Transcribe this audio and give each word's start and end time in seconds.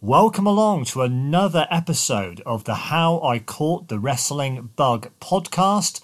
Welcome 0.00 0.46
along 0.46 0.84
to 0.86 1.02
another 1.02 1.66
episode 1.72 2.40
of 2.46 2.62
the 2.62 2.76
How 2.76 3.20
I 3.20 3.40
Caught 3.40 3.88
the 3.88 3.98
Wrestling 3.98 4.70
Bug 4.76 5.10
podcast. 5.20 6.00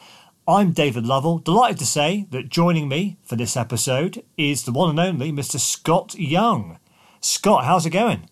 I'm 0.48 0.72
David 0.72 1.06
Lovell. 1.06 1.38
Delighted 1.38 1.78
to 1.78 1.86
say 1.86 2.26
that 2.32 2.48
joining 2.48 2.88
me 2.88 3.18
for 3.22 3.36
this 3.36 3.56
episode 3.56 4.24
is 4.36 4.64
the 4.64 4.72
one 4.72 4.90
and 4.90 4.98
only 4.98 5.30
Mr. 5.30 5.60
Scott 5.60 6.16
Young. 6.16 6.80
Scott, 7.20 7.66
how's 7.66 7.86
it 7.86 7.90
going? 7.90 8.28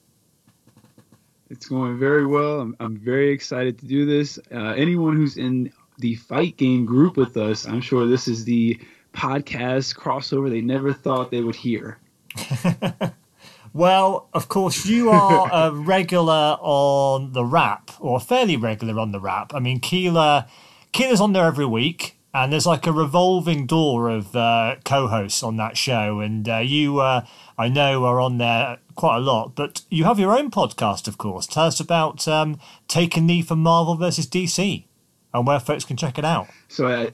It's 1.49 1.69
going 1.69 1.97
very 1.97 2.27
well. 2.27 2.59
I'm, 2.61 2.77
I'm 2.81 2.97
very 2.97 3.31
excited 3.31 3.79
to 3.79 3.87
do 3.87 4.05
this. 4.05 4.41
Uh, 4.51 4.71
anyone 4.71 5.15
who's 5.15 5.37
in 5.37 5.73
the 5.99 6.17
fight 6.17 6.57
game 6.57 6.85
group 6.85 7.17
with 7.17 7.37
us, 7.37 7.69
I'm 7.69 7.81
sure 7.81 8.09
this 8.09 8.27
is 8.27 8.45
the 8.45 8.81
podcast 9.13 9.97
crossover 9.97 10.51
they 10.51 10.61
never 10.61 10.93
thought 10.93 11.31
they 11.31 11.43
would 11.43 11.55
hear. 11.55 12.01
Well, 13.75 14.29
of 14.35 14.49
course, 14.49 14.85
you 14.85 15.09
are 15.09 15.49
a 15.51 15.73
regular 15.75 16.59
on 16.61 17.33
the 17.33 17.45
Wrap, 17.45 17.91
or 18.01 18.21
fairly 18.21 18.57
regular 18.57 19.01
on 19.01 19.13
the 19.13 19.21
Wrap. 19.21 19.55
I 19.55 19.61
mean, 19.61 19.81
Keela, 19.81 20.47
Keela's 20.93 21.21
on 21.21 21.33
there 21.33 21.47
every 21.47 21.65
week, 21.65 22.19
and 22.35 22.53
there's 22.53 22.67
like 22.67 22.87
a 22.87 22.93
revolving 22.93 23.67
door 23.67 24.11
of 24.11 24.37
uh, 24.37 24.77
co-hosts 24.85 25.43
on 25.43 25.57
that 25.57 25.79
show. 25.79 26.21
And 26.21 26.47
uh, 26.49 26.59
you, 26.59 27.01
uh, 27.01 27.25
I 27.57 27.69
know, 27.69 28.05
are 28.05 28.21
on 28.21 28.39
there 28.39 28.79
quite 28.95 29.17
a 29.17 29.21
lot. 29.21 29.55
But 29.55 29.83
you 29.89 30.05
have 30.05 30.19
your 30.19 30.37
own 30.37 30.51
podcast, 30.51 31.09
of 31.09 31.17
course. 31.17 31.47
Tell 31.47 31.65
us 31.65 31.81
about 31.81 32.29
um, 32.29 32.59
Take 32.89 33.17
a 33.17 33.21
Knee 33.23 33.43
for 33.43 33.57
Marvel 33.57 33.95
versus 33.95 34.27
DC, 34.27 34.85
and 35.33 35.47
where 35.47 35.61
folks 35.61 35.85
can 35.87 35.97
check 35.97 36.19
it 36.19 36.25
out. 36.27 36.49
So 36.69 36.89
I, 36.89 37.13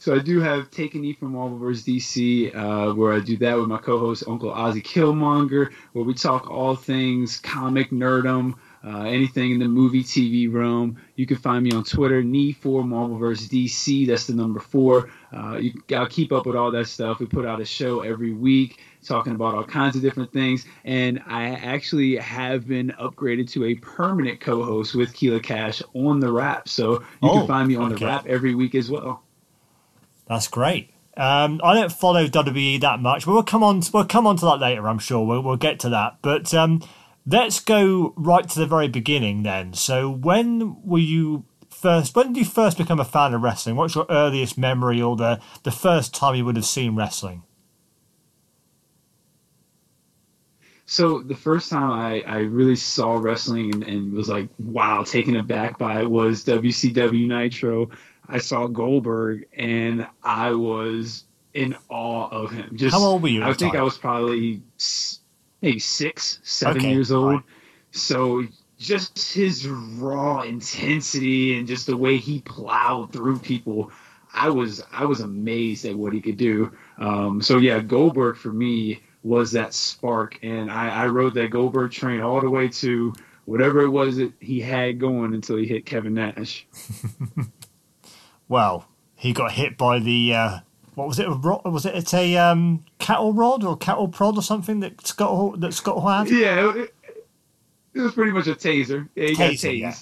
so 0.00 0.14
I 0.14 0.18
do 0.18 0.40
have 0.40 0.70
Take 0.70 0.94
a 0.94 0.98
Knee 0.98 1.12
from 1.12 1.32
Marvel 1.32 1.58
vs. 1.58 1.84
DC, 1.84 2.56
uh, 2.56 2.94
where 2.94 3.12
I 3.12 3.20
do 3.20 3.36
that 3.36 3.58
with 3.58 3.68
my 3.68 3.76
co-host 3.76 4.24
Uncle 4.26 4.50
Ozzy 4.50 4.82
Killmonger, 4.82 5.70
where 5.92 6.04
we 6.04 6.14
talk 6.14 6.50
all 6.50 6.74
things 6.74 7.38
comic 7.38 7.90
nerdum, 7.90 8.54
uh, 8.82 9.02
anything 9.02 9.50
in 9.50 9.58
the 9.58 9.68
movie 9.68 10.02
TV 10.02 10.50
realm. 10.50 10.96
You 11.16 11.26
can 11.26 11.36
find 11.36 11.62
me 11.62 11.72
on 11.72 11.84
Twitter, 11.84 12.22
Knee 12.22 12.52
for 12.52 12.82
Marvel 12.82 13.18
vs. 13.18 13.50
DC. 13.50 14.06
That's 14.06 14.26
the 14.26 14.32
number 14.32 14.58
four. 14.58 15.10
Uh, 15.34 15.58
you 15.58 15.74
gotta 15.86 16.08
keep 16.08 16.32
up 16.32 16.46
with 16.46 16.56
all 16.56 16.70
that 16.70 16.86
stuff. 16.86 17.18
We 17.18 17.26
put 17.26 17.44
out 17.44 17.60
a 17.60 17.66
show 17.66 18.00
every 18.00 18.32
week 18.32 18.80
talking 19.04 19.34
about 19.34 19.54
all 19.54 19.64
kinds 19.64 19.96
of 19.96 20.02
different 20.02 20.32
things. 20.32 20.64
And 20.82 21.22
I 21.26 21.50
actually 21.50 22.16
have 22.16 22.66
been 22.66 22.94
upgraded 22.98 23.50
to 23.52 23.66
a 23.66 23.74
permanent 23.74 24.40
co-host 24.40 24.94
with 24.94 25.12
Keela 25.12 25.40
Cash 25.40 25.82
on 25.94 26.20
the 26.20 26.32
Wrap. 26.32 26.70
So 26.70 26.92
you 26.94 27.00
oh, 27.22 27.38
can 27.40 27.46
find 27.46 27.68
me 27.68 27.76
on 27.76 27.92
okay. 27.92 28.00
the 28.00 28.06
Wrap 28.06 28.26
every 28.26 28.54
week 28.54 28.74
as 28.74 28.90
well. 28.90 29.24
That's 30.30 30.46
great. 30.46 30.94
Um, 31.16 31.60
I 31.64 31.74
don't 31.74 31.90
follow 31.90 32.24
WWE 32.28 32.80
that 32.82 33.00
much, 33.00 33.26
but 33.26 33.32
we'll 33.32 33.42
come 33.42 33.64
on. 33.64 33.82
We'll 33.92 34.04
come 34.04 34.28
on 34.28 34.36
to 34.36 34.46
that 34.46 34.60
later. 34.60 34.88
I'm 34.88 35.00
sure 35.00 35.26
we'll, 35.26 35.42
we'll 35.42 35.56
get 35.56 35.80
to 35.80 35.88
that. 35.88 36.18
But 36.22 36.54
um, 36.54 36.84
let's 37.26 37.58
go 37.58 38.14
right 38.16 38.48
to 38.48 38.58
the 38.60 38.64
very 38.64 38.86
beginning 38.86 39.42
then. 39.42 39.74
So, 39.74 40.08
when 40.08 40.80
were 40.84 41.00
you 41.00 41.46
first? 41.68 42.14
When 42.14 42.28
did 42.32 42.38
you 42.38 42.44
first 42.44 42.78
become 42.78 43.00
a 43.00 43.04
fan 43.04 43.34
of 43.34 43.42
wrestling? 43.42 43.74
What's 43.74 43.96
your 43.96 44.06
earliest 44.08 44.56
memory, 44.56 45.02
or 45.02 45.16
the 45.16 45.40
the 45.64 45.72
first 45.72 46.14
time 46.14 46.36
you 46.36 46.44
would 46.44 46.56
have 46.56 46.64
seen 46.64 46.94
wrestling? 46.94 47.42
So 50.86 51.22
the 51.22 51.36
first 51.36 51.70
time 51.70 51.92
I, 51.92 52.20
I 52.26 52.38
really 52.38 52.74
saw 52.74 53.14
wrestling 53.14 53.72
and, 53.72 53.84
and 53.84 54.12
was 54.12 54.28
like, 54.28 54.48
wow, 54.58 55.04
taken 55.04 55.36
aback 55.36 55.78
by 55.78 56.00
it 56.00 56.10
was 56.10 56.44
WCW 56.44 57.28
Nitro. 57.28 57.90
I 58.30 58.38
saw 58.38 58.66
Goldberg 58.66 59.46
and 59.56 60.06
I 60.22 60.52
was 60.52 61.24
in 61.54 61.76
awe 61.88 62.28
of 62.28 62.50
him. 62.52 62.76
Just 62.76 62.94
how 62.94 63.02
old 63.02 63.22
were 63.22 63.28
you? 63.28 63.42
I 63.42 63.52
think 63.52 63.72
time? 63.72 63.80
I 63.80 63.84
was 63.84 63.98
probably 63.98 64.62
maybe 65.60 65.78
six, 65.78 66.38
seven 66.42 66.78
okay. 66.78 66.90
years 66.90 67.10
old. 67.10 67.34
Right. 67.34 67.42
So 67.90 68.44
just 68.78 69.32
his 69.32 69.68
raw 69.68 70.42
intensity 70.42 71.58
and 71.58 71.66
just 71.66 71.86
the 71.86 71.96
way 71.96 72.16
he 72.16 72.40
plowed 72.40 73.12
through 73.12 73.38
people, 73.40 73.90
I 74.32 74.48
was 74.50 74.82
I 74.92 75.04
was 75.04 75.20
amazed 75.20 75.84
at 75.84 75.96
what 75.96 76.12
he 76.12 76.20
could 76.20 76.36
do. 76.36 76.72
Um, 76.98 77.42
so 77.42 77.58
yeah, 77.58 77.80
Goldberg 77.80 78.36
for 78.36 78.52
me 78.52 79.02
was 79.22 79.52
that 79.52 79.74
spark, 79.74 80.38
and 80.42 80.70
I, 80.70 80.88
I 80.88 81.06
rode 81.08 81.34
that 81.34 81.50
Goldberg 81.50 81.90
train 81.90 82.20
all 82.20 82.40
the 82.40 82.48
way 82.48 82.68
to 82.68 83.12
whatever 83.44 83.82
it 83.82 83.90
was 83.90 84.16
that 84.16 84.32
he 84.40 84.60
had 84.60 84.98
going 84.98 85.34
until 85.34 85.56
he 85.56 85.66
hit 85.66 85.84
Kevin 85.84 86.14
Nash. 86.14 86.66
well, 88.50 88.88
he 89.14 89.32
got 89.32 89.52
hit 89.52 89.78
by 89.78 90.00
the 90.00 90.34
uh, 90.34 90.58
what 90.96 91.08
was 91.08 91.18
it? 91.18 91.28
Was 91.28 91.86
it 91.86 91.94
it's 91.94 92.12
a 92.12 92.36
um, 92.36 92.84
cattle 92.98 93.32
rod 93.32 93.64
or 93.64 93.76
cattle 93.76 94.08
prod 94.08 94.36
or 94.36 94.42
something 94.42 94.80
that 94.80 95.06
Scott 95.06 95.60
that 95.60 95.72
Scott 95.72 96.02
had? 96.02 96.30
Yeah, 96.30 96.74
it, 96.74 96.94
it 97.94 98.00
was 98.00 98.12
pretty 98.12 98.32
much 98.32 98.48
a 98.48 98.54
taser. 98.54 99.08
Yeah, 99.14 99.28
he 99.28 99.34
taser, 99.34 99.78
yeah. 99.78 99.94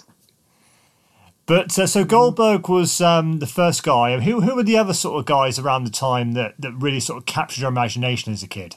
But 1.45 1.79
uh, 1.79 1.87
so 1.87 2.05
Goldberg 2.05 2.69
was 2.69 3.01
um, 3.01 3.39
the 3.39 3.47
first 3.47 3.83
guy. 3.83 4.19
Who 4.19 4.41
who 4.41 4.57
were 4.57 4.63
the 4.63 4.79
other 4.79 4.95
sort 4.95 5.21
of 5.21 5.27
guys 5.27 5.59
around 5.59 5.85
the 5.85 5.91
time 5.91 6.33
that, 6.33 6.55
that 6.59 6.73
really 6.73 7.01
sort 7.01 7.19
of 7.19 7.27
captured 7.27 7.61
your 7.61 7.71
imagination 7.71 8.33
as 8.33 8.43
a 8.43 8.49
kid? 8.49 8.77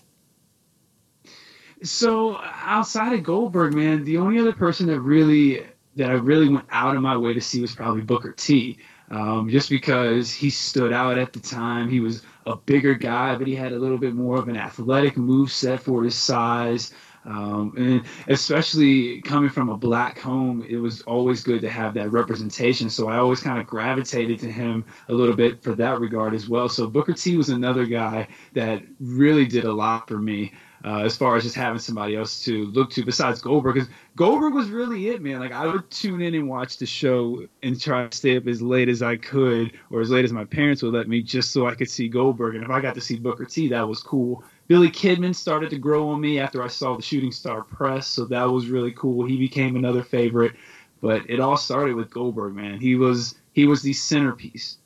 So 1.81 2.37
outside 2.41 3.13
of 3.13 3.23
Goldberg, 3.23 3.73
man, 3.73 4.03
the 4.03 4.17
only 4.17 4.37
other 4.37 4.53
person 4.53 4.87
that 4.87 4.99
really 4.99 5.65
that 5.95 6.09
I 6.09 6.13
really 6.13 6.49
went 6.49 6.65
out 6.71 6.95
of 6.95 7.01
my 7.01 7.15
way 7.15 7.33
to 7.33 7.41
see 7.41 7.61
was 7.61 7.73
probably 7.73 8.01
Booker 8.01 8.33
T 8.33 8.77
um, 9.11 9.49
just 9.49 9.69
because 9.69 10.31
he 10.31 10.49
stood 10.49 10.93
out 10.93 11.17
at 11.17 11.33
the 11.33 11.39
time. 11.39 11.89
He 11.89 11.99
was 11.99 12.23
a 12.45 12.55
bigger 12.55 12.95
guy, 12.95 13.35
but 13.35 13.45
he 13.45 13.55
had 13.55 13.73
a 13.73 13.79
little 13.79 13.97
bit 13.97 14.15
more 14.15 14.37
of 14.37 14.47
an 14.47 14.57
athletic 14.57 15.17
move 15.17 15.51
set 15.51 15.81
for 15.81 16.03
his 16.03 16.15
size. 16.15 16.91
Um, 17.23 17.73
and 17.77 18.03
especially 18.29 19.21
coming 19.21 19.51
from 19.51 19.69
a 19.69 19.77
black 19.77 20.17
home, 20.17 20.65
it 20.67 20.77
was 20.77 21.01
always 21.01 21.43
good 21.43 21.61
to 21.61 21.69
have 21.69 21.93
that 21.93 22.11
representation. 22.11 22.89
So 22.89 23.09
I 23.09 23.17
always 23.17 23.41
kind 23.41 23.59
of 23.59 23.67
gravitated 23.67 24.39
to 24.39 24.51
him 24.51 24.85
a 25.07 25.13
little 25.13 25.35
bit 25.35 25.61
for 25.61 25.75
that 25.75 25.99
regard 25.99 26.33
as 26.33 26.49
well. 26.49 26.67
So 26.67 26.87
Booker 26.87 27.13
T 27.13 27.37
was 27.37 27.49
another 27.49 27.85
guy 27.85 28.27
that 28.53 28.81
really 28.99 29.45
did 29.45 29.65
a 29.65 29.73
lot 29.73 30.07
for 30.07 30.17
me 30.17 30.53
uh, 30.83 30.99
as 30.99 31.15
far 31.15 31.35
as 31.35 31.43
just 31.43 31.55
having 31.55 31.79
somebody 31.79 32.15
else 32.15 32.43
to 32.45 32.65
look 32.67 32.89
to 32.91 33.05
besides 33.05 33.41
Goldberg. 33.41 33.75
Because 33.75 33.89
Goldberg 34.15 34.53
was 34.53 34.69
really 34.69 35.09
it, 35.09 35.21
man. 35.21 35.39
Like 35.39 35.51
I 35.51 35.67
would 35.67 35.89
tune 35.91 36.21
in 36.21 36.33
and 36.33 36.49
watch 36.49 36.77
the 36.77 36.85
show 36.85 37.45
and 37.61 37.79
try 37.79 38.07
to 38.07 38.17
stay 38.17 38.37
up 38.37 38.47
as 38.47 38.61
late 38.61 38.89
as 38.89 39.01
I 39.01 39.15
could, 39.15 39.73
or 39.89 40.01
as 40.01 40.09
late 40.09 40.25
as 40.25 40.33
my 40.33 40.45
parents 40.45 40.81
would 40.81 40.93
let 40.93 41.07
me, 41.07 41.21
just 41.21 41.51
so 41.51 41.67
I 41.67 41.75
could 41.75 41.89
see 41.89 42.07
Goldberg. 42.07 42.55
And 42.55 42.63
if 42.63 42.69
I 42.69 42.81
got 42.81 42.95
to 42.95 43.01
see 43.01 43.17
Booker 43.17 43.45
T, 43.45 43.67
that 43.69 43.87
was 43.87 44.01
cool. 44.01 44.43
Billy 44.67 44.89
Kidman 44.89 45.35
started 45.35 45.69
to 45.71 45.77
grow 45.77 46.09
on 46.09 46.21
me 46.21 46.39
after 46.39 46.63
I 46.63 46.67
saw 46.67 46.95
the 46.95 47.01
Shooting 47.01 47.31
Star 47.31 47.63
Press, 47.63 48.07
so 48.07 48.25
that 48.25 48.45
was 48.45 48.67
really 48.67 48.91
cool. 48.91 49.25
He 49.25 49.37
became 49.37 49.75
another 49.75 50.03
favorite. 50.03 50.53
But 51.01 51.27
it 51.29 51.39
all 51.39 51.57
started 51.57 51.95
with 51.95 52.11
Goldberg, 52.11 52.55
man. 52.55 52.79
He 52.79 52.95
was 52.95 53.35
he 53.53 53.65
was 53.65 53.81
the 53.81 53.93
centerpiece. 53.93 54.77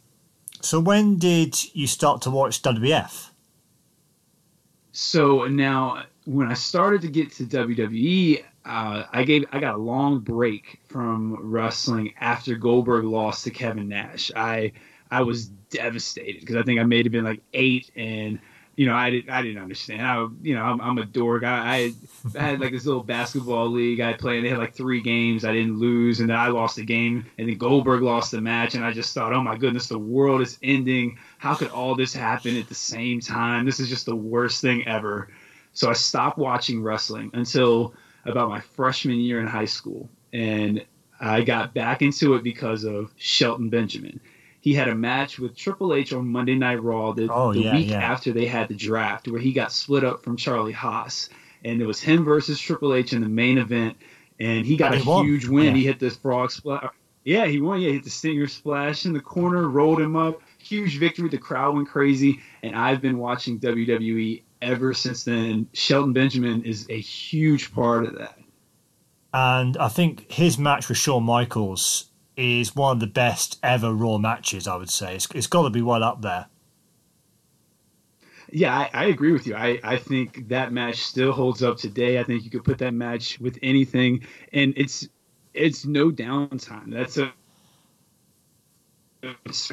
So 0.61 0.79
when 0.79 1.17
did 1.17 1.75
you 1.75 1.87
start 1.87 2.21
to 2.23 2.31
watch 2.31 2.61
WWF? 2.61 3.29
So 4.97 5.43
now, 5.47 6.05
when 6.23 6.47
I 6.47 6.53
started 6.53 7.01
to 7.01 7.09
get 7.09 7.33
to 7.33 7.43
WWE, 7.43 8.45
uh, 8.63 9.03
I 9.11 9.23
gave 9.25 9.43
I 9.51 9.59
got 9.59 9.75
a 9.75 9.77
long 9.77 10.19
break 10.19 10.79
from 10.87 11.35
wrestling 11.37 12.13
after 12.17 12.55
Goldberg 12.55 13.03
lost 13.03 13.43
to 13.43 13.51
Kevin 13.51 13.89
Nash. 13.89 14.31
I 14.37 14.71
I 15.11 15.23
was 15.23 15.47
devastated 15.69 16.39
because 16.39 16.55
I 16.55 16.63
think 16.63 16.79
I 16.79 16.83
may 16.83 17.03
have 17.03 17.11
been 17.11 17.25
like 17.25 17.41
eight 17.53 17.91
and 17.97 18.39
you 18.75 18.85
know, 18.85 18.95
I 18.95 19.09
didn't, 19.09 19.29
I 19.29 19.41
didn't 19.41 19.61
understand. 19.61 20.01
I, 20.01 20.27
you 20.41 20.53
know, 20.55 20.61
I'm, 20.61 20.81
I'm 20.81 20.97
a 20.97 21.05
dork. 21.05 21.43
I, 21.43 21.57
I, 21.57 21.77
had, 21.77 21.93
I 22.37 22.41
had 22.43 22.59
like 22.59 22.71
this 22.71 22.85
little 22.85 23.03
basketball 23.03 23.69
league 23.69 24.01
I 24.01 24.13
played. 24.13 24.37
And 24.37 24.45
they 24.45 24.49
had 24.49 24.59
like 24.59 24.75
three 24.75 25.01
games. 25.01 25.45
I 25.45 25.53
didn't 25.53 25.79
lose, 25.79 26.19
and 26.19 26.29
then 26.29 26.37
I 26.37 26.49
lost 26.49 26.75
the 26.75 26.85
game, 26.85 27.25
and 27.37 27.47
then 27.47 27.57
Goldberg 27.57 28.01
lost 28.01 28.31
the 28.31 28.41
match, 28.41 28.75
and 28.75 28.83
I 28.83 28.91
just 28.91 29.13
thought, 29.13 29.33
oh 29.33 29.41
my 29.41 29.57
goodness, 29.57 29.87
the 29.87 29.99
world 29.99 30.41
is 30.41 30.57
ending. 30.61 31.17
How 31.45 31.55
could 31.55 31.69
all 31.69 31.95
this 31.95 32.13
happen 32.13 32.57
at 32.57 32.67
the 32.67 32.75
same 32.75 33.19
time? 33.19 33.65
This 33.65 33.79
is 33.79 33.87
just 33.87 34.05
the 34.05 34.15
worst 34.15 34.61
thing 34.61 34.87
ever. 34.87 35.29
So 35.73 35.89
I 35.89 35.93
stopped 35.93 36.37
watching 36.37 36.81
wrestling 36.81 37.29
until 37.33 37.93
about 38.25 38.49
my 38.49 38.59
freshman 38.59 39.19
year 39.19 39.39
in 39.39 39.47
high 39.47 39.65
school, 39.65 40.09
and 40.33 40.83
I 41.19 41.41
got 41.41 41.73
back 41.73 42.01
into 42.01 42.33
it 42.33 42.43
because 42.43 42.83
of 42.83 43.13
Shelton 43.17 43.69
Benjamin 43.69 44.19
he 44.65 44.73
had 44.73 44.87
a 44.87 44.95
match 44.95 45.37
with 45.37 45.55
Triple 45.55 45.93
H 45.93 46.11
on 46.11 46.27
Monday 46.27 46.55
Night 46.55 46.81
Raw 46.81 47.11
the, 47.11 47.31
oh, 47.31 47.53
the 47.53 47.59
yeah, 47.59 47.75
week 47.75 47.91
yeah. 47.91 47.99
after 47.99 48.31
they 48.33 48.47
had 48.47 48.67
the 48.67 48.73
draft, 48.73 49.27
where 49.27 49.39
he 49.39 49.53
got 49.53 49.71
split 49.71 50.03
up 50.03 50.23
from 50.23 50.37
Charlie 50.37 50.71
Haas, 50.71 51.29
and 51.63 51.79
it 51.79 51.85
was 51.85 52.01
him 52.01 52.25
versus 52.25 52.59
Triple 52.59 52.95
H 52.95 53.13
in 53.13 53.21
the 53.21 53.29
main 53.29 53.59
event, 53.59 53.95
and 54.39 54.65
he 54.65 54.75
got 54.75 54.95
a 54.95 54.97
he 54.97 55.03
huge 55.03 55.47
win. 55.47 55.65
Yeah. 55.65 55.73
He 55.73 55.83
hit 55.83 55.99
this 55.99 56.15
frog 56.15 56.49
splash. 56.49 56.83
Uh, 56.83 56.89
yeah, 57.23 57.45
he 57.45 57.61
won. 57.61 57.79
Yeah, 57.79 57.89
he 57.89 57.93
hit 57.93 58.05
the 58.05 58.09
stinger 58.09 58.47
splash 58.47 59.05
in 59.05 59.13
the 59.13 59.19
corner, 59.19 59.69
rolled 59.69 60.01
him 60.01 60.15
up. 60.15 60.41
Huge 60.65 60.97
victory. 60.97 61.29
The 61.29 61.37
crowd 61.37 61.75
went 61.75 61.87
crazy, 61.87 62.41
and 62.63 62.75
I've 62.75 62.99
been 62.99 63.19
watching 63.19 63.59
WWE 63.59 64.41
ever 64.63 64.95
since 64.95 65.23
then. 65.23 65.67
Shelton 65.73 66.11
Benjamin 66.11 66.63
is 66.63 66.87
a 66.89 66.99
huge 66.99 67.71
part 67.71 68.05
of 68.05 68.17
that. 68.17 68.39
And 69.31 69.77
I 69.77 69.89
think 69.89 70.31
his 70.31 70.57
match 70.57 70.89
with 70.89 70.97
Shawn 70.97 71.23
Michaels 71.23 72.05
is 72.35 72.75
one 72.75 72.97
of 72.97 72.99
the 72.99 73.07
best 73.07 73.59
ever 73.61 73.93
Raw 73.93 74.17
matches. 74.17 74.67
I 74.67 74.75
would 74.75 74.89
say 74.89 75.15
it's, 75.15 75.27
it's 75.35 75.45
got 75.45 75.63
to 75.63 75.69
be 75.69 75.83
well 75.83 76.03
up 76.03 76.23
there. 76.23 76.47
yeah, 78.51 78.75
I, 78.75 78.89
I, 78.93 79.05
agree 79.05 79.33
with 79.33 79.45
you. 79.45 79.55
I, 79.55 79.79
I 79.83 79.97
think 79.97 80.47
that 80.47 80.71
match 80.71 80.97
still 80.97 81.31
holds 81.31 81.61
up 81.61 81.77
today. 81.77 82.19
I 82.19 82.23
think 82.23 82.43
you 82.43 82.49
could 82.49 82.63
put 82.63 82.79
that 82.79 82.93
match 82.93 83.39
with 83.39 83.59
anything, 83.61 84.25
and 84.51 84.73
it's 84.77 85.07
it's 85.53 85.85
no 85.85 86.09
downtime. 86.09 86.91
That's 86.91 87.17
a 87.17 87.31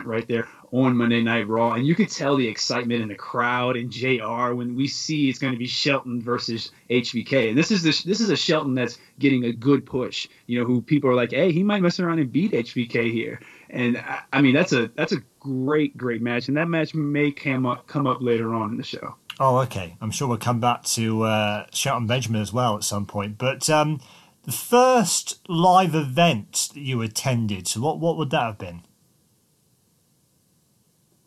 right 0.04 0.26
there 0.28 0.48
on 0.72 0.96
Monday 0.96 1.22
Night 1.22 1.46
Raw, 1.46 1.72
and 1.72 1.86
you 1.86 1.94
could 1.94 2.08
tell 2.08 2.34
the 2.36 2.48
excitement 2.48 3.02
in 3.02 3.08
the 3.08 3.14
crowd 3.14 3.76
and 3.76 3.90
Jr. 3.90 4.54
when 4.54 4.74
we 4.74 4.88
see 4.88 5.28
it's 5.28 5.38
going 5.38 5.52
to 5.52 5.58
be 5.58 5.66
Shelton 5.66 6.22
versus 6.22 6.72
HBK, 6.88 7.50
and 7.50 7.58
this 7.58 7.70
is 7.70 7.82
this 7.82 8.02
this 8.02 8.20
is 8.20 8.30
a 8.30 8.36
Shelton 8.36 8.74
that's 8.74 8.98
getting 9.18 9.44
a 9.44 9.52
good 9.52 9.84
push. 9.84 10.28
You 10.46 10.58
know, 10.58 10.64
who 10.64 10.80
people 10.80 11.10
are 11.10 11.14
like, 11.14 11.32
hey, 11.32 11.52
he 11.52 11.62
might 11.62 11.82
mess 11.82 12.00
around 12.00 12.20
and 12.20 12.32
beat 12.32 12.52
HBK 12.52 13.12
here, 13.12 13.40
and 13.68 13.98
I, 13.98 14.20
I 14.32 14.40
mean 14.40 14.54
that's 14.54 14.72
a 14.72 14.90
that's 14.96 15.12
a 15.12 15.22
great 15.40 15.94
great 15.96 16.22
match, 16.22 16.48
and 16.48 16.56
that 16.56 16.68
match 16.68 16.94
may 16.94 17.30
come 17.32 17.66
up 17.66 17.86
come 17.86 18.06
up 18.06 18.22
later 18.22 18.54
on 18.54 18.70
in 18.70 18.78
the 18.78 18.82
show. 18.82 19.16
Oh, 19.38 19.58
okay. 19.58 19.96
I'm 20.00 20.10
sure 20.10 20.28
we'll 20.28 20.38
come 20.38 20.60
back 20.60 20.84
to 20.84 21.22
uh, 21.22 21.66
Shelton 21.72 22.06
Benjamin 22.06 22.40
as 22.40 22.52
well 22.52 22.76
at 22.76 22.84
some 22.84 23.06
point, 23.06 23.38
but. 23.38 23.68
Um, 23.68 24.00
the 24.44 24.50
first 24.50 25.38
live 25.48 25.94
event 25.94 26.70
that 26.74 26.80
you 26.80 27.00
attended, 27.00 27.68
so 27.68 27.80
what, 27.80 28.00
what 28.00 28.16
would 28.16 28.30
that 28.30 28.42
have 28.42 28.58
been? 28.58 28.82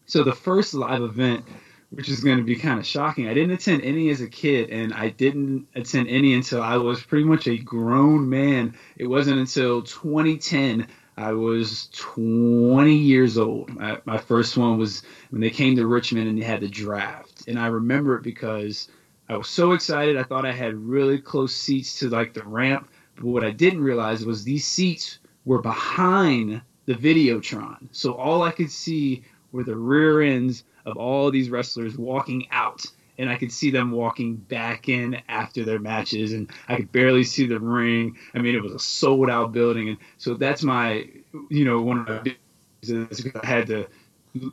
So 0.07 0.23
the 0.23 0.33
first 0.33 0.73
live 0.73 1.01
event, 1.01 1.45
which 1.89 2.09
is 2.09 2.23
going 2.23 2.37
to 2.37 2.43
be 2.43 2.55
kind 2.55 2.79
of 2.79 2.85
shocking, 2.85 3.27
I 3.27 3.33
didn't 3.33 3.51
attend 3.51 3.81
any 3.81 4.09
as 4.09 4.21
a 4.21 4.27
kid, 4.27 4.69
and 4.69 4.93
I 4.93 5.09
didn't 5.09 5.67
attend 5.73 6.09
any 6.09 6.33
until 6.33 6.61
I 6.61 6.77
was 6.77 7.01
pretty 7.01 7.25
much 7.25 7.47
a 7.47 7.57
grown 7.57 8.29
man. 8.29 8.75
It 8.97 9.07
wasn't 9.07 9.39
until 9.39 9.81
2010 9.81 10.87
I 11.17 11.31
was 11.31 11.87
20 11.93 12.93
years 12.93 13.37
old. 13.37 13.71
My, 14.05 14.17
first 14.17 14.57
one 14.57 14.77
was 14.77 15.01
when 15.29 15.41
they 15.41 15.49
came 15.49 15.77
to 15.77 15.87
Richmond 15.87 16.27
and 16.27 16.37
they 16.37 16.45
had 16.45 16.61
the 16.61 16.67
draft, 16.67 17.47
and 17.47 17.57
I 17.57 17.67
remember 17.67 18.17
it 18.17 18.23
because 18.23 18.89
I 19.29 19.37
was 19.37 19.47
so 19.47 19.71
excited. 19.71 20.17
I 20.17 20.23
thought 20.23 20.45
I 20.45 20.51
had 20.51 20.75
really 20.75 21.19
close 21.19 21.55
seats 21.55 21.99
to 21.99 22.09
like 22.09 22.33
the 22.33 22.43
ramp, 22.43 22.89
but 23.15 23.25
what 23.25 23.45
I 23.45 23.51
didn't 23.51 23.81
realize 23.81 24.25
was 24.25 24.43
these 24.43 24.67
seats 24.67 25.19
were 25.45 25.61
behind 25.61 26.61
the 26.85 26.93
Videotron, 26.93 27.87
so 27.91 28.13
all 28.13 28.43
I 28.43 28.51
could 28.51 28.69
see 28.69 29.23
were 29.55 29.63
the 29.63 29.75
rear 29.75 30.21
ends 30.21 30.63
of 30.85 30.97
all 30.97 31.31
these 31.31 31.49
wrestlers 31.49 31.97
walking 31.97 32.47
out 32.51 32.85
and 33.17 33.29
I 33.29 33.35
could 33.35 33.51
see 33.51 33.71
them 33.71 33.91
walking 33.91 34.35
back 34.35 34.89
in 34.89 35.21
after 35.29 35.63
their 35.63 35.79
matches, 35.79 36.33
and 36.33 36.49
I 36.67 36.75
could 36.75 36.91
barely 36.91 37.23
see 37.23 37.45
the 37.45 37.59
ring. 37.59 38.17
I 38.33 38.39
mean, 38.39 38.55
it 38.55 38.61
was 38.61 38.73
a 38.73 38.79
sold 38.79 39.29
out 39.29 39.51
building, 39.53 39.89
and 39.89 39.97
so 40.17 40.33
that's 40.33 40.63
my, 40.63 41.07
you 41.49 41.65
know, 41.65 41.81
one 41.81 41.99
of 41.99 42.23
the 42.23 42.35
reasons 42.81 43.25
I 43.41 43.45
had 43.45 43.67
to 43.67 43.87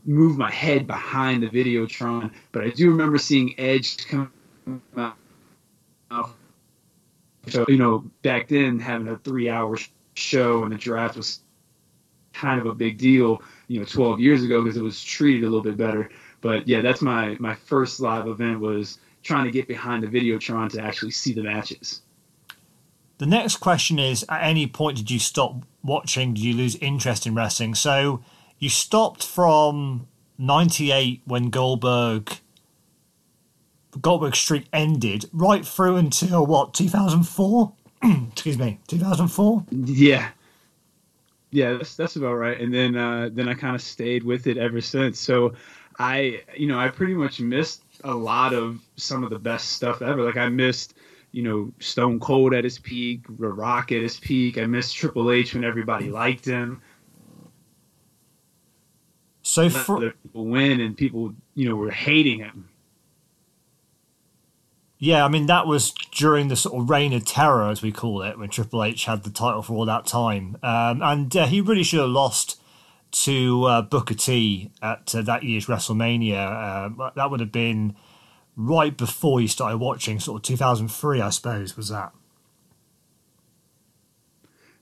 move 0.05 0.39
my 0.39 0.51
head 0.51 0.87
behind 0.87 1.43
the 1.43 1.49
Videotron, 1.49 2.31
but 2.53 2.63
I 2.63 2.71
do 2.71 2.91
remember 2.91 3.19
seeing 3.19 3.59
Edge 3.59 4.07
come 4.07 4.31
out. 4.97 5.17
So 7.49 7.65
you 7.67 7.79
know, 7.79 8.05
back 8.23 8.49
then 8.49 8.79
having 8.79 9.09
a 9.09 9.17
three 9.19 9.49
hour 9.49 9.77
show 10.15 10.63
and 10.63 10.73
the 10.73 10.77
draft 10.77 11.17
was 11.17 11.41
kind 12.33 12.61
of 12.61 12.67
a 12.67 12.75
big 12.75 12.99
deal 12.99 13.43
you 13.73 13.79
know 13.79 13.87
12 13.87 14.21
years 14.21 14.45
ago 14.45 14.63
because 14.63 14.77
it 14.77 14.83
was 14.83 15.03
treated 15.03 15.45
a 15.45 15.47
little 15.47 15.63
bit 15.63 15.79
better. 15.79 16.11
But 16.43 16.69
yeah, 16.69 16.83
that's 16.83 17.01
my 17.01 17.37
my 17.41 17.55
first 17.55 18.01
live 18.01 18.27
event 18.27 18.61
was 18.61 18.99
trying 19.23 19.45
to 19.45 19.51
get 19.51 19.67
behind 19.67 20.03
the 20.03 20.09
Videotron 20.09 20.71
to 20.73 20.83
actually 20.83 21.13
see 21.13 21.33
the 21.33 21.43
matches. 21.43 22.03
The 23.17 23.27
next 23.27 23.57
question 23.57 23.99
is: 23.99 24.27
At 24.29 24.43
any 24.43 24.67
point 24.67 24.99
did 24.99 25.11
you 25.11 25.19
stop 25.19 25.65
watching? 25.83 26.35
Did 26.35 26.45
you 26.45 26.55
lose 26.55 26.77
interest 26.77 27.27
in 27.27 27.35
wrestling? 27.35 27.75
So 27.75 28.23
you 28.59 28.69
stopped 28.69 29.25
from 29.25 30.07
'98 30.37 31.23
when 31.25 31.49
Goldberg 31.49 32.41
Goldberg 34.03 34.37
streak 34.37 34.67
ended, 34.73 35.31
right 35.33 35.65
through 35.65 35.97
until 35.97 36.45
what 36.45 36.75
2004? 36.75 37.73
Excuse 38.33 38.59
me, 38.59 38.81
2004. 38.89 39.65
Yeah, 39.71 40.29
yeah, 41.53 41.75
that's 41.75 41.95
that's 41.95 42.17
about 42.17 42.35
right. 42.35 42.59
And 42.59 42.73
then 42.73 42.97
uh, 42.97 43.29
then 43.31 43.49
I 43.49 43.55
kind 43.55 43.77
of 43.77 43.83
stayed 43.83 44.25
with 44.25 44.47
it 44.47 44.57
ever 44.57 44.81
since. 44.81 45.21
So 45.21 45.53
I 45.99 46.43
you 46.57 46.67
know 46.67 46.79
I 46.79 46.89
pretty 46.89 47.15
much 47.15 47.41
missed 47.41 47.85
a 48.03 48.15
lot 48.15 48.55
of 48.55 48.81
some 48.97 49.23
of 49.23 49.31
the 49.31 49.39
best 49.39 49.71
stuff 49.71 50.01
ever. 50.01 50.25
Like 50.25 50.39
I 50.39 50.49
missed 50.49 50.95
you 51.31 51.43
know 51.43 51.73
Stone 51.79 52.21
Cold 52.21 52.55
at 52.55 52.65
his 52.65 52.79
peak, 52.79 53.27
The 53.39 53.49
Rock 53.49 53.93
at 53.93 54.01
his 54.01 54.19
peak. 54.19 54.57
I 54.57 54.65
missed 54.65 54.97
Triple 54.97 55.31
H 55.31 55.55
when 55.55 55.63
everybody 55.63 56.11
liked 56.11 56.47
him. 56.47 56.81
So 59.43 59.69
for 59.69 60.01
people 60.11 60.47
win 60.47 60.81
and 60.81 60.97
people 60.97 61.35
you 61.55 61.69
know 61.69 61.77
were 61.77 61.91
hating 61.91 62.39
him. 62.39 62.71
Yeah, 65.05 65.25
I 65.25 65.29
mean 65.29 65.47
that 65.47 65.67
was 65.67 65.91
during 66.13 66.47
the 66.47 66.55
sort 66.55 66.81
of 66.81 66.89
reign 66.89 67.13
of 67.13 67.25
terror, 67.25 67.69
as 67.69 67.83
we 67.83 67.91
call 67.91 68.23
it, 68.23 68.39
when 68.39 68.51
Triple 68.51 68.85
H 68.85 69.07
had 69.07 69.25
the 69.25 69.31
title 69.31 69.61
for 69.61 69.73
all 69.73 69.85
that 69.85 70.07
time, 70.07 70.57
um, 70.63 71.03
and 71.03 71.37
uh, 71.37 71.47
he 71.47 71.61
really 71.61 71.83
should 71.83 71.99
have 71.99 72.09
lost 72.09 72.61
to 73.11 73.65
uh, 73.65 73.83
Booker 73.83 74.15
T 74.15 74.71
at 74.81 75.13
uh, 75.13 75.23
that 75.23 75.43
year's 75.43 75.67
WrestleMania. 75.67 76.37
Uh, 77.01 77.11
that 77.17 77.33
would 77.33 77.41
have 77.41 77.51
been 77.51 77.97
right 78.57 78.97
before 78.97 79.41
you 79.41 79.49
started 79.49 79.79
watching, 79.79 80.21
sort 80.21 80.37
of 80.37 80.43
2003, 80.45 81.21
I 81.21 81.31
suppose, 81.31 81.77
was 81.77 81.89
that? 81.89 82.13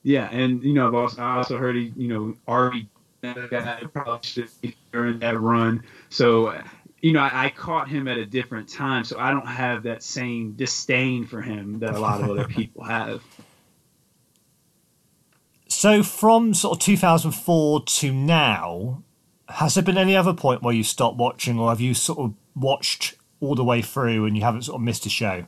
Yeah, 0.02 0.28
and 0.30 0.62
you 0.62 0.74
know, 0.74 0.86
I've 0.86 0.94
also, 0.94 1.22
I 1.22 1.36
also 1.36 1.56
heard 1.56 1.76
he, 1.76 1.94
you 1.96 2.08
know, 2.08 2.36
already 2.46 2.90
probably 3.22 4.20
should 4.22 4.50
during 4.92 5.18
that 5.20 5.40
run. 5.40 5.82
So 6.10 6.62
you 7.00 7.12
know, 7.12 7.20
I, 7.20 7.46
I, 7.46 7.50
caught 7.50 7.88
him 7.88 8.08
at 8.08 8.18
a 8.18 8.26
different 8.26 8.68
time, 8.68 9.04
so 9.04 9.18
I 9.18 9.30
don't 9.30 9.46
have 9.46 9.84
that 9.84 10.02
same 10.02 10.52
disdain 10.52 11.26
for 11.26 11.40
him 11.40 11.78
that 11.80 11.94
a 11.94 11.98
lot 11.98 12.20
of 12.20 12.30
other 12.30 12.44
people 12.48 12.84
have. 12.84 13.22
So, 15.68 16.02
from 16.02 16.52
sort 16.52 16.76
of 16.76 16.82
2004 16.82 17.84
to 17.84 18.12
now, 18.12 19.02
has 19.48 19.74
there 19.74 19.84
been 19.84 19.96
any 19.98 20.16
other 20.16 20.34
point 20.34 20.62
where 20.62 20.74
you 20.74 20.84
stopped 20.84 21.16
watching, 21.16 21.58
or 21.58 21.70
have 21.70 21.80
you 21.80 21.94
sort 21.94 22.18
of 22.18 22.34
watched 22.54 23.14
all 23.40 23.54
the 23.54 23.64
way 23.64 23.80
through 23.80 24.26
and 24.26 24.36
you 24.36 24.42
haven't 24.42 24.62
sort 24.62 24.76
of 24.76 24.82
missed 24.82 25.06
a 25.06 25.10
show? 25.10 25.46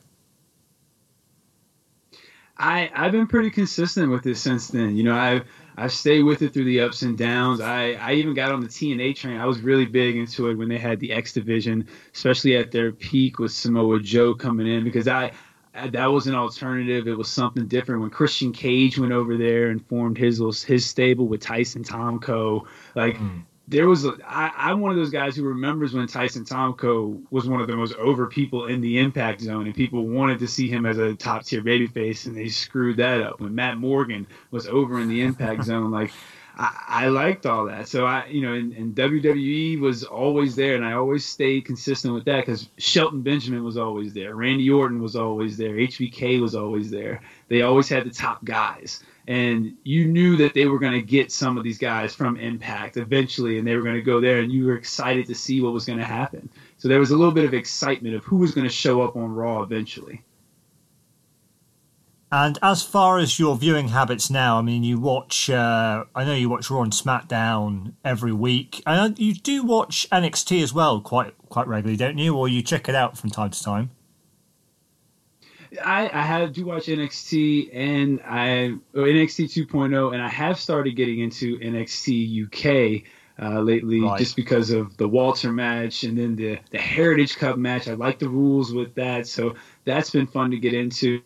I 2.57 2.89
I've 2.95 3.11
been 3.11 3.27
pretty 3.27 3.49
consistent 3.49 4.11
with 4.11 4.23
this 4.23 4.41
since 4.41 4.69
then. 4.69 4.95
You 4.95 5.03
know, 5.03 5.15
I've 5.15 5.45
I 5.77 5.87
stayed 5.87 6.23
with 6.23 6.41
it 6.41 6.53
through 6.53 6.65
the 6.65 6.81
ups 6.81 7.01
and 7.01 7.17
downs. 7.17 7.59
I, 7.59 7.93
I 7.93 8.13
even 8.13 8.33
got 8.33 8.51
on 8.51 8.61
the 8.61 8.67
TNA 8.67 9.15
train. 9.15 9.37
I 9.37 9.45
was 9.45 9.61
really 9.61 9.85
big 9.85 10.15
into 10.15 10.49
it 10.49 10.55
when 10.55 10.69
they 10.69 10.77
had 10.77 10.99
the 10.99 11.11
X 11.11 11.33
division, 11.33 11.87
especially 12.13 12.55
at 12.55 12.71
their 12.71 12.91
peak 12.91 13.39
with 13.39 13.51
Samoa 13.51 13.99
Joe 13.99 14.33
coming 14.33 14.67
in 14.67 14.83
because 14.83 15.07
I, 15.07 15.31
I 15.73 15.87
that 15.87 16.07
was 16.07 16.27
an 16.27 16.35
alternative. 16.35 17.07
It 17.07 17.17
was 17.17 17.29
something 17.29 17.67
different 17.67 18.01
when 18.01 18.11
Christian 18.11 18.51
Cage 18.51 18.99
went 18.99 19.13
over 19.13 19.37
there 19.37 19.69
and 19.69 19.85
formed 19.87 20.17
his 20.17 20.39
his 20.63 20.85
stable 20.85 21.27
with 21.27 21.41
Tyson 21.41 21.83
Tomko. 21.83 22.65
Like 22.95 23.17
mm 23.17 23.43
there 23.67 23.87
was 23.87 24.05
a, 24.05 24.13
I, 24.27 24.51
I'm 24.57 24.81
one 24.81 24.91
of 24.91 24.97
those 24.97 25.09
guys 25.09 25.35
who 25.35 25.43
remembers 25.43 25.93
when 25.93 26.05
Tyson 26.07 26.43
Tomko 26.43 27.21
was 27.31 27.47
one 27.47 27.61
of 27.61 27.67
the 27.67 27.75
most 27.75 27.95
over 27.95 28.27
people 28.27 28.65
in 28.65 28.81
the 28.81 28.99
Impact 28.99 29.41
Zone, 29.41 29.65
and 29.65 29.75
people 29.75 30.05
wanted 30.05 30.39
to 30.39 30.47
see 30.47 30.67
him 30.67 30.85
as 30.85 30.97
a 30.97 31.15
top 31.15 31.45
tier 31.45 31.61
babyface, 31.61 32.25
and 32.25 32.35
they 32.35 32.49
screwed 32.49 32.97
that 32.97 33.21
up. 33.21 33.39
When 33.39 33.55
Matt 33.55 33.77
Morgan 33.77 34.27
was 34.51 34.67
over 34.67 34.99
in 34.99 35.07
the 35.07 35.21
Impact 35.21 35.63
Zone, 35.65 35.91
like 35.91 36.11
I, 36.57 36.83
I, 36.87 37.07
liked 37.07 37.45
all 37.45 37.65
that. 37.65 37.87
So 37.87 38.05
I, 38.05 38.25
you 38.27 38.41
know, 38.41 38.53
and, 38.53 38.73
and, 38.73 38.95
WWE 38.95 39.79
was 39.79 40.03
always 40.03 40.55
there, 40.55 40.75
and 40.75 40.85
I 40.85 40.93
always 40.93 41.25
stayed 41.25 41.65
consistent 41.65 42.13
with 42.13 42.25
that 42.25 42.45
because 42.45 42.67
Shelton 42.77 43.21
Benjamin 43.21 43.63
was 43.63 43.77
always 43.77 44.13
there, 44.13 44.35
Randy 44.35 44.69
Orton 44.69 45.01
was 45.01 45.15
always 45.15 45.55
there, 45.55 45.75
HBK 45.75 46.41
was 46.41 46.53
always 46.53 46.91
there. 46.91 47.21
They 47.47 47.61
always 47.61 47.87
had 47.87 48.03
the 48.03 48.11
top 48.11 48.43
guys 48.43 49.03
and 49.27 49.73
you 49.83 50.05
knew 50.05 50.35
that 50.37 50.53
they 50.53 50.65
were 50.65 50.79
going 50.79 50.93
to 50.93 51.01
get 51.01 51.31
some 51.31 51.57
of 51.57 51.63
these 51.63 51.77
guys 51.77 52.13
from 52.13 52.37
Impact 52.37 52.97
eventually, 52.97 53.57
and 53.57 53.67
they 53.67 53.75
were 53.75 53.81
going 53.81 53.95
to 53.95 54.01
go 54.01 54.19
there, 54.19 54.39
and 54.39 54.51
you 54.51 54.65
were 54.65 54.75
excited 54.75 55.27
to 55.27 55.35
see 55.35 55.61
what 55.61 55.73
was 55.73 55.85
going 55.85 55.99
to 55.99 56.05
happen. 56.05 56.49
So 56.77 56.87
there 56.87 56.99
was 56.99 57.11
a 57.11 57.15
little 57.15 57.33
bit 57.33 57.45
of 57.45 57.53
excitement 57.53 58.15
of 58.15 58.23
who 58.25 58.37
was 58.37 58.53
going 58.53 58.67
to 58.67 58.73
show 58.73 59.01
up 59.01 59.15
on 59.15 59.33
Raw 59.33 59.61
eventually. 59.61 60.21
And 62.33 62.57
as 62.63 62.81
far 62.81 63.19
as 63.19 63.37
your 63.37 63.55
viewing 63.55 63.89
habits 63.89 64.31
now, 64.31 64.57
I 64.57 64.63
mean, 64.63 64.83
you 64.83 64.99
watch. 64.99 65.51
Uh, 65.51 66.05
I 66.15 66.25
know 66.25 66.33
you 66.33 66.49
watch 66.49 66.71
Raw 66.71 66.81
and 66.81 66.91
SmackDown 66.91 67.93
every 68.03 68.33
week, 68.33 68.81
and 68.87 69.17
you 69.19 69.35
do 69.35 69.63
watch 69.63 70.07
NXT 70.11 70.63
as 70.63 70.73
well 70.73 70.99
quite 70.99 71.35
quite 71.49 71.67
regularly, 71.67 71.95
don't 71.95 72.17
you? 72.17 72.35
Or 72.35 72.47
you 72.49 72.63
check 72.63 72.89
it 72.89 72.95
out 72.95 73.19
from 73.19 73.29
time 73.29 73.51
to 73.51 73.63
time. 73.63 73.91
I, 75.83 76.09
I 76.13 76.21
have 76.21 76.53
do 76.53 76.65
watch 76.65 76.85
NXT 76.87 77.69
and 77.73 78.21
I 78.25 78.73
NXT 78.93 79.67
2.0 79.67 80.13
and 80.13 80.21
I 80.21 80.29
have 80.29 80.59
started 80.59 80.95
getting 80.95 81.19
into 81.19 81.57
NXT 81.59 82.45
UK 82.45 83.03
uh, 83.41 83.59
lately 83.61 84.01
right. 84.01 84.19
just 84.19 84.35
because 84.35 84.69
of 84.69 84.95
the 84.97 85.07
Walter 85.07 85.51
match 85.51 86.03
and 86.03 86.17
then 86.17 86.35
the 86.35 86.59
the 86.69 86.77
Heritage 86.77 87.37
Cup 87.37 87.57
match. 87.57 87.87
I 87.87 87.93
like 87.93 88.19
the 88.19 88.29
rules 88.29 88.73
with 88.73 88.95
that, 88.95 89.27
so 89.27 89.55
that's 89.85 90.09
been 90.09 90.27
fun 90.27 90.51
to 90.51 90.57
get 90.57 90.73
into. 90.73 91.21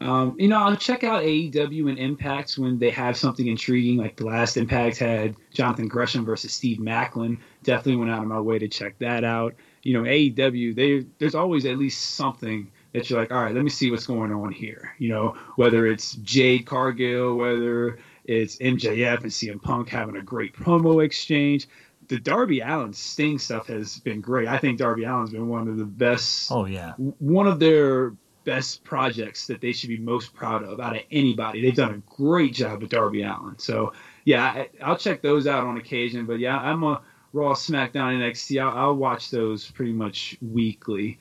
Um, 0.00 0.36
you 0.38 0.46
know, 0.46 0.58
I'll 0.58 0.76
check 0.76 1.02
out 1.02 1.24
AEW 1.24 1.88
and 1.88 1.98
Impact 1.98 2.54
when 2.56 2.78
they 2.78 2.90
have 2.90 3.16
something 3.16 3.46
intriguing. 3.46 3.96
Like 3.96 4.16
the 4.16 4.26
last 4.26 4.56
Impact 4.56 4.98
had 4.98 5.34
Jonathan 5.52 5.88
Gresham 5.88 6.24
versus 6.24 6.52
Steve 6.52 6.78
Maclin. 6.78 7.38
Definitely 7.64 7.96
went 7.96 8.12
out 8.12 8.22
of 8.22 8.28
my 8.28 8.40
way 8.40 8.60
to 8.60 8.68
check 8.68 8.98
that 8.98 9.24
out. 9.24 9.54
you 9.82 9.94
know, 9.94 10.08
AEW, 10.08 10.74
they 10.74 11.06
there's 11.18 11.34
always 11.34 11.66
at 11.66 11.78
least 11.78 12.14
something 12.14 12.70
that 12.92 13.08
you're 13.08 13.18
like, 13.18 13.32
all 13.32 13.42
right, 13.42 13.54
let 13.54 13.64
me 13.64 13.70
see 13.70 13.90
what's 13.90 14.06
going 14.06 14.32
on 14.32 14.52
here. 14.52 14.94
You 14.98 15.10
know, 15.10 15.36
whether 15.56 15.86
it's 15.86 16.12
Jade 16.14 16.66
Cargill, 16.66 17.36
whether 17.36 17.98
it's 18.24 18.56
MJF 18.56 19.22
and 19.22 19.30
CM 19.30 19.62
Punk 19.62 19.88
having 19.88 20.16
a 20.16 20.22
great 20.22 20.54
promo 20.54 21.04
exchange. 21.04 21.68
The 22.08 22.18
Darby 22.18 22.60
Allin 22.60 22.94
Sting 22.94 23.38
stuff 23.38 23.66
has 23.66 23.98
been 24.00 24.22
great. 24.22 24.48
I 24.48 24.56
think 24.56 24.78
Darby 24.78 25.04
Allin's 25.04 25.30
been 25.30 25.48
one 25.48 25.68
of 25.68 25.76
the 25.76 25.84
best. 25.84 26.50
Oh 26.50 26.64
yeah, 26.64 26.94
one 26.96 27.46
of 27.46 27.58
their 27.58 28.14
best 28.44 28.82
projects 28.82 29.46
that 29.48 29.60
they 29.60 29.72
should 29.72 29.90
be 29.90 29.98
most 29.98 30.32
proud 30.32 30.62
of 30.62 30.80
out 30.80 30.96
of 30.96 31.02
anybody. 31.10 31.60
They've 31.60 31.74
done 31.74 31.94
a 31.94 32.16
great 32.16 32.54
job 32.54 32.80
with 32.80 32.90
Darby 32.90 33.22
Allin. 33.22 33.58
So 33.58 33.92
yeah, 34.24 34.64
I, 34.82 34.88
will 34.88 34.96
check 34.96 35.20
those 35.20 35.46
out 35.46 35.64
on 35.64 35.76
occasion. 35.76 36.24
But 36.24 36.38
yeah, 36.38 36.56
I'm 36.56 36.82
a 36.82 37.02
Raw, 37.34 37.52
SmackDown, 37.52 38.18
NXT. 38.18 38.62
I'll, 38.62 38.78
I'll 38.78 38.96
watch 38.96 39.30
those 39.30 39.70
pretty 39.70 39.92
much 39.92 40.38
weekly 40.40 41.18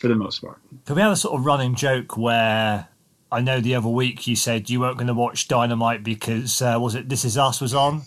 for 0.00 0.08
the 0.08 0.14
most 0.14 0.40
part. 0.40 0.58
Can 0.86 0.96
we 0.96 1.02
have 1.02 1.12
a 1.12 1.16
sort 1.16 1.38
of 1.38 1.44
running 1.44 1.74
joke 1.74 2.16
where 2.16 2.88
I 3.30 3.40
know 3.40 3.60
the 3.60 3.74
other 3.76 3.88
week 3.88 4.26
you 4.26 4.34
said 4.34 4.68
you 4.68 4.80
weren't 4.80 4.96
going 4.96 5.06
to 5.06 5.14
watch 5.14 5.46
Dynamite 5.46 6.02
because 6.02 6.60
uh, 6.60 6.78
was 6.80 6.94
it 6.94 7.08
This 7.08 7.24
Is 7.24 7.38
Us 7.38 7.60
was 7.60 7.74
on, 7.74 8.02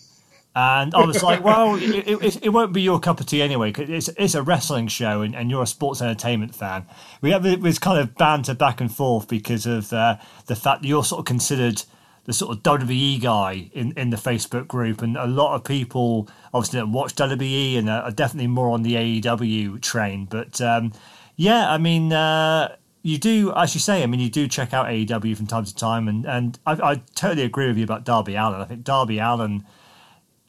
and 0.55 0.93
I 0.93 1.05
was 1.05 1.23
like, 1.23 1.43
well, 1.43 1.75
it, 1.81 2.07
it, 2.07 2.43
it, 2.45 2.49
won't 2.49 2.73
be 2.73 2.81
your 2.81 2.99
cup 2.99 3.19
of 3.19 3.27
tea 3.27 3.41
anyway. 3.41 3.71
Cause 3.71 3.89
it's 3.89 4.09
it's 4.17 4.35
a 4.35 4.43
wrestling 4.43 4.87
show 4.87 5.21
and, 5.21 5.35
and 5.35 5.49
you're 5.49 5.63
a 5.63 5.67
sports 5.67 6.01
entertainment 6.01 6.55
fan. 6.55 6.85
We 7.21 7.31
have 7.31 7.43
this 7.43 7.79
kind 7.79 7.99
of 7.99 8.15
banter 8.15 8.55
back 8.55 8.81
and 8.81 8.93
forth 8.93 9.27
because 9.27 9.65
of 9.65 9.93
uh, 9.93 10.17
the 10.47 10.55
fact 10.55 10.81
that 10.81 10.87
you're 10.87 11.03
sort 11.03 11.19
of 11.19 11.25
considered 11.25 11.83
the 12.25 12.33
sort 12.33 12.55
of 12.55 12.63
WWE 12.63 13.21
guy 13.21 13.69
in, 13.73 13.91
in 13.97 14.09
the 14.09 14.17
Facebook 14.17 14.67
group, 14.67 15.01
and 15.01 15.17
a 15.17 15.27
lot 15.27 15.55
of 15.55 15.63
people 15.63 16.27
obviously 16.53 16.79
don't 16.79 16.91
watch 16.91 17.15
WWE 17.15 17.77
and 17.77 17.89
are 17.89 18.11
definitely 18.11 18.47
more 18.47 18.69
on 18.69 18.83
the 18.83 18.93
AEW 18.95 19.81
train. 19.81 20.25
But 20.25 20.61
um, 20.61 20.93
yeah, 21.35 21.71
I 21.71 21.77
mean, 21.77 22.13
uh, 22.13 22.75
you 23.01 23.17
do, 23.17 23.53
as 23.55 23.73
you 23.73 23.79
say, 23.79 24.03
I 24.03 24.05
mean, 24.05 24.19
you 24.19 24.29
do 24.29 24.47
check 24.47 24.73
out 24.73 24.87
AEW 24.87 25.35
from 25.35 25.47
time 25.47 25.65
to 25.65 25.75
time, 25.75 26.07
and 26.07 26.25
and 26.25 26.59
I, 26.65 26.71
I 26.73 26.95
totally 27.15 27.43
agree 27.43 27.67
with 27.67 27.77
you 27.77 27.83
about 27.83 28.05
Darby 28.05 28.35
Allin. 28.35 28.61
I 28.61 28.65
think 28.65 28.83
Darby 28.83 29.19
Allin, 29.19 29.65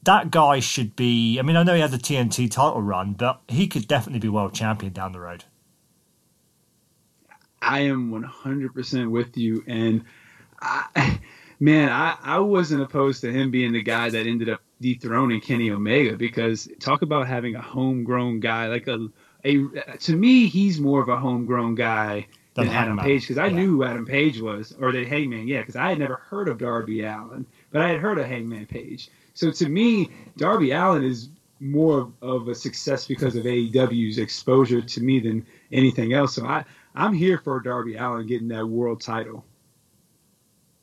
That 0.04 0.30
guy 0.30 0.60
should 0.60 0.94
be. 0.96 1.38
I 1.38 1.42
mean, 1.42 1.56
I 1.56 1.62
know 1.62 1.74
he 1.74 1.80
had 1.80 1.90
the 1.90 1.98
TNT 1.98 2.50
title 2.50 2.82
run, 2.82 3.14
but 3.14 3.40
he 3.48 3.66
could 3.66 3.88
definitely 3.88 4.20
be 4.20 4.28
world 4.28 4.54
champion 4.54 4.92
down 4.92 5.12
the 5.12 5.20
road. 5.20 5.44
I 7.64 7.80
am 7.80 8.10
100% 8.10 9.10
with 9.10 9.36
you. 9.36 9.64
And 9.66 10.04
I, 10.60 11.20
man, 11.60 11.88
I, 11.88 12.16
I 12.22 12.38
wasn't 12.40 12.82
opposed 12.82 13.22
to 13.22 13.32
him 13.32 13.50
being 13.50 13.72
the 13.72 13.82
guy 13.82 14.10
that 14.10 14.26
ended 14.26 14.50
up 14.50 14.60
dethroning 14.80 15.40
Kenny 15.40 15.70
Omega 15.70 16.16
because 16.16 16.68
talk 16.80 17.02
about 17.02 17.26
having 17.26 17.54
a 17.54 17.62
homegrown 17.62 18.40
guy 18.40 18.66
like 18.66 18.86
a 18.86 19.08
a 19.44 19.96
to 19.98 20.16
me 20.16 20.46
he's 20.46 20.80
more 20.80 21.02
of 21.02 21.08
a 21.08 21.16
homegrown 21.16 21.74
guy 21.74 22.26
than 22.54 22.68
Adam 22.68 22.98
Page 22.98 23.22
because 23.22 23.38
I 23.38 23.46
yeah. 23.46 23.56
knew 23.56 23.70
who 23.76 23.84
Adam 23.84 24.06
Page 24.06 24.40
was 24.40 24.72
or 24.80 24.92
the 24.92 25.04
Hangman, 25.04 25.48
yeah, 25.48 25.60
because 25.60 25.76
I 25.76 25.88
had 25.88 25.98
never 25.98 26.16
heard 26.16 26.48
of 26.48 26.58
Darby 26.58 27.02
Allin, 27.02 27.46
but 27.70 27.82
I 27.82 27.88
had 27.88 27.98
heard 27.98 28.18
of 28.18 28.26
Hangman 28.26 28.66
Page. 28.66 29.10
So 29.34 29.50
to 29.50 29.68
me, 29.68 30.10
Darby 30.36 30.70
Allin 30.70 31.02
is 31.02 31.30
more 31.60 32.12
of 32.22 32.48
a 32.48 32.54
success 32.54 33.06
because 33.06 33.34
of 33.36 33.44
AEW's 33.44 34.18
exposure 34.18 34.82
to 34.82 35.00
me 35.00 35.18
than 35.18 35.46
anything 35.72 36.12
else. 36.12 36.34
So 36.34 36.46
I 36.46 36.64
I'm 36.94 37.12
here 37.12 37.38
for 37.38 37.58
Darby 37.60 37.96
Allin 37.96 38.26
getting 38.26 38.48
that 38.48 38.66
world 38.66 39.00
title. 39.00 39.44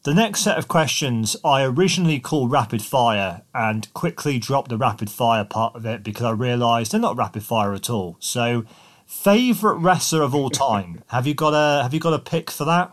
The 0.04 0.16
next 0.16 0.42
set 0.42 0.58
of 0.58 0.68
questions 0.68 1.36
I 1.46 1.64
originally 1.64 2.20
called 2.20 2.52
rapid 2.52 2.82
fire 2.82 3.44
and 3.54 3.92
quickly 3.94 4.40
dropped 4.40 4.70
the 4.70 4.78
rapid 4.78 5.12
fire 5.12 5.46
part 5.46 5.76
of 5.76 5.86
it 5.86 6.02
because 6.02 6.24
I 6.24 6.32
realised 6.32 6.92
they're 6.92 7.00
not 7.00 7.16
rapid 7.18 7.44
fire 7.44 7.74
at 7.74 7.88
all. 7.88 8.18
So, 8.20 8.66
favorite 9.06 9.76
wrestler 9.76 10.24
of 10.24 10.34
all 10.34 10.50
time? 10.70 11.04
have 11.08 11.28
you 11.28 11.36
got 11.36 11.54
a 11.54 11.84
Have 11.84 11.94
you 11.94 12.00
got 12.00 12.14
a 12.14 12.20
pick 12.20 12.50
for 12.50 12.66
that? 12.66 12.92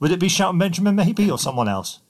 Would 0.00 0.10
it 0.10 0.18
be 0.18 0.28
Shelton 0.28 0.58
Benjamin 0.58 0.96
maybe 0.96 1.30
or 1.30 1.38
someone 1.38 1.68
else? 1.68 2.00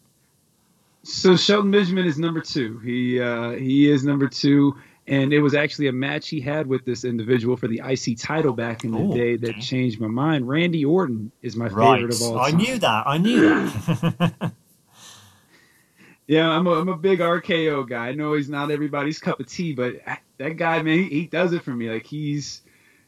So 1.02 1.36
Shelton 1.36 1.70
Benjamin 1.70 2.06
is 2.06 2.18
number 2.18 2.40
two. 2.40 2.78
He 2.78 3.20
uh, 3.20 3.50
he 3.50 3.90
is 3.90 4.02
number 4.02 4.28
two 4.28 4.76
and 5.08 5.32
it 5.32 5.40
was 5.40 5.54
actually 5.54 5.88
a 5.88 5.92
match 5.92 6.28
he 6.28 6.40
had 6.40 6.66
with 6.66 6.84
this 6.84 7.02
individual 7.02 7.56
for 7.56 7.66
the 7.66 7.80
IC 7.82 8.18
title 8.18 8.52
back 8.52 8.84
in 8.84 8.90
the 8.90 9.00
Ooh, 9.00 9.14
day 9.14 9.36
that 9.36 9.50
okay. 9.50 9.60
changed 9.60 10.00
my 10.00 10.06
mind. 10.06 10.46
Randy 10.46 10.84
Orton 10.84 11.32
is 11.40 11.56
my 11.56 11.66
right. 11.68 11.96
favorite 11.96 12.14
of 12.14 12.22
all 12.22 12.34
time. 12.34 12.54
I 12.54 12.56
knew 12.56 12.78
that. 12.78 13.06
I 13.06 13.18
knew 13.18 13.40
that. 13.40 14.52
yeah, 16.26 16.50
I'm 16.50 16.66
a, 16.66 16.72
I'm 16.72 16.88
a 16.90 16.96
big 16.96 17.20
RKO 17.20 17.88
guy. 17.88 18.08
I 18.08 18.12
know 18.12 18.34
he's 18.34 18.50
not 18.50 18.70
everybody's 18.70 19.18
cup 19.18 19.40
of 19.40 19.46
tea, 19.46 19.72
but 19.72 19.94
that 20.36 20.58
guy, 20.58 20.82
man, 20.82 20.98
he, 20.98 21.08
he 21.08 21.26
does 21.26 21.54
it 21.54 21.62
for 21.62 21.70
me. 21.70 21.90
Like 21.90 22.06
he's 22.06 22.60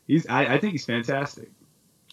he's 0.07 0.26
I, 0.26 0.54
I 0.54 0.59
think 0.59 0.73
he's 0.73 0.87
fantastic. 0.87 1.50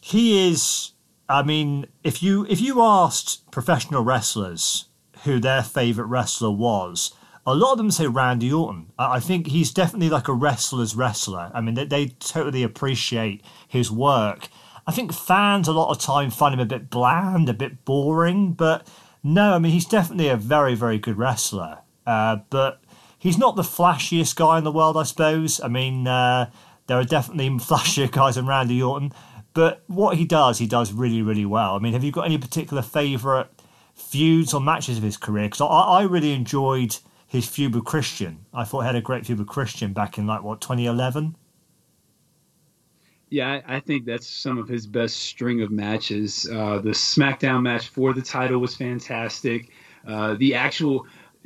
He 0.02 0.50
is. 0.50 0.92
I 1.30 1.44
mean, 1.44 1.88
if 2.04 2.22
you 2.22 2.46
if 2.50 2.60
you 2.60 2.82
asked 2.82 3.50
professional 3.52 4.04
wrestlers 4.04 4.90
who 5.24 5.40
their 5.40 5.64
favorite 5.64 6.08
wrestler 6.08 6.52
was, 6.52 7.14
a 7.48 7.56
lot 7.56 7.72
of 7.72 7.78
them 7.78 7.90
say 7.90 8.08
Randy 8.08 8.52
Orton. 8.52 8.92
I 9.00 9.22
think 9.22 9.48
he's 9.48 9.72
definitely 9.72 10.10
like 10.10 10.28
a 10.28 10.34
wrestler's 10.34 10.98
wrestler. 10.98 11.50
I 11.54 11.62
mean, 11.62 11.76
they, 11.76 11.86
they 11.86 12.08
totally 12.08 12.62
appreciate 12.62 13.42
his 13.66 13.90
work. 13.90 14.50
I 14.86 14.92
think 14.92 15.14
fans 15.14 15.70
a 15.70 15.72
lot 15.72 15.90
of 15.90 16.02
time 16.02 16.30
find 16.30 16.54
him 16.54 16.60
a 16.60 16.66
bit 16.66 16.90
bland, 16.90 17.48
a 17.48 17.54
bit 17.54 17.86
boring, 17.86 18.52
but 18.52 18.86
no, 19.24 19.54
I 19.54 19.60
mean, 19.60 19.72
he's 19.72 19.86
definitely 19.86 20.28
a 20.28 20.36
very, 20.36 20.76
very 20.76 21.00
good 21.00 21.18
wrestler. 21.18 21.80
Uh, 22.06 22.40
but 22.50 22.82
he's 23.18 23.38
not 23.38 23.56
the 23.56 23.62
flashiest 23.62 24.36
guy 24.36 24.58
in 24.58 24.66
the 24.66 24.72
world, 24.72 24.98
I 24.98 25.04
suppose. 25.04 25.62
I 25.62 25.70
mean, 25.70 26.06
uh, 26.06 26.52
there 26.88 26.98
are 26.98 27.06
definitely 27.06 27.50
flashier 27.60 28.12
guys 28.12 28.36
than 28.36 28.46
Randy 28.46 28.84
Orton, 28.84 29.14
but 29.54 29.84
what 29.88 30.18
he 30.18 30.26
does, 30.26 30.60
he 30.60 30.68
does 30.68 30.92
really, 30.92 31.22
really 31.22 31.46
well. 31.46 31.76
I 31.76 31.80
mean, 31.80 31.94
have 31.94 32.04
you 32.04 32.12
got 32.12 32.26
any 32.26 32.38
particular 32.38 32.82
favourite 32.82 33.48
feuds 33.94 34.54
or 34.54 34.60
matches 34.60 34.98
of 34.98 35.04
his 35.04 35.16
career? 35.16 35.46
Because 35.46 35.62
I, 35.62 35.66
I 35.66 36.02
really 36.04 36.34
enjoyed 36.34 36.98
his 37.28 37.48
feud 37.48 37.76
with 37.76 37.86
Christian. 37.86 38.46
I 38.54 38.64
thought 38.64 38.82
he 38.82 38.88
had 38.88 38.96
a 38.96 39.02
great 39.02 39.26
feud 39.26 39.40
with 39.40 39.48
Christian 39.48 39.94
back 39.94 40.18
in 40.18 40.26
like 40.26 40.44
what 40.44 40.62
2011. 40.62 41.36
Yeah, 43.30 43.62
I, 43.68 43.76
I 43.76 43.80
think 43.82 44.06
that's 44.06 44.26
some 44.26 44.58
of 44.58 44.70
his 44.70 44.88
best 44.88 45.18
string 45.18 45.62
of 45.62 45.70
matches. 45.70 46.50
Uh, 46.50 46.80
the 46.80 46.92
SmackDown 46.92 47.62
match 47.62 47.90
for 47.90 48.14
the 48.14 48.22
title 48.22 48.60
was 48.60 48.76
fantastic. 48.76 49.70
Uh, 50.08 50.36
the 50.36 50.56
actual 50.56 51.06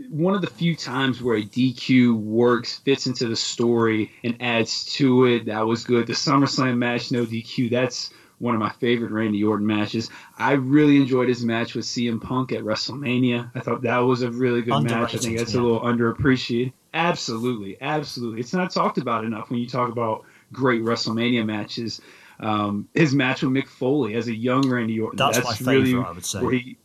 one 0.09 0.33
of 0.33 0.41
the 0.41 0.47
few 0.47 0.75
times 0.75 1.21
where 1.21 1.37
a 1.37 1.43
DQ 1.43 2.15
works, 2.15 2.79
fits 2.79 3.07
into 3.07 3.27
the 3.27 3.35
story, 3.35 4.11
and 4.23 4.35
adds 4.39 4.85
to 4.93 5.25
it. 5.25 5.45
That 5.45 5.65
was 5.65 5.83
good. 5.83 6.07
The 6.07 6.13
SummerSlam 6.13 6.77
match, 6.77 7.11
no 7.11 7.25
DQ. 7.25 7.69
That's 7.69 8.11
one 8.41 8.55
of 8.55 8.59
my 8.59 8.71
favorite 8.71 9.11
Randy 9.11 9.43
Orton 9.43 9.67
matches. 9.67 10.09
I 10.37 10.53
really 10.53 10.97
enjoyed 10.97 11.29
his 11.29 11.45
match 11.45 11.75
with 11.75 11.85
CM 11.85 12.19
Punk 12.19 12.51
at 12.51 12.63
WrestleMania. 12.63 13.51
I 13.53 13.59
thought 13.59 13.83
that 13.83 13.99
was 13.99 14.23
a 14.23 14.31
really 14.31 14.63
good 14.63 14.83
match. 14.83 15.13
I 15.13 15.17
think 15.19 15.37
that's 15.37 15.53
yeah. 15.53 15.61
a 15.61 15.63
little 15.63 15.81
underappreciated. 15.81 16.73
Absolutely, 16.93 17.77
absolutely. 17.79 18.39
It's 18.39 18.53
not 18.53 18.71
talked 18.71 18.97
about 18.97 19.23
enough 19.23 19.49
when 19.49 19.59
you 19.59 19.67
talk 19.67 19.89
about 19.89 20.25
great 20.51 20.81
WrestleMania 20.81 21.45
matches. 21.45 22.01
Um, 22.39 22.89
his 22.95 23.13
match 23.13 23.43
with 23.43 23.51
Mick 23.51 23.67
Foley 23.67 24.15
as 24.15 24.27
a 24.27 24.35
young 24.35 24.67
Randy 24.67 24.99
Orton. 24.99 25.17
That's, 25.17 25.37
that's 25.37 25.61
my 25.61 25.71
really 25.73 25.85
favorite, 25.91 26.07
I 26.07 26.11
would 26.11 26.25
say. 26.25 26.49
He, 26.49 26.77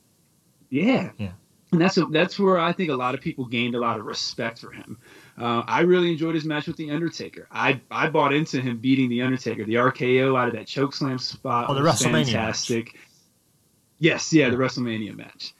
yeah. 0.69 1.11
Yeah. 1.17 1.33
And 1.73 1.81
that's 1.81 1.97
a, 1.97 2.05
that's 2.07 2.39
where 2.39 2.59
I 2.59 2.73
think 2.73 2.91
a 2.91 2.95
lot 2.95 3.15
of 3.15 3.21
people 3.21 3.47
gained 3.47 3.75
a 3.75 3.81
lot 3.81 3.99
of 3.99 4.05
respect 4.05 4.61
for 4.61 4.71
him. 4.71 4.99
Uh, 5.39 5.63
I 5.67 5.81
really 5.81 6.11
enjoyed 6.11 6.35
his 6.35 6.45
match 6.45 6.67
with 6.67 6.77
The 6.77 6.91
Undertaker. 6.91 7.47
I 7.51 7.81
I 7.91 8.09
bought 8.09 8.33
into 8.33 8.61
him 8.61 8.79
beating 8.79 9.11
The 9.11 9.23
Undertaker. 9.23 9.65
The 9.65 9.75
RKO 9.75 10.39
out 10.39 10.49
of 10.49 10.55
that 10.55 10.67
chokeslam 10.67 11.21
spot 11.21 11.67
oh, 11.69 11.75
the 11.75 11.83
was 11.83 12.01
WrestleMania 12.01 12.25
fantastic. 12.27 12.87
Match. 12.87 13.03
Yes, 13.99 14.33
yeah, 14.33 14.51
the 14.51 14.57
WrestleMania 14.57 15.17
match. 15.17 15.55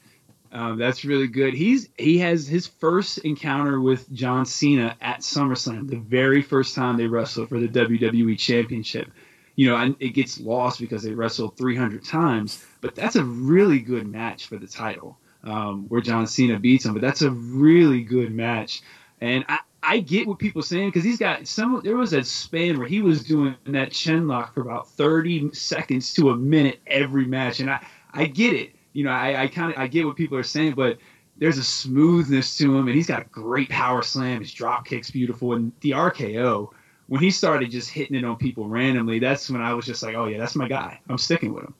Um, 0.51 0.77
that's 0.77 1.03
really 1.03 1.27
good. 1.27 1.53
He's 1.53 1.89
he 1.97 2.19
has 2.19 2.47
his 2.47 2.67
first 2.67 3.19
encounter 3.19 3.79
with 3.81 4.11
John 4.13 4.45
Cena 4.45 4.95
at 5.01 5.19
SummerSlam, 5.19 5.89
the 5.89 5.97
very 5.97 6.41
first 6.41 6.73
time 6.73 6.97
they 6.97 7.07
wrestled 7.07 7.49
for 7.49 7.59
the 7.59 7.67
WWE 7.67 8.37
Championship. 8.39 9.11
You 9.55 9.69
know, 9.69 9.75
and 9.75 9.95
it 9.99 10.09
gets 10.09 10.39
lost 10.39 10.79
because 10.79 11.01
they 11.01 11.11
wrestled 11.11 11.57
300 11.57 12.03
times, 12.03 12.63
but 12.79 12.93
that's 12.93 13.15
a 13.15 13.23
really 13.23 13.79
good 13.79 14.07
match 14.07 14.45
for 14.45 14.57
the 14.57 14.67
title, 14.67 15.17
um, 15.43 15.85
where 15.89 15.99
John 15.99 16.27
Cena 16.27 16.59
beats 16.59 16.85
him. 16.85 16.93
But 16.93 17.01
that's 17.01 17.23
a 17.23 17.31
really 17.31 18.03
good 18.03 18.31
match, 18.31 18.83
and 19.21 19.45
I, 19.47 19.59
I 19.83 19.99
get 19.99 20.27
what 20.27 20.39
people 20.39 20.61
saying 20.61 20.89
because 20.89 21.03
he's 21.03 21.17
got 21.17 21.47
some. 21.47 21.81
There 21.83 21.97
was 21.97 22.13
a 22.13 22.23
span 22.23 22.77
where 22.77 22.87
he 22.87 23.01
was 23.01 23.23
doing 23.23 23.55
that 23.65 23.91
chin 23.91 24.27
lock 24.27 24.53
for 24.53 24.61
about 24.61 24.89
thirty 24.89 25.53
seconds 25.53 26.13
to 26.15 26.29
a 26.29 26.35
minute 26.35 26.79
every 26.87 27.25
match, 27.25 27.59
and 27.59 27.69
I 27.69 27.85
I 28.13 28.25
get 28.25 28.53
it. 28.53 28.71
You 28.93 29.03
know, 29.03 29.11
I, 29.11 29.43
I 29.43 29.47
kind 29.47 29.71
of 29.71 29.77
I 29.77 29.87
get 29.87 30.05
what 30.05 30.15
people 30.15 30.37
are 30.37 30.43
saying, 30.43 30.73
but 30.73 30.97
there's 31.37 31.57
a 31.57 31.63
smoothness 31.63 32.57
to 32.57 32.75
him, 32.75 32.87
and 32.87 32.95
he's 32.95 33.07
got 33.07 33.21
a 33.21 33.29
great 33.29 33.69
power 33.69 34.01
slam. 34.01 34.41
His 34.41 34.51
drop 34.51 34.85
kick's 34.85 35.11
beautiful, 35.11 35.53
and 35.53 35.71
the 35.81 35.91
RKO 35.91 36.69
when 37.07 37.21
he 37.21 37.31
started 37.31 37.71
just 37.71 37.89
hitting 37.89 38.15
it 38.15 38.25
on 38.25 38.35
people 38.35 38.67
randomly, 38.67 39.19
that's 39.19 39.49
when 39.49 39.61
I 39.61 39.73
was 39.73 39.85
just 39.85 40.03
like, 40.03 40.15
oh 40.15 40.25
yeah, 40.25 40.37
that's 40.37 40.55
my 40.55 40.67
guy. 40.67 40.99
I'm 41.09 41.17
sticking 41.17 41.53
with 41.53 41.63
him. 41.63 41.73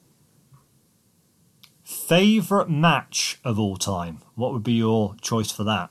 Favorite 1.84 2.68
match 2.68 3.38
of 3.44 3.58
all 3.58 3.76
time? 3.76 4.20
What 4.34 4.52
would 4.52 4.62
be 4.62 4.72
your 4.72 5.14
choice 5.20 5.50
for 5.50 5.64
that? 5.64 5.90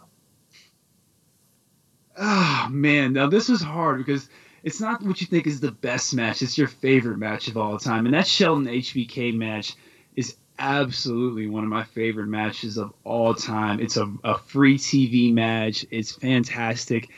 Oh 2.17 2.67
man, 2.71 3.13
now 3.13 3.27
this 3.27 3.47
was 3.47 3.61
hard 3.61 3.99
because 3.99 4.27
it's 4.63 4.81
not 4.81 5.03
what 5.03 5.21
you 5.21 5.27
think 5.27 5.45
is 5.45 5.59
the 5.59 5.71
best 5.71 6.15
match. 6.15 6.41
It's 6.41 6.57
your 6.57 6.67
favorite 6.67 7.17
match 7.17 7.47
of 7.47 7.57
all 7.57 7.77
time, 7.77 8.05
and 8.05 8.15
that 8.15 8.25
Shelton 8.25 8.65
HBK 8.65 9.35
match 9.35 9.75
is 10.15 10.35
absolutely 10.57 11.47
one 11.47 11.63
of 11.63 11.69
my 11.69 11.83
favorite 11.83 12.27
matches 12.27 12.77
of 12.77 12.91
all 13.03 13.35
time. 13.35 13.79
It's 13.79 13.97
a, 13.97 14.11
a 14.23 14.39
free 14.39 14.79
TV 14.79 15.31
match. 15.31 15.85
It's 15.91 16.11
fantastic, 16.11 17.09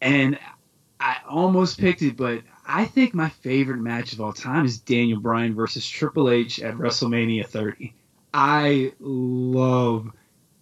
and 0.00 0.36
I 0.98 1.18
almost 1.28 1.78
picked 1.78 2.02
it, 2.02 2.16
but 2.16 2.42
I 2.66 2.86
think 2.86 3.14
my 3.14 3.28
favorite 3.28 3.80
match 3.80 4.14
of 4.14 4.20
all 4.20 4.32
time 4.32 4.64
is 4.64 4.78
Daniel 4.78 5.20
Bryan 5.20 5.54
versus 5.54 5.88
Triple 5.88 6.28
H 6.28 6.60
at 6.60 6.74
WrestleMania 6.74 7.46
30. 7.46 7.94
I 8.32 8.92
love 8.98 10.10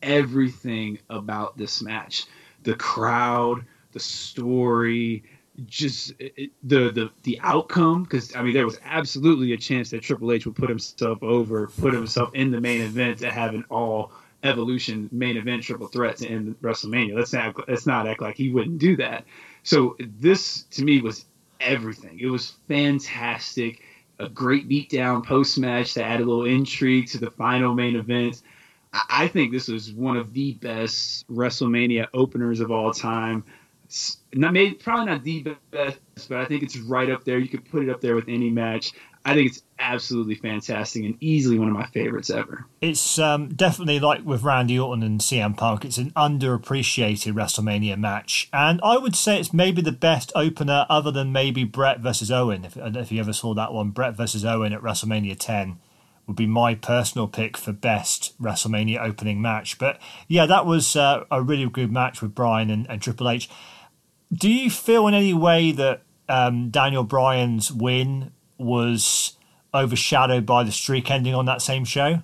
everything 0.02 0.98
about 1.08 1.56
this 1.56 1.80
match. 1.80 2.26
The 2.62 2.74
crowd, 2.74 3.64
the 3.92 4.00
story, 4.00 5.24
just 5.66 6.12
it, 6.18 6.50
the 6.62 6.90
the 6.90 7.10
the 7.24 7.38
outcome 7.42 8.04
because 8.04 8.34
I 8.34 8.42
mean 8.42 8.54
there 8.54 8.64
was 8.64 8.78
absolutely 8.84 9.52
a 9.52 9.56
chance 9.58 9.90
that 9.90 10.02
Triple 10.02 10.32
H 10.32 10.46
would 10.46 10.56
put 10.56 10.68
himself 10.68 11.22
over, 11.22 11.66
put 11.66 11.92
himself 11.92 12.34
in 12.34 12.50
the 12.50 12.60
main 12.60 12.80
event 12.80 13.18
to 13.18 13.30
have 13.30 13.54
an 13.54 13.64
all 13.70 14.12
evolution 14.42 15.08
main 15.12 15.36
event 15.36 15.62
triple 15.62 15.86
threat 15.86 16.16
to 16.18 16.28
end 16.28 16.56
WrestleMania. 16.62 17.14
Let's 17.14 17.32
not 17.32 17.68
let's 17.68 17.86
not 17.86 18.06
act 18.06 18.20
like 18.20 18.36
he 18.36 18.50
wouldn't 18.50 18.78
do 18.78 18.96
that. 18.96 19.24
So 19.62 19.96
this 19.98 20.64
to 20.64 20.84
me 20.84 21.00
was 21.00 21.26
everything. 21.60 22.18
It 22.18 22.26
was 22.28 22.54
fantastic. 22.68 23.82
A 24.18 24.28
great 24.28 24.68
beatdown 24.68 25.24
post 25.24 25.58
match 25.58 25.94
to 25.94 26.04
add 26.04 26.20
a 26.20 26.24
little 26.24 26.44
intrigue 26.44 27.08
to 27.08 27.18
the 27.18 27.30
final 27.30 27.74
main 27.74 27.96
event. 27.96 28.42
I 28.92 29.28
think 29.28 29.52
this 29.52 29.68
was 29.68 29.92
one 29.92 30.16
of 30.16 30.32
the 30.32 30.52
best 30.52 31.26
WrestleMania 31.28 32.08
openers 32.12 32.60
of 32.60 32.70
all 32.70 32.92
time 32.92 33.44
not 34.34 34.52
maybe 34.52 34.74
probably 34.74 35.06
not 35.06 35.22
the 35.22 35.56
best, 35.70 35.98
but 36.28 36.38
I 36.38 36.44
think 36.46 36.62
it's 36.62 36.78
right 36.78 37.10
up 37.10 37.24
there. 37.24 37.38
You 37.38 37.48
could 37.48 37.64
put 37.70 37.82
it 37.82 37.90
up 37.90 38.00
there 38.00 38.14
with 38.14 38.28
any 38.28 38.50
match. 38.50 38.92
I 39.24 39.34
think 39.34 39.50
it's 39.50 39.62
absolutely 39.78 40.34
fantastic 40.34 41.04
and 41.04 41.16
easily 41.20 41.56
one 41.56 41.68
of 41.68 41.74
my 41.74 41.86
favorites 41.86 42.28
ever. 42.28 42.66
It's 42.80 43.20
um, 43.20 43.54
definitely 43.54 44.00
like 44.00 44.24
with 44.24 44.42
Randy 44.42 44.78
Orton 44.78 45.04
and 45.04 45.20
CM 45.20 45.56
Punk. 45.56 45.84
It's 45.84 45.98
an 45.98 46.10
underappreciated 46.12 47.32
WrestleMania 47.34 47.96
match, 47.98 48.48
and 48.52 48.80
I 48.82 48.96
would 48.96 49.14
say 49.14 49.38
it's 49.38 49.52
maybe 49.52 49.82
the 49.82 49.92
best 49.92 50.32
opener, 50.34 50.86
other 50.88 51.12
than 51.12 51.30
maybe 51.30 51.62
Bret 51.62 52.00
versus 52.00 52.32
Owen. 52.32 52.64
If, 52.64 52.76
if 52.76 53.12
you 53.12 53.20
ever 53.20 53.32
saw 53.32 53.54
that 53.54 53.72
one, 53.72 53.90
Bret 53.90 54.16
versus 54.16 54.44
Owen 54.44 54.72
at 54.72 54.80
WrestleMania 54.80 55.36
10 55.38 55.78
would 56.26 56.36
be 56.36 56.46
my 56.46 56.74
personal 56.74 57.26
pick 57.26 57.56
for 57.56 57.72
best 57.72 58.40
WrestleMania 58.40 59.00
opening 59.00 59.42
match. 59.42 59.78
But 59.78 60.00
yeah, 60.28 60.46
that 60.46 60.66
was 60.66 60.96
uh, 60.96 61.24
a 61.30 61.42
really 61.42 61.68
good 61.68 61.92
match 61.92 62.22
with 62.22 62.34
Bryan 62.34 62.70
and, 62.70 62.88
and 62.88 63.02
Triple 63.02 63.28
H 63.28 63.48
do 64.32 64.50
you 64.50 64.70
feel 64.70 65.06
in 65.08 65.14
any 65.14 65.34
way 65.34 65.72
that 65.72 66.02
um, 66.28 66.70
Daniel 66.70 67.04
Bryan's 67.04 67.70
win 67.70 68.32
was 68.58 69.36
overshadowed 69.74 70.46
by 70.46 70.64
the 70.64 70.72
streak 70.72 71.10
ending 71.10 71.34
on 71.34 71.44
that 71.46 71.60
same 71.60 71.84
show? 71.84 72.22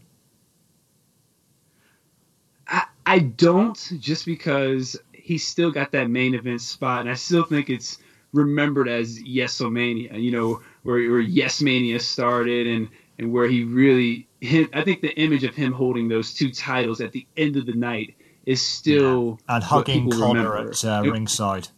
I, 2.66 2.84
I 3.04 3.18
don't, 3.18 3.92
just 3.98 4.24
because 4.24 4.96
he 5.12 5.38
still 5.38 5.70
got 5.70 5.92
that 5.92 6.08
main 6.08 6.34
event 6.34 6.60
spot, 6.60 7.02
and 7.02 7.10
I 7.10 7.14
still 7.14 7.44
think 7.44 7.68
it's 7.68 7.98
remembered 8.32 8.88
as 8.88 9.18
Yesomania. 9.18 10.20
You 10.20 10.30
know, 10.30 10.62
where, 10.84 11.10
where 11.10 11.20
Yes 11.20 11.60
Mania 11.60 12.00
started, 12.00 12.66
and 12.66 12.88
and 13.18 13.32
where 13.32 13.48
he 13.48 13.64
really, 13.64 14.28
hit, 14.40 14.70
I 14.74 14.82
think 14.82 15.00
the 15.00 15.14
image 15.18 15.44
of 15.44 15.54
him 15.54 15.72
holding 15.72 16.08
those 16.08 16.34
two 16.34 16.50
titles 16.50 17.00
at 17.00 17.12
the 17.12 17.26
end 17.36 17.56
of 17.56 17.66
the 17.66 17.72
night 17.72 18.14
is 18.46 18.64
still 18.64 19.38
yeah. 19.48 19.56
and 19.56 19.64
hugging 19.64 20.10
Connor 20.10 20.56
at 20.56 20.84
uh, 20.84 21.02
ringside. 21.04 21.68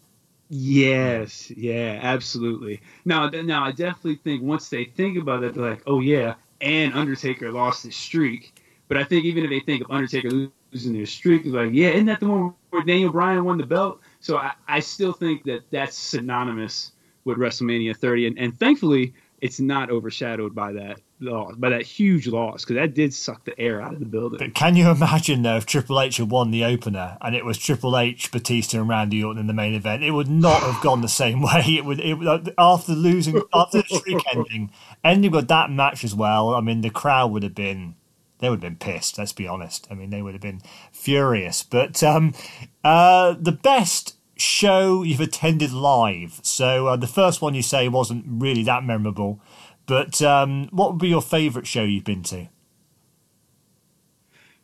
Yes, 0.52 1.50
yeah, 1.50 2.00
absolutely. 2.02 2.80
Now, 3.04 3.28
now 3.28 3.64
I 3.64 3.70
definitely 3.70 4.16
think 4.16 4.42
once 4.42 4.68
they 4.68 4.84
think 4.84 5.16
about 5.16 5.44
it, 5.44 5.54
they're 5.54 5.70
like, 5.70 5.82
oh 5.86 6.00
yeah, 6.00 6.34
and 6.60 6.92
Undertaker 6.92 7.52
lost 7.52 7.84
his 7.84 7.96
streak. 7.96 8.60
But 8.88 8.96
I 8.96 9.04
think 9.04 9.24
even 9.24 9.44
if 9.44 9.50
they 9.50 9.60
think 9.60 9.84
of 9.84 9.90
Undertaker 9.90 10.28
losing 10.72 10.92
their 10.92 11.06
streak, 11.06 11.44
they're 11.44 11.66
like, 11.66 11.74
yeah, 11.74 11.90
isn't 11.90 12.06
that 12.06 12.18
the 12.18 12.28
one 12.28 12.54
where 12.70 12.82
Daniel 12.82 13.12
Bryan 13.12 13.44
won 13.44 13.58
the 13.58 13.66
belt? 13.66 14.00
So 14.18 14.38
I, 14.38 14.52
I 14.66 14.80
still 14.80 15.12
think 15.12 15.44
that 15.44 15.62
that's 15.70 15.96
synonymous 15.96 16.92
with 17.24 17.38
WrestleMania 17.38 17.96
30, 17.96 18.26
and, 18.26 18.38
and 18.38 18.58
thankfully 18.58 19.14
it's 19.40 19.60
not 19.60 19.90
overshadowed 19.90 20.54
by 20.54 20.72
that 20.72 21.00
loss, 21.20 21.54
by 21.56 21.70
that 21.70 21.82
huge 21.82 22.26
loss, 22.26 22.64
because 22.64 22.76
that 22.76 22.94
did 22.94 23.14
suck 23.14 23.44
the 23.44 23.58
air 23.58 23.80
out 23.80 23.94
of 23.94 24.00
the 24.00 24.06
building. 24.06 24.38
But 24.38 24.54
can 24.54 24.76
you 24.76 24.90
imagine 24.90 25.42
though 25.42 25.56
if 25.56 25.66
Triple 25.66 26.00
H 26.00 26.18
had 26.18 26.30
won 26.30 26.50
the 26.50 26.64
opener 26.64 27.16
and 27.20 27.34
it 27.34 27.44
was 27.44 27.58
Triple 27.58 27.96
H, 27.96 28.30
Batista, 28.30 28.80
and 28.80 28.88
Randy 28.88 29.22
Orton 29.22 29.40
in 29.40 29.46
the 29.46 29.52
main 29.52 29.74
event? 29.74 30.02
It 30.02 30.12
would 30.12 30.28
not 30.30 30.62
have 30.62 30.82
gone 30.82 31.00
the 31.00 31.08
same 31.08 31.42
way. 31.42 31.64
It 31.66 31.84
would, 31.84 32.00
it 32.00 32.14
would 32.14 32.54
after 32.58 32.92
losing 32.92 33.40
after 33.54 33.82
the 33.82 33.96
streak 33.96 34.22
ending, 34.34 34.70
ending 35.02 35.30
with 35.30 35.48
that 35.48 35.70
match 35.70 36.04
as 36.04 36.14
well. 36.14 36.54
I 36.54 36.60
mean, 36.60 36.82
the 36.82 36.90
crowd 36.90 37.30
would 37.32 37.42
have 37.42 37.54
been 37.54 37.94
they 38.40 38.48
would 38.48 38.62
have 38.62 38.72
been 38.72 38.76
pissed. 38.76 39.18
Let's 39.18 39.32
be 39.32 39.46
honest. 39.46 39.86
I 39.90 39.94
mean, 39.94 40.10
they 40.10 40.22
would 40.22 40.34
have 40.34 40.42
been 40.42 40.62
furious. 40.92 41.62
But 41.62 42.02
um, 42.02 42.34
uh, 42.82 43.36
the 43.38 43.52
best 43.52 44.16
show 44.40 45.02
you've 45.02 45.20
attended 45.20 45.72
live. 45.72 46.40
So 46.42 46.88
uh, 46.88 46.96
the 46.96 47.06
first 47.06 47.42
one 47.42 47.54
you 47.54 47.62
say 47.62 47.88
wasn't 47.88 48.24
really 48.26 48.62
that 48.64 48.84
memorable, 48.84 49.40
but 49.86 50.20
um, 50.22 50.68
what 50.70 50.92
would 50.92 51.00
be 51.00 51.08
your 51.08 51.22
favourite 51.22 51.66
show 51.66 51.82
you've 51.82 52.04
been 52.04 52.22
to? 52.24 52.48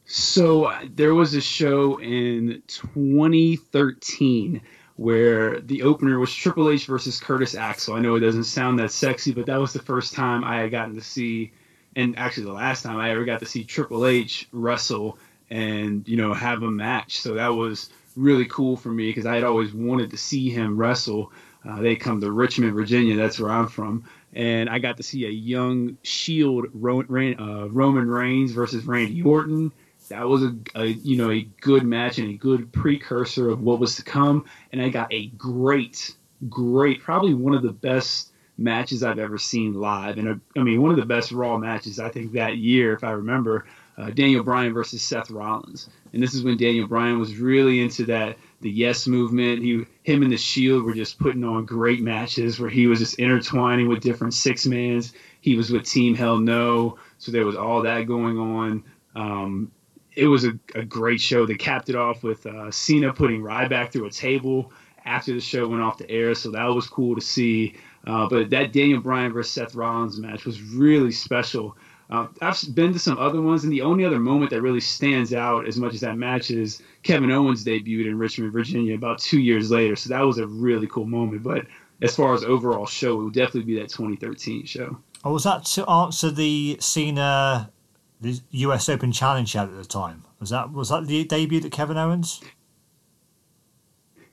So 0.04 0.66
uh, 0.66 0.82
there 0.94 1.14
was 1.14 1.34
a 1.34 1.40
show 1.40 2.00
in 2.00 2.62
2013 2.68 4.60
where 4.94 5.60
the 5.60 5.82
opener 5.82 6.18
was 6.18 6.32
Triple 6.32 6.70
H 6.70 6.86
versus 6.86 7.20
Curtis 7.20 7.54
Axel. 7.54 7.94
I 7.94 8.00
know 8.00 8.14
it 8.14 8.20
doesn't 8.20 8.44
sound 8.44 8.78
that 8.78 8.92
sexy, 8.92 9.32
but 9.32 9.46
that 9.46 9.60
was 9.60 9.72
the 9.72 9.82
first 9.82 10.14
time 10.14 10.44
I 10.44 10.60
had 10.60 10.70
gotten 10.70 10.94
to 10.94 11.02
see, 11.02 11.52
and 11.96 12.18
actually 12.18 12.44
the 12.44 12.52
last 12.52 12.82
time 12.82 12.96
I 12.96 13.10
ever 13.10 13.24
got 13.24 13.40
to 13.40 13.46
see 13.46 13.64
Triple 13.64 14.06
H 14.06 14.48
wrestle 14.52 15.18
and 15.50 16.06
you 16.08 16.16
know 16.16 16.32
have 16.32 16.62
a 16.62 16.70
match. 16.70 17.20
So 17.20 17.34
that 17.34 17.48
was 17.48 17.90
really 18.16 18.46
cool 18.46 18.76
for 18.76 18.88
me 18.88 19.08
because 19.08 19.26
I 19.26 19.34
had 19.34 19.44
always 19.44 19.72
wanted 19.72 20.10
to 20.10 20.16
see 20.16 20.50
him 20.50 20.76
wrestle. 20.76 21.32
Uh, 21.64 21.80
they 21.80 21.96
come 21.96 22.20
to 22.20 22.30
Richmond, 22.30 22.74
Virginia. 22.74 23.16
That's 23.16 23.38
where 23.38 23.50
I'm 23.50 23.68
from, 23.68 24.04
and 24.32 24.68
I 24.68 24.78
got 24.78 24.96
to 24.98 25.02
see 25.02 25.26
a 25.26 25.30
young 25.30 25.98
Shield 26.02 26.66
Ro- 26.72 27.00
uh, 27.00 27.68
Roman 27.68 28.08
Reigns 28.08 28.52
versus 28.52 28.84
Randy 28.84 29.22
Orton. 29.22 29.72
That 30.08 30.28
was 30.28 30.44
a, 30.44 30.56
a, 30.76 30.86
you 30.86 31.16
know 31.16 31.30
a 31.30 31.42
good 31.60 31.84
match 31.84 32.18
and 32.18 32.30
a 32.30 32.34
good 32.34 32.72
precursor 32.72 33.48
of 33.50 33.60
what 33.60 33.80
was 33.80 33.96
to 33.96 34.04
come. 34.04 34.44
And 34.72 34.80
I 34.80 34.88
got 34.88 35.12
a 35.12 35.26
great, 35.28 36.14
great, 36.48 37.02
probably 37.02 37.34
one 37.34 37.54
of 37.54 37.62
the 37.62 37.72
best 37.72 38.30
matches 38.58 39.02
I've 39.02 39.18
ever 39.18 39.36
seen 39.36 39.74
live, 39.74 40.18
and 40.18 40.28
a, 40.28 40.40
I 40.56 40.62
mean 40.62 40.80
one 40.80 40.92
of 40.92 40.96
the 40.96 41.04
best 41.04 41.32
Raw 41.32 41.58
matches 41.58 41.98
I 41.98 42.10
think 42.10 42.32
that 42.32 42.58
year, 42.58 42.92
if 42.92 43.02
I 43.02 43.10
remember 43.10 43.66
uh, 43.98 44.10
Daniel 44.10 44.44
Bryan 44.44 44.72
versus 44.72 45.02
Seth 45.02 45.30
Rollins, 45.30 45.88
and 46.16 46.22
this 46.22 46.32
is 46.32 46.42
when 46.42 46.56
Daniel 46.56 46.88
Bryan 46.88 47.18
was 47.18 47.36
really 47.36 47.82
into 47.82 48.06
that 48.06 48.38
the 48.62 48.70
Yes 48.70 49.06
movement. 49.06 49.62
He, 49.62 49.84
him 50.02 50.22
and 50.22 50.32
the 50.32 50.38
Shield 50.38 50.82
were 50.82 50.94
just 50.94 51.18
putting 51.18 51.44
on 51.44 51.66
great 51.66 52.00
matches 52.00 52.58
where 52.58 52.70
he 52.70 52.86
was 52.86 53.00
just 53.00 53.18
intertwining 53.18 53.86
with 53.86 54.00
different 54.00 54.32
six 54.32 54.64
mans. 54.64 55.12
He 55.42 55.56
was 55.56 55.70
with 55.70 55.84
Team 55.84 56.14
Hell 56.14 56.38
No, 56.38 56.96
so 57.18 57.32
there 57.32 57.44
was 57.44 57.54
all 57.54 57.82
that 57.82 58.06
going 58.06 58.38
on. 58.38 58.84
Um, 59.14 59.70
it 60.14 60.26
was 60.26 60.46
a, 60.46 60.58
a, 60.74 60.86
great 60.86 61.20
show. 61.20 61.44
They 61.44 61.56
capped 61.56 61.90
it 61.90 61.96
off 61.96 62.22
with 62.22 62.46
uh, 62.46 62.70
Cena 62.70 63.12
putting 63.12 63.42
Ryback 63.42 63.92
through 63.92 64.06
a 64.06 64.10
table 64.10 64.72
after 65.04 65.34
the 65.34 65.40
show 65.40 65.68
went 65.68 65.82
off 65.82 65.98
the 65.98 66.10
air, 66.10 66.34
so 66.34 66.50
that 66.52 66.64
was 66.64 66.86
cool 66.86 67.14
to 67.14 67.20
see. 67.20 67.76
Uh, 68.06 68.26
but 68.26 68.48
that 68.48 68.72
Daniel 68.72 69.02
Bryan 69.02 69.34
versus 69.34 69.52
Seth 69.52 69.74
Rollins 69.74 70.18
match 70.18 70.46
was 70.46 70.62
really 70.62 71.12
special. 71.12 71.76
Uh, 72.08 72.28
I've 72.40 72.74
been 72.74 72.92
to 72.92 72.98
some 72.98 73.18
other 73.18 73.40
ones, 73.40 73.64
and 73.64 73.72
the 73.72 73.82
only 73.82 74.04
other 74.04 74.20
moment 74.20 74.50
that 74.50 74.62
really 74.62 74.80
stands 74.80 75.34
out 75.34 75.66
as 75.66 75.76
much 75.76 75.94
as 75.94 76.00
that 76.00 76.16
match 76.16 76.50
is 76.50 76.80
Kevin 77.02 77.32
Owens 77.32 77.64
debuted 77.64 78.06
in 78.06 78.16
Richmond, 78.18 78.52
Virginia, 78.52 78.94
about 78.94 79.18
two 79.18 79.40
years 79.40 79.70
later. 79.70 79.96
So 79.96 80.10
that 80.10 80.20
was 80.20 80.38
a 80.38 80.46
really 80.46 80.86
cool 80.86 81.06
moment. 81.06 81.42
But 81.42 81.66
as 82.02 82.14
far 82.14 82.34
as 82.34 82.44
overall 82.44 82.86
show, 82.86 83.20
it 83.20 83.24
would 83.24 83.34
definitely 83.34 83.62
be 83.62 83.80
that 83.80 83.88
2013 83.88 84.66
show. 84.66 84.96
Oh, 85.24 85.32
was 85.32 85.44
that 85.44 85.64
to 85.64 85.88
answer 85.90 86.30
the 86.30 86.76
Cena, 86.80 87.72
the 88.20 88.40
U.S. 88.50 88.88
Open 88.88 89.10
Challenge 89.10 89.56
at 89.56 89.74
the 89.74 89.84
time? 89.84 90.22
Was 90.38 90.50
that 90.50 90.72
was 90.72 90.90
that 90.90 91.06
the 91.06 91.24
debut 91.24 91.64
of 91.64 91.70
Kevin 91.72 91.96
Owens? 91.96 92.40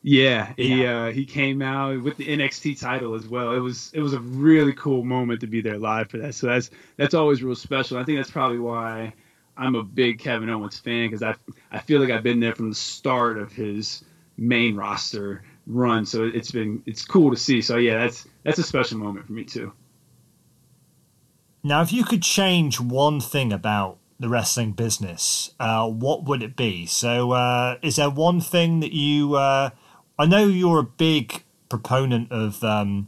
Yeah, 0.06 0.52
he 0.58 0.84
yeah. 0.84 1.06
Uh, 1.06 1.12
he 1.12 1.26
came 1.26 1.62
out 1.62 2.04
with 2.04 2.18
the 2.18 2.28
NXT 2.28 2.80
title 2.80 3.16
as 3.16 3.26
well. 3.26 3.54
It 3.54 3.60
was 3.60 3.90
it 3.94 4.02
was 4.02 4.12
a 4.12 4.20
really 4.20 4.74
cool 4.74 5.06
moment 5.06 5.40
to 5.42 5.48
be 5.48 5.62
there 5.62 5.78
live 5.78 6.10
for 6.10 6.18
that. 6.18 6.36
So 6.36 6.48
that's 6.48 6.70
that's 6.98 7.14
always 7.14 7.42
real 7.42 7.56
special. 7.56 7.98
I 7.98 8.04
think 8.04 8.20
that's 8.20 8.30
probably 8.30 8.60
why 8.60 9.14
I'm 9.56 9.76
a 9.76 9.84
big 9.84 10.20
Kevin 10.20 10.50
Owens 10.50 10.78
fan 10.78 11.10
because 11.10 11.24
I 11.24 11.36
I 11.72 11.80
feel 11.80 12.02
like 12.02 12.10
I've 12.10 12.22
been 12.22 12.42
there 12.42 12.54
from 12.54 12.70
the 12.70 12.76
start 12.76 13.38
of 13.38 13.54
his 13.54 14.04
main 14.36 14.76
roster 14.76 15.42
run. 15.68 16.06
So 16.06 16.26
it's 16.26 16.52
been 16.52 16.84
it's 16.86 17.06
cool 17.06 17.32
to 17.32 17.38
see. 17.38 17.62
So 17.62 17.78
yeah, 17.78 18.00
that's 18.00 18.28
that's 18.44 18.60
a 18.60 18.64
special 18.64 18.98
moment 18.98 19.26
for 19.26 19.32
me 19.32 19.46
too. 19.46 19.72
Now, 21.64 21.82
if 21.82 21.94
you 21.94 22.04
could 22.04 22.24
change 22.24 22.82
one 22.82 23.22
thing 23.22 23.54
about 23.54 24.00
the 24.20 24.28
wrestling 24.28 24.74
business, 24.74 25.52
uh, 25.62 25.88
what 25.90 26.26
would 26.26 26.44
it 26.44 26.58
be? 26.58 26.86
So, 26.86 27.32
uh, 27.32 27.78
is 27.82 27.96
there 27.96 28.10
one 28.10 28.42
thing 28.42 28.82
that 28.82 28.92
you 28.92 29.36
uh, 29.36 29.70
I 30.18 30.26
know 30.26 30.46
you're 30.46 30.80
a 30.80 30.84
big 30.84 31.44
proponent 31.70 32.32
of 32.32 32.64
um, 32.64 33.08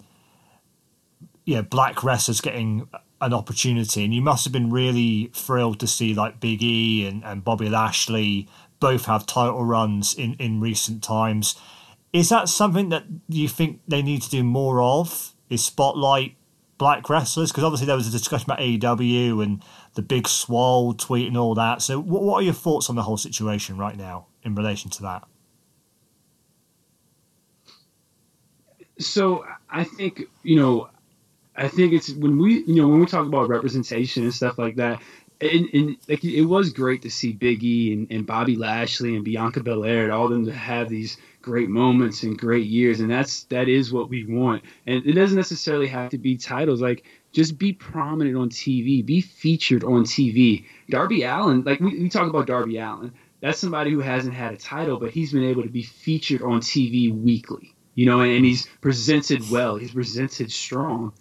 yeah 1.45 1.61
black 1.61 2.03
wrestlers 2.03 2.41
getting 2.41 2.87
an 3.21 3.33
opportunity, 3.33 4.03
and 4.03 4.13
you 4.13 4.21
must 4.21 4.43
have 4.45 4.53
been 4.53 4.71
really 4.71 5.31
thrilled 5.33 5.79
to 5.79 5.87
see 5.87 6.13
like 6.13 6.39
Big 6.39 6.61
E 6.63 7.07
and, 7.07 7.23
and 7.23 7.43
Bobby 7.43 7.69
Lashley 7.69 8.47
both 8.79 9.05
have 9.05 9.25
title 9.25 9.63
runs 9.63 10.13
in, 10.13 10.33
in 10.35 10.59
recent 10.59 11.03
times. 11.03 11.55
Is 12.11 12.29
that 12.29 12.49
something 12.49 12.89
that 12.89 13.05
you 13.27 13.47
think 13.47 13.81
they 13.87 14.01
need 14.01 14.21
to 14.23 14.29
do 14.29 14.43
more 14.43 14.81
of? 14.81 15.33
Is 15.49 15.63
spotlight 15.63 16.35
black 16.77 17.09
wrestlers? 17.09 17.51
Because 17.51 17.63
obviously 17.63 17.87
there 17.87 17.95
was 17.95 18.07
a 18.07 18.11
discussion 18.11 18.49
about 18.49 18.59
AEW 18.59 19.43
and 19.43 19.63
the 19.93 20.01
big 20.01 20.27
swole 20.27 20.93
tweet 20.93 21.27
and 21.27 21.37
all 21.37 21.55
that. 21.55 21.81
So 21.81 21.99
what, 21.99 22.23
what 22.23 22.35
are 22.37 22.41
your 22.41 22.53
thoughts 22.53 22.89
on 22.89 22.95
the 22.95 23.03
whole 23.03 23.17
situation 23.17 23.77
right 23.77 23.95
now 23.95 24.27
in 24.43 24.55
relation 24.55 24.89
to 24.91 25.01
that? 25.03 25.23
So 28.99 29.45
I 29.69 29.84
think 29.84 30.23
you 30.43 30.55
know, 30.55 30.89
I 31.55 31.67
think 31.67 31.93
it's 31.93 32.12
when 32.12 32.38
we 32.38 32.63
you 32.63 32.75
know 32.75 32.88
when 32.88 32.99
we 32.99 33.05
talk 33.05 33.27
about 33.27 33.49
representation 33.49 34.23
and 34.23 34.34
stuff 34.34 34.58
like 34.58 34.75
that. 34.77 35.01
And, 35.41 35.67
and 35.73 35.97
like 36.08 36.23
it 36.23 36.45
was 36.45 36.71
great 36.71 37.01
to 37.01 37.12
see 37.12 37.34
Big 37.34 37.62
E 37.62 37.91
and, 37.91 38.08
and 38.10 38.25
Bobby 38.25 38.55
Lashley 38.55 39.17
and 39.17 39.25
Bianca 39.25 39.62
Belair 39.62 40.03
and 40.03 40.13
all 40.13 40.29
them 40.29 40.45
to 40.45 40.53
have 40.53 40.88
these 40.88 41.17
great 41.41 41.67
moments 41.69 42.23
and 42.23 42.38
great 42.39 42.65
years, 42.65 43.01
and 43.01 43.12
that's 43.12 43.43
that 43.45 43.67
is 43.67 43.91
what 43.91 44.10
we 44.10 44.25
want. 44.25 44.63
And 44.88 45.05
it 45.05 45.12
doesn't 45.12 45.36
necessarily 45.36 45.88
have 45.88 46.12
to 46.12 46.17
be 46.17 46.38
titles. 46.38 46.81
Like 46.81 47.03
just 47.34 47.60
be 47.60 47.73
prominent 47.73 48.38
on 48.38 48.49
TV, 48.49 49.05
be 49.05 49.19
featured 49.19 49.84
on 49.84 50.05
TV. 50.05 50.63
Darby 50.89 51.23
Allin, 51.23 51.63
like 51.63 51.81
we, 51.81 51.99
we 51.99 52.08
talk 52.08 52.29
about 52.29 52.47
Darby 52.47 52.77
Allin, 52.77 53.12
that's 53.41 53.60
somebody 53.60 53.91
who 53.91 53.99
hasn't 53.99 54.34
had 54.34 54.53
a 54.53 54.58
title, 54.58 54.97
but 54.97 55.12
he's 55.12 55.34
been 55.34 55.43
able 55.43 55.63
to 55.63 55.69
be 55.69 55.84
featured 55.84 56.41
on 56.41 56.62
TV 56.62 57.13
weekly 57.13 57.74
you 57.95 58.05
know, 58.05 58.21
and, 58.21 58.31
and 58.31 58.45
he's 58.45 58.67
presented 58.81 59.49
well. 59.49 59.77
He's 59.77 59.91
presented 59.91 60.51
strong. 60.51 61.13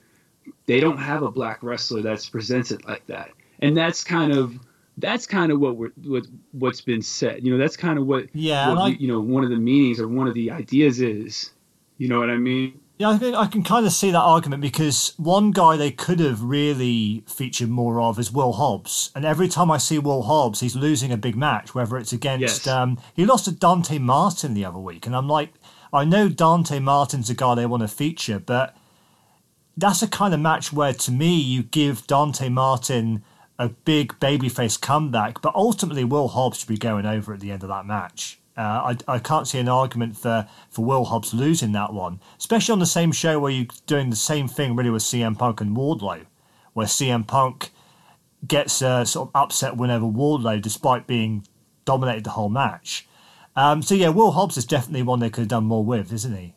They 0.67 0.81
don't 0.81 0.99
have 0.99 1.23
a 1.23 1.31
black 1.31 1.63
wrestler 1.63 2.03
that's 2.03 2.29
presented 2.29 2.85
like 2.85 3.07
that, 3.07 3.31
and 3.61 3.77
that's 3.77 4.05
kind 4.05 4.33
of 4.33 4.59
that's 4.99 5.27
kind 5.27 5.51
of 5.51 5.61
what 5.61 5.77
we're 5.77 5.93
what 6.03 6.27
what's 6.53 6.81
been 6.81 7.03
said. 7.03 7.45
You 7.45 7.53
know, 7.53 7.59
that's 7.59 7.77
kind 7.77 7.99
of 7.99 8.07
what 8.07 8.27
yeah, 8.35 8.75
what, 8.75 9.01
you 9.01 9.09
know, 9.09 9.21
one 9.21 9.45
of 9.45 9.51
the 9.51 9.57
meanings 9.57 10.01
or 10.01 10.09
one 10.09 10.29
of 10.29 10.35
the 10.35 10.51
ideas 10.51 11.01
is. 11.01 11.51
You 11.97 12.09
know 12.09 12.19
what 12.19 12.29
I 12.29 12.37
mean? 12.37 12.81
Yeah, 12.99 13.11
I 13.11 13.19
think 13.19 13.37
I 13.37 13.47
can 13.47 13.65
kind 13.65 13.85
of 13.87 13.93
see 13.93 14.13
that 14.13 14.21
argument 14.21 14.63
because 14.63 15.15
one 15.17 15.51
guy 15.51 15.77
they 15.77 15.91
could 15.91 16.21
have 16.21 16.43
really 16.43 17.25
featured 17.27 17.69
more 17.69 18.01
of 18.01 18.21
is 18.21 18.31
Will 18.31 18.53
Hobbs, 18.53 19.11
and 19.17 19.25
every 19.25 19.49
time 19.49 19.69
I 19.71 19.79
see 19.79 19.99
Will 19.99 20.23
Hobbs, 20.23 20.61
he's 20.61 20.77
losing 20.77 21.11
a 21.11 21.17
big 21.17 21.35
match. 21.35 21.75
Whether 21.75 21.97
it's 21.97 22.13
against, 22.13 22.67
yes. 22.67 22.69
um, 22.69 22.99
he 23.15 23.27
lost 23.27 23.47
to 23.47 23.53
Dante 23.53 23.99
Martin 23.99 24.55
the 24.55 24.65
other 24.65 24.79
week, 24.79 25.07
and 25.07 25.17
I'm 25.17 25.29
like, 25.29 25.51
I 25.95 26.05
know 26.05 26.29
Dante 26.29 26.81
Martin's 26.81 27.31
a 27.31 27.35
guy 27.35 27.55
they 27.55 27.67
want 27.67 27.83
to 27.83 27.89
feature, 27.89 28.41
but 28.41 28.77
that's 29.77 30.03
a 30.03 30.09
kind 30.09 30.35
of 30.35 30.41
match 30.41 30.73
where, 30.73 30.93
to 30.93 31.13
me, 31.13 31.39
you 31.39 31.63
give 31.63 32.05
Dante 32.09 32.49
Martin 32.49 33.23
a 33.61 33.69
big 33.69 34.19
babyface 34.19 34.81
comeback, 34.81 35.41
but 35.41 35.55
ultimately 35.55 36.03
Will 36.03 36.27
Hobbs 36.27 36.59
should 36.59 36.69
be 36.69 36.77
going 36.77 37.07
over 37.07 37.33
at 37.33 37.39
the 37.39 37.53
end 37.53 37.63
of 37.63 37.69
that 37.69 37.87
match. 37.87 38.41
Uh, 38.57 38.97
I, 39.09 39.15
I 39.15 39.19
can't 39.21 39.47
see 39.47 39.61
an 39.61 39.69
argument 39.69 40.17
for, 40.17 40.49
for 40.69 40.85
Will 40.85 41.05
Hobbs 41.05 41.33
losing 41.33 41.71
that 41.73 41.93
one, 41.93 42.19
especially 42.39 42.73
on 42.73 42.81
the 42.81 42.87
same 42.87 43.13
show 43.13 43.39
where 43.39 43.53
you're 43.53 43.67
doing 43.87 44.11
the 44.11 44.17
same 44.17 44.49
thing 44.49 44.75
really 44.75 44.91
with 44.91 45.03
CM 45.03 45.39
Punk 45.39 45.61
and 45.61 45.77
Wardlow, 45.77 46.27
where 46.73 46.87
CM 46.89 47.25
Punk 47.25 47.71
gets 48.47 48.83
a 48.83 49.07
sort 49.07 49.29
of 49.29 49.41
upset 49.41 49.77
win 49.77 49.93
over 49.93 50.07
Wardlow 50.07 50.61
despite 50.61 51.07
being 51.07 51.47
dominated 51.85 52.25
the 52.25 52.31
whole 52.31 52.49
match. 52.49 53.07
Um, 53.57 53.83
so 53.83 53.95
yeah, 53.95 54.09
Will 54.09 54.33
Hobbs 54.33 54.57
is 54.57 54.65
definitely 54.65 55.03
one 55.03 55.21
they 55.21 55.31
could 55.31 55.43
have 55.43 55.49
done 55.49 55.65
more 55.65 55.85
with, 55.85 56.13
isn't 56.13 56.37
he? 56.37 56.55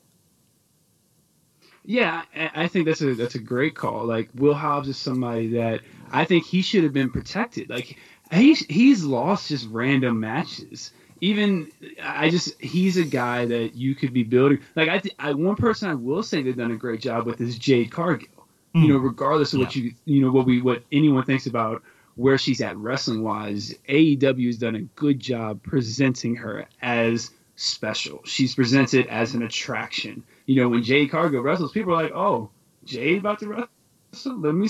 Yeah, 1.86 2.24
I 2.36 2.68
think 2.68 2.86
that's 2.86 3.02
a 3.02 3.16
that's 3.16 3.36
a 3.36 3.40
great 3.40 3.74
call. 3.74 4.06
Like 4.06 4.30
Will 4.36 4.54
Hobbs 4.54 4.90
is 4.90 4.98
somebody 4.98 5.48
that 5.52 5.82
I 6.12 6.26
think 6.26 6.44
he 6.46 6.62
should 6.62 6.84
have 6.84 6.92
been 6.92 7.10
protected. 7.10 7.70
Like 7.70 7.98
he's 8.30 8.60
he's 8.66 9.06
lost 9.06 9.48
just 9.48 9.70
random 9.70 10.20
matches. 10.20 10.92
Even 11.22 11.72
I 12.04 12.30
just 12.30 12.60
he's 12.62 12.98
a 12.98 13.06
guy 13.06 13.46
that 13.46 13.76
you 13.76 13.96
could 13.96 14.14
be 14.14 14.24
building. 14.24 14.60
Like 14.76 14.90
I, 14.90 15.00
th- 15.00 15.16
I 15.18 15.32
one 15.34 15.56
person 15.56 15.90
I 15.90 15.94
will 15.94 16.24
say 16.24 16.42
they've 16.42 16.58
done 16.58 16.72
a 16.72 16.76
great 16.76 17.00
job 17.00 17.26
with 17.26 17.40
is 17.40 17.58
Jade 17.58 17.90
Cargill. 17.90 18.28
Mm. 18.76 18.82
You 18.82 18.88
know, 18.90 18.98
regardless 18.98 19.54
of 19.54 19.60
yeah. 19.60 19.66
what 19.66 19.76
you 19.78 19.94
you 20.04 20.22
know 20.22 20.32
what 20.32 20.46
we 20.46 20.62
what 20.62 20.84
anyone 20.92 21.24
thinks 21.24 21.48
about 21.48 21.84
where 22.18 22.38
she's 22.38 22.62
at 22.62 22.76
wrestling 22.78 23.24
wise, 23.24 23.74
AEW 23.88 24.48
has 24.48 24.58
done 24.58 24.76
a 24.76 24.82
good 24.82 25.20
job 25.20 25.64
presenting 25.64 26.36
her 26.36 26.66
as 26.82 27.32
special. 27.56 28.22
She's 28.26 28.56
presented 28.56 29.08
as 29.08 29.36
an 29.36 29.44
attraction. 29.44 30.24
You 30.46 30.62
know, 30.62 30.70
when 30.70 30.84
Jade 30.84 31.12
Cargill 31.12 31.42
wrestles, 31.42 31.72
people 31.72 31.94
are 31.94 32.04
like, 32.04 32.12
"Oh, 32.14 32.50
Jade 32.84 33.20
about 33.20 33.40
to 33.40 33.48
wrestle? 33.48 34.38
Let 34.40 34.56
me 34.56 34.68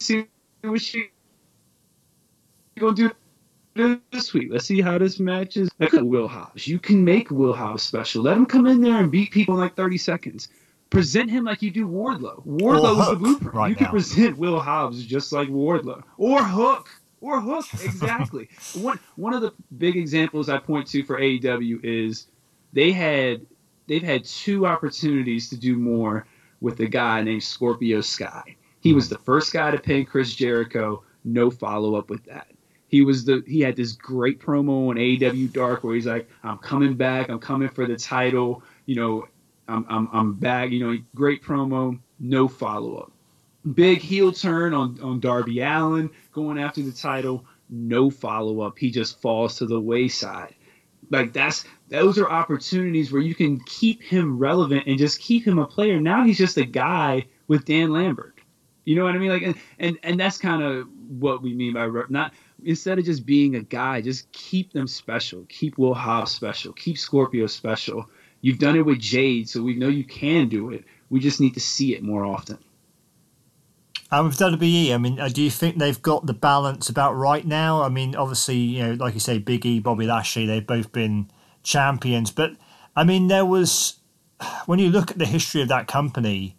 see 0.00 0.26
what 0.62 0.82
she 0.82 1.10
gonna 2.78 2.94
do 2.94 4.00
this 4.10 4.34
week. 4.34 4.48
Let's 4.50 4.66
see 4.66 4.80
how 4.80 4.98
this 4.98 5.20
matches. 5.20 5.70
Look 5.78 5.94
at 5.94 6.06
Will 6.06 6.28
Hobbs. 6.28 6.66
You 6.66 6.78
can 6.78 7.04
make 7.04 7.30
Will 7.30 7.52
Hobbs 7.52 7.82
special. 7.82 8.22
Let 8.22 8.36
him 8.36 8.46
come 8.46 8.66
in 8.66 8.80
there 8.80 8.96
and 8.96 9.10
beat 9.10 9.30
people 9.30 9.54
in 9.54 9.60
like 9.60 9.76
30 9.76 9.98
seconds 9.98 10.48
present 10.90 11.30
him 11.30 11.44
like 11.44 11.62
you 11.62 11.70
do 11.70 11.86
Wardlow. 11.86 12.46
Wardlow 12.46 13.00
is 13.00 13.08
the 13.08 13.16
blueprint. 13.16 13.54
Right 13.54 13.70
you 13.70 13.76
can 13.76 13.88
present 13.88 14.38
Will 14.38 14.60
Hobbs 14.60 15.04
just 15.04 15.32
like 15.32 15.48
Wardlow 15.48 16.02
or 16.16 16.42
Hook 16.42 16.88
or 17.20 17.40
Hook 17.40 17.66
exactly. 17.84 18.48
one 18.74 18.98
one 19.16 19.34
of 19.34 19.42
the 19.42 19.52
big 19.78 19.96
examples 19.96 20.48
I 20.48 20.58
point 20.58 20.86
to 20.88 21.02
for 21.04 21.18
AEW 21.18 21.84
is 21.84 22.26
they 22.72 22.92
had 22.92 23.46
they've 23.86 24.02
had 24.02 24.24
two 24.24 24.66
opportunities 24.66 25.48
to 25.50 25.56
do 25.56 25.76
more 25.76 26.26
with 26.60 26.80
a 26.80 26.86
guy 26.86 27.22
named 27.22 27.42
Scorpio 27.42 28.00
Sky. 28.00 28.56
He 28.80 28.92
was 28.92 29.08
the 29.08 29.18
first 29.18 29.52
guy 29.52 29.70
to 29.70 29.78
pin 29.78 30.04
Chris 30.04 30.34
Jericho. 30.34 31.02
No 31.24 31.50
follow 31.50 31.96
up 31.96 32.08
with 32.08 32.24
that. 32.26 32.48
He 32.88 33.02
was 33.02 33.24
the 33.24 33.42
he 33.46 33.60
had 33.60 33.74
this 33.74 33.92
great 33.92 34.40
promo 34.40 34.90
on 34.90 34.96
AEW 34.96 35.52
Dark 35.52 35.82
where 35.82 35.94
he's 35.94 36.06
like, 36.06 36.28
"I'm 36.44 36.58
coming 36.58 36.94
back. 36.94 37.28
I'm 37.28 37.40
coming 37.40 37.68
for 37.68 37.84
the 37.86 37.96
title." 37.96 38.62
You 38.86 38.94
know, 38.94 39.28
I'm, 39.68 39.84
I'm, 39.88 40.08
I'm 40.12 40.34
back. 40.34 40.70
You 40.70 40.80
know, 40.80 40.98
great 41.14 41.42
promo, 41.42 41.98
no 42.18 42.48
follow 42.48 42.96
up. 42.96 43.12
Big 43.74 43.98
heel 43.98 44.32
turn 44.32 44.74
on, 44.74 45.00
on 45.00 45.20
Darby 45.20 45.60
Allin 45.60 46.10
going 46.32 46.58
after 46.58 46.82
the 46.82 46.92
title, 46.92 47.44
no 47.68 48.10
follow 48.10 48.60
up. 48.60 48.78
He 48.78 48.90
just 48.90 49.20
falls 49.20 49.56
to 49.58 49.66
the 49.66 49.80
wayside. 49.80 50.54
Like 51.10 51.32
that's 51.32 51.64
those 51.88 52.18
are 52.18 52.28
opportunities 52.28 53.12
where 53.12 53.22
you 53.22 53.34
can 53.34 53.60
keep 53.60 54.02
him 54.02 54.38
relevant 54.38 54.86
and 54.86 54.98
just 54.98 55.20
keep 55.20 55.46
him 55.46 55.58
a 55.58 55.66
player. 55.66 56.00
Now 56.00 56.24
he's 56.24 56.38
just 56.38 56.56
a 56.56 56.64
guy 56.64 57.26
with 57.48 57.64
Dan 57.64 57.90
Lambert. 57.90 58.40
You 58.84 58.96
know 58.96 59.04
what 59.04 59.14
I 59.14 59.18
mean? 59.18 59.30
Like, 59.30 59.42
and 59.42 59.54
and, 59.78 59.98
and 60.02 60.20
that's 60.20 60.38
kind 60.38 60.62
of 60.62 60.86
what 61.08 61.42
we 61.42 61.54
mean 61.54 61.74
by 61.74 61.88
not 62.08 62.32
instead 62.64 62.98
of 62.98 63.04
just 63.04 63.26
being 63.26 63.56
a 63.56 63.62
guy, 63.62 64.00
just 64.00 64.30
keep 64.32 64.72
them 64.72 64.86
special. 64.86 65.44
Keep 65.48 65.78
Will 65.78 65.94
Hobbs 65.94 66.32
special. 66.32 66.72
Keep 66.72 66.98
Scorpio 66.98 67.46
special. 67.46 68.08
You've 68.46 68.60
done 68.60 68.76
it 68.76 68.86
with 68.86 69.00
Jade, 69.00 69.48
so 69.48 69.60
we 69.60 69.74
know 69.74 69.88
you 69.88 70.04
can 70.04 70.48
do 70.48 70.70
it. 70.70 70.84
We 71.10 71.18
just 71.18 71.40
need 71.40 71.54
to 71.54 71.60
see 71.60 71.96
it 71.96 72.04
more 72.04 72.24
often. 72.24 72.58
And 74.12 74.28
with 74.28 74.38
WWE, 74.38 74.94
I 74.94 74.98
mean, 74.98 75.18
uh, 75.18 75.26
do 75.26 75.42
you 75.42 75.50
think 75.50 75.78
they've 75.78 76.00
got 76.00 76.26
the 76.26 76.32
balance 76.32 76.88
about 76.88 77.14
right 77.14 77.44
now? 77.44 77.82
I 77.82 77.88
mean, 77.88 78.14
obviously, 78.14 78.54
you 78.54 78.84
know, 78.84 78.92
like 78.92 79.14
you 79.14 79.18
say, 79.18 79.38
Big 79.38 79.66
E, 79.66 79.80
Bobby 79.80 80.06
Lashley, 80.06 80.46
they've 80.46 80.64
both 80.64 80.92
been 80.92 81.28
champions. 81.64 82.30
But 82.30 82.52
I 82.94 83.02
mean, 83.02 83.26
there 83.26 83.44
was 83.44 83.98
when 84.66 84.78
you 84.78 84.90
look 84.90 85.10
at 85.10 85.18
the 85.18 85.26
history 85.26 85.60
of 85.62 85.66
that 85.70 85.88
company. 85.88 86.54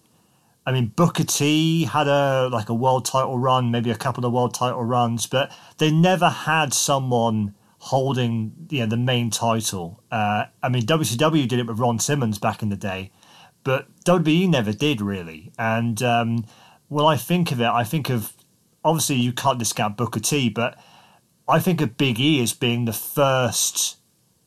I 0.65 0.73
mean, 0.73 0.87
Booker 0.87 1.23
T 1.23 1.85
had 1.85 2.09
a 2.09 2.49
like 2.51 2.67
a 2.67 2.73
world 2.73 3.05
title 3.05 3.39
run, 3.39 3.71
maybe 3.71 3.91
a 3.91 3.95
couple 3.95 4.25
of 4.25 4.33
world 4.33 4.53
title 4.53 4.83
runs, 4.83 5.25
but 5.25 5.53
they 5.77 5.89
never 5.89 6.27
had 6.27 6.73
someone 6.73 7.55
holding 7.87 8.67
you 8.69 8.81
know, 8.81 8.85
the 8.85 8.97
main 8.97 9.29
title. 9.29 10.03
Uh, 10.11 10.45
I 10.61 10.69
mean, 10.69 10.83
WCW 10.83 11.47
did 11.47 11.59
it 11.59 11.67
with 11.67 11.79
Ron 11.79 11.99
Simmons 11.99 12.37
back 12.37 12.61
in 12.61 12.69
the 12.69 12.75
day, 12.75 13.11
but 13.63 13.87
WWE 14.03 14.49
never 14.49 14.73
did 14.73 14.99
really. 14.99 15.51
And 15.57 16.01
um, 16.03 16.45
when 16.89 17.05
I 17.05 17.15
think 17.15 17.51
of 17.51 17.61
it, 17.61 17.67
I 17.67 17.83
think 17.83 18.09
of 18.09 18.33
obviously 18.83 19.15
you 19.15 19.31
can't 19.31 19.57
discount 19.57 19.95
Booker 19.95 20.19
T, 20.19 20.49
but 20.49 20.77
I 21.47 21.59
think 21.59 21.79
of 21.79 21.95
Big 21.95 22.19
E 22.19 22.41
as 22.41 22.53
being 22.53 22.85
the 22.85 22.93
first 22.93 23.97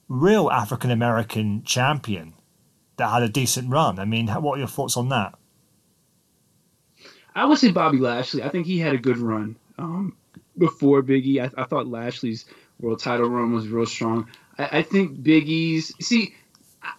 real 0.08 0.50
African 0.50 0.90
American 0.90 1.62
champion 1.64 2.34
that 2.98 3.08
had 3.08 3.22
a 3.22 3.28
decent 3.28 3.70
run. 3.70 3.98
I 3.98 4.04
mean, 4.04 4.28
what 4.28 4.56
are 4.56 4.58
your 4.58 4.68
thoughts 4.68 4.98
on 4.98 5.08
that? 5.08 5.34
I 7.34 7.46
would 7.46 7.58
say 7.58 7.70
Bobby 7.70 7.96
Lashley. 7.96 8.42
I 8.42 8.50
think 8.50 8.66
he 8.66 8.78
had 8.78 8.94
a 8.94 8.98
good 8.98 9.16
run 9.16 9.56
um, 9.78 10.14
before 10.58 11.02
Biggie. 11.02 11.40
I, 11.40 11.62
I, 11.62 11.64
thought 11.64 11.86
Lashley's 11.86 12.44
world 12.80 13.00
title 13.00 13.28
run 13.28 13.52
was 13.52 13.68
real 13.68 13.86
strong. 13.86 14.28
I, 14.58 14.78
I 14.78 14.82
think 14.82 15.22
Big 15.22 15.48
E's. 15.48 15.94
See, 16.00 16.34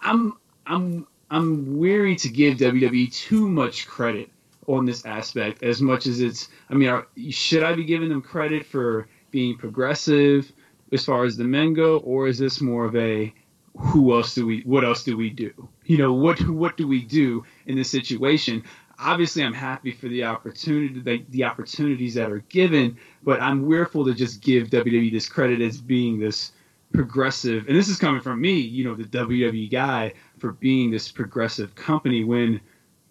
I'm 0.02 0.38
I'm 0.65 1.08
I'm 1.30 1.78
weary 1.78 2.15
to 2.17 2.30
give 2.30 2.58
WWE 2.58 3.13
too 3.13 3.48
much 3.48 3.88
credit 3.88 4.30
on 4.67 4.86
this 4.86 5.06
aspect. 5.06 5.63
As 5.63 5.82
much 5.82 6.08
as 6.08 6.22
it's, 6.22 6.50
I 6.70 6.74
mean, 6.74 6.89
are, 6.89 7.08
should 7.30 7.63
I 7.63 7.74
be 7.74 7.86
giving 7.86 8.10
them 8.10 8.22
credit 8.22 8.65
for 8.65 9.08
being 9.32 9.58
progressive 9.58 10.52
as 10.91 11.06
far 11.06 11.24
as 11.24 11.38
the 11.38 11.46
men 11.46 11.74
go, 11.74 11.98
or 12.00 12.28
is 12.28 12.38
this 12.38 12.62
more 12.62 12.86
of 12.86 12.96
a 12.96 13.34
who 13.78 14.13
else 14.13 14.36
do 14.36 14.46
we 14.46 14.62
what 14.62 14.84
else 14.84 15.06
do 15.06 15.15
we 15.15 15.30
do 15.30 15.70
You 15.86 15.98
know, 15.98 16.13
what 16.13 16.41
what 16.50 16.76
do 16.78 16.88
we 16.88 17.04
do 17.04 17.46
in 17.65 17.78
this 17.78 17.89
situation? 17.89 18.63
Obviously, 19.00 19.44
I'm 19.44 19.54
happy 19.54 19.91
for 19.91 20.08
the 20.08 20.26
opportunity, 20.26 21.00
the, 21.00 21.26
the 21.30 21.46
opportunities 21.46 22.13
that 22.15 22.32
are 22.32 22.44
given, 22.50 22.98
but 23.23 23.41
I'm 23.41 23.67
wearful 23.67 24.05
to 24.05 24.13
just 24.13 24.41
give 24.41 24.69
WWE 24.69 25.12
this 25.12 25.27
credit 25.29 25.62
as 25.62 25.79
being 25.79 26.19
this 26.19 26.51
progressive. 26.93 27.67
And 27.67 27.77
this 27.77 27.88
is 27.88 27.97
coming 27.97 28.21
from 28.21 28.41
me, 28.41 28.60
you 28.60 28.84
know, 28.84 28.95
the 28.95 29.03
WWE 29.03 29.69
guy, 29.69 30.13
for 30.39 30.53
being 30.53 30.91
this 30.91 31.12
progressive 31.12 31.75
company 31.75 32.23
when 32.23 32.60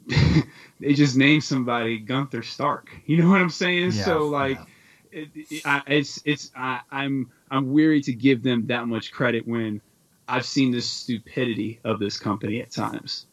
they 0.80 0.94
just 0.94 1.16
named 1.16 1.44
somebody 1.44 1.98
Gunther 1.98 2.42
Stark. 2.42 2.90
You 3.06 3.22
know 3.22 3.30
what 3.30 3.40
I'm 3.40 3.50
saying? 3.50 3.92
Yeah, 3.92 4.04
so 4.04 4.26
like. 4.26 4.56
Yeah 4.56 4.64
it, 5.12 5.28
it, 5.34 5.66
I, 5.66 5.82
it's 5.86 6.22
it's 6.24 6.50
I, 6.54 6.80
I'm 6.90 7.30
I'm 7.50 7.72
weary 7.72 8.00
to 8.02 8.12
give 8.12 8.42
them 8.42 8.66
that 8.68 8.86
much 8.86 9.12
credit 9.12 9.46
when 9.46 9.80
I've 10.28 10.46
seen 10.46 10.70
the 10.70 10.80
stupidity 10.80 11.80
of 11.84 11.98
this 11.98 12.18
company 12.18 12.60
at 12.60 12.70
times. 12.70 13.26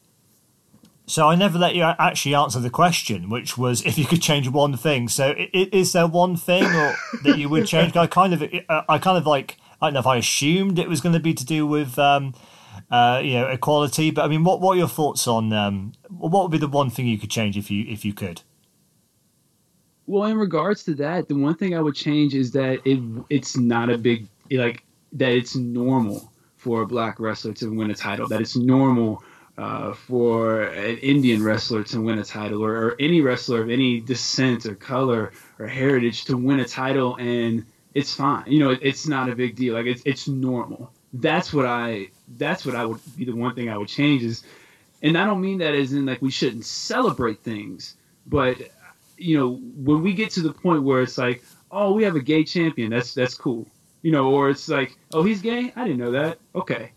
So 1.10 1.30
I 1.30 1.36
never 1.36 1.58
let 1.58 1.74
you 1.74 1.84
actually 1.84 2.36
answer 2.36 2.60
the 2.60 2.70
question, 2.70 3.30
which 3.30 3.58
was 3.58 3.82
if 3.86 3.98
you 3.98 4.06
could 4.06 4.22
change 4.22 4.50
one 4.50 4.76
thing. 4.76 5.08
So 5.08 5.34
is 5.54 5.94
there 5.94 6.06
one 6.06 6.36
thing 6.36 6.66
or 6.66 6.96
that 7.24 7.38
you 7.38 7.48
would 7.48 7.66
change? 7.66 7.96
I 7.96 8.08
kind 8.08 8.34
of 8.34 8.44
I 8.90 8.98
kind 8.98 9.18
of 9.18 9.26
like 9.26 9.58
I 9.82 9.88
don't 9.88 9.94
know 9.94 10.00
if 10.02 10.08
I 10.08 10.18
assumed 10.18 10.78
it 10.78 10.90
was 10.90 11.00
going 11.00 11.14
to 11.14 11.22
be 11.22 11.34
to 11.34 11.46
do 11.46 11.66
with 11.66 11.98
um, 11.98 12.34
uh, 12.92 13.22
you 13.24 13.36
know 13.36 13.48
equality, 13.48 14.12
but 14.12 14.26
I 14.26 14.28
mean, 14.28 14.44
what 14.44 14.60
what 14.60 14.74
are 14.74 14.80
your 14.80 14.90
thoughts 14.90 15.28
on 15.28 15.54
um, 15.54 15.94
what 16.10 16.44
would 16.44 16.52
be 16.52 16.58
the 16.58 16.68
one 16.68 16.90
thing 16.90 17.08
you 17.08 17.18
could 17.18 17.32
change 17.32 17.58
if 17.58 17.72
you 17.72 17.86
if 17.88 18.04
you 18.04 18.14
could? 18.14 18.42
Well, 20.08 20.26
in 20.26 20.38
regards 20.38 20.84
to 20.86 20.96
that, 20.96 21.30
the 21.30 21.36
one 21.36 21.56
thing 21.56 21.74
I 21.74 21.82
would 21.82 21.96
change 21.96 22.36
is 22.36 22.52
that 22.52 22.82
it 22.86 23.00
it's 23.30 23.56
not 23.56 23.90
a 23.90 23.98
big 23.98 24.28
like 24.52 24.84
that 25.14 25.32
it's 25.32 25.56
normal 25.56 26.34
for 26.58 26.82
a 26.82 26.86
black 26.86 27.18
wrestler 27.18 27.54
to 27.54 27.70
win 27.70 27.92
a 27.92 27.96
title. 27.96 28.28
That 28.28 28.42
it's 28.42 28.58
normal 28.58 29.24
uh, 29.58 29.94
for 29.94 30.64
an 30.64 30.98
Indian 30.98 31.44
wrestler 31.44 31.84
to 31.84 32.00
win 32.00 32.20
a 32.20 32.24
title, 32.24 32.64
or, 32.64 32.74
or, 32.74 32.96
any 33.00 33.22
wrestler 33.22 33.62
of 33.62 33.70
any 33.70 34.00
descent 34.00 34.66
or 34.68 34.76
color 34.76 35.32
or 35.58 35.68
heritage 35.68 36.26
to 36.26 36.38
win 36.38 36.60
a 36.60 36.66
title, 36.66 37.16
and 37.16 37.66
it's 37.96 38.14
fine. 38.14 38.44
You 38.46 38.60
know, 38.60 38.70
it, 38.70 38.80
it's 38.84 39.08
not 39.08 39.30
a 39.30 39.36
big 39.36 39.56
deal. 39.56 39.74
Like 39.74 39.88
it's 39.88 40.04
it's 40.06 40.28
normal. 40.28 40.92
That's 41.14 41.52
what 41.52 41.66
I 41.66 42.10
that's 42.38 42.66
what 42.66 42.76
I 42.76 42.86
would 42.86 43.00
be 43.18 43.26
the 43.26 43.36
one 43.36 43.56
thing 43.56 43.70
I 43.70 43.78
would 43.78 43.88
change 43.88 44.24
is, 44.24 44.44
and 45.02 45.18
I 45.18 45.26
don't 45.26 45.42
mean 45.42 45.58
that 45.60 45.74
as 45.74 45.92
in 45.92 46.06
like 46.06 46.22
we 46.22 46.30
shouldn't 46.30 46.66
celebrate 46.66 47.40
things, 47.40 47.96
but 48.28 48.58
you 49.18 49.38
know, 49.40 49.56
when 49.56 50.04
we 50.04 50.14
get 50.14 50.30
to 50.32 50.42
the 50.42 50.54
point 50.54 50.84
where 50.84 51.02
it's 51.02 51.18
like, 51.18 51.44
oh, 51.72 51.94
we 51.94 52.04
have 52.04 52.16
a 52.16 52.22
gay 52.22 52.44
champion, 52.44 52.92
that's 52.92 53.16
that's 53.16 53.34
cool, 53.34 53.68
you 54.04 54.12
know, 54.12 54.32
or 54.32 54.52
it's 54.52 54.70
like, 54.70 54.96
oh, 55.14 55.24
he's 55.24 55.42
gay, 55.42 55.74
I 55.76 55.84
didn't 55.84 55.98
know 55.98 56.12
that. 56.12 56.38
Okay, 56.54 56.92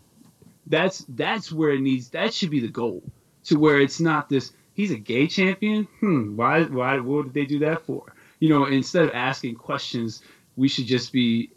that's 0.67 1.05
that's 1.09 1.51
where 1.51 1.71
it 1.71 1.81
needs. 1.81 2.09
That 2.09 2.33
should 2.33 2.49
be 2.49 2.59
the 2.59 2.67
goal, 2.67 3.03
to 3.45 3.57
where 3.57 3.79
it's 3.79 3.99
not 3.99 4.29
this. 4.29 4.53
He's 4.73 4.91
a 4.91 4.97
gay 4.97 5.27
champion. 5.27 5.87
Hmm. 5.99 6.35
Why? 6.35 6.63
Why? 6.63 6.99
What 6.99 7.25
did 7.25 7.33
they 7.33 7.45
do 7.45 7.59
that 7.59 7.81
for? 7.81 8.13
You 8.39 8.49
know, 8.49 8.65
instead 8.65 9.03
of 9.03 9.11
asking 9.13 9.55
questions, 9.55 10.21
we 10.55 10.67
should 10.67 10.85
just 10.87 11.11
be, 11.11 11.51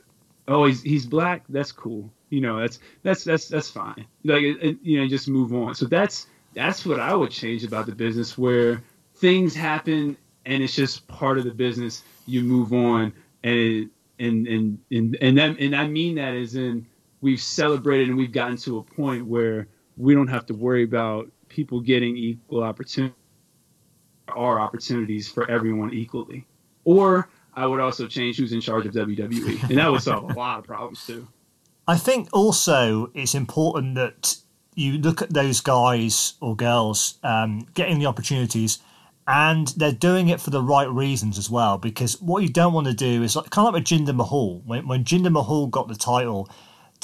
oh, 0.48 0.66
he's 0.66 0.82
he's 0.82 1.06
black. 1.06 1.44
That's 1.48 1.72
cool. 1.72 2.10
You 2.30 2.40
know, 2.40 2.60
that's 2.60 2.78
that's 3.02 3.24
that's 3.24 3.48
that's 3.48 3.70
fine. 3.70 4.06
Like, 4.24 4.42
you 4.82 5.00
know, 5.00 5.08
just 5.08 5.28
move 5.28 5.54
on. 5.54 5.74
So 5.74 5.86
that's 5.86 6.26
that's 6.54 6.84
what 6.84 7.00
I 7.00 7.14
would 7.14 7.30
change 7.30 7.64
about 7.64 7.86
the 7.86 7.94
business, 7.94 8.36
where 8.36 8.82
things 9.16 9.54
happen 9.54 10.16
and 10.46 10.62
it's 10.62 10.74
just 10.74 11.06
part 11.08 11.38
of 11.38 11.44
the 11.44 11.52
business. 11.52 12.02
You 12.26 12.42
move 12.42 12.72
on, 12.72 13.12
and 13.42 13.90
and 14.18 14.46
and 14.46 14.78
and 14.90 15.16
and 15.20 15.38
that, 15.38 15.58
and 15.58 15.76
I 15.76 15.86
mean 15.86 16.16
that 16.16 16.34
as 16.34 16.54
in 16.54 16.86
we've 17.24 17.40
celebrated 17.40 18.08
and 18.08 18.18
we've 18.18 18.32
gotten 18.32 18.58
to 18.58 18.76
a 18.76 18.82
point 18.82 19.26
where 19.26 19.66
we 19.96 20.14
don't 20.14 20.28
have 20.28 20.44
to 20.44 20.52
worry 20.52 20.84
about 20.84 21.26
people 21.48 21.80
getting 21.80 22.18
equal 22.18 22.62
opportunity, 22.62 23.14
our 24.28 24.60
opportunities 24.60 25.26
for 25.26 25.50
everyone 25.50 25.90
equally. 25.94 26.46
Or 26.84 27.30
I 27.54 27.66
would 27.66 27.80
also 27.80 28.06
change 28.06 28.36
who's 28.36 28.52
in 28.52 28.60
charge 28.60 28.84
of 28.84 28.92
WWE, 28.92 29.70
and 29.70 29.78
that 29.78 29.90
would 29.90 30.02
solve 30.02 30.30
a 30.30 30.34
lot 30.34 30.58
of 30.58 30.66
problems 30.66 31.06
too. 31.06 31.26
I 31.88 31.96
think 31.96 32.28
also 32.34 33.10
it's 33.14 33.34
important 33.34 33.94
that 33.94 34.36
you 34.74 34.98
look 34.98 35.22
at 35.22 35.32
those 35.32 35.62
guys 35.62 36.34
or 36.42 36.54
girls 36.54 37.18
um, 37.22 37.66
getting 37.72 38.00
the 38.00 38.06
opportunities 38.06 38.80
and 39.26 39.68
they're 39.78 39.92
doing 39.92 40.28
it 40.28 40.42
for 40.42 40.50
the 40.50 40.62
right 40.62 40.90
reasons 40.90 41.38
as 41.38 41.48
well. 41.48 41.78
Because 41.78 42.20
what 42.20 42.42
you 42.42 42.50
don't 42.50 42.74
want 42.74 42.86
to 42.88 42.92
do 42.92 43.22
is 43.22 43.34
like 43.34 43.48
kind 43.48 43.66
of 43.66 43.72
like 43.72 43.80
with 43.80 43.88
Jinder 43.88 44.14
Mahal. 44.14 44.60
When 44.66 44.86
when 44.86 45.04
Jinder 45.04 45.32
Mahal 45.32 45.68
got 45.68 45.88
the 45.88 45.94
title, 45.94 46.50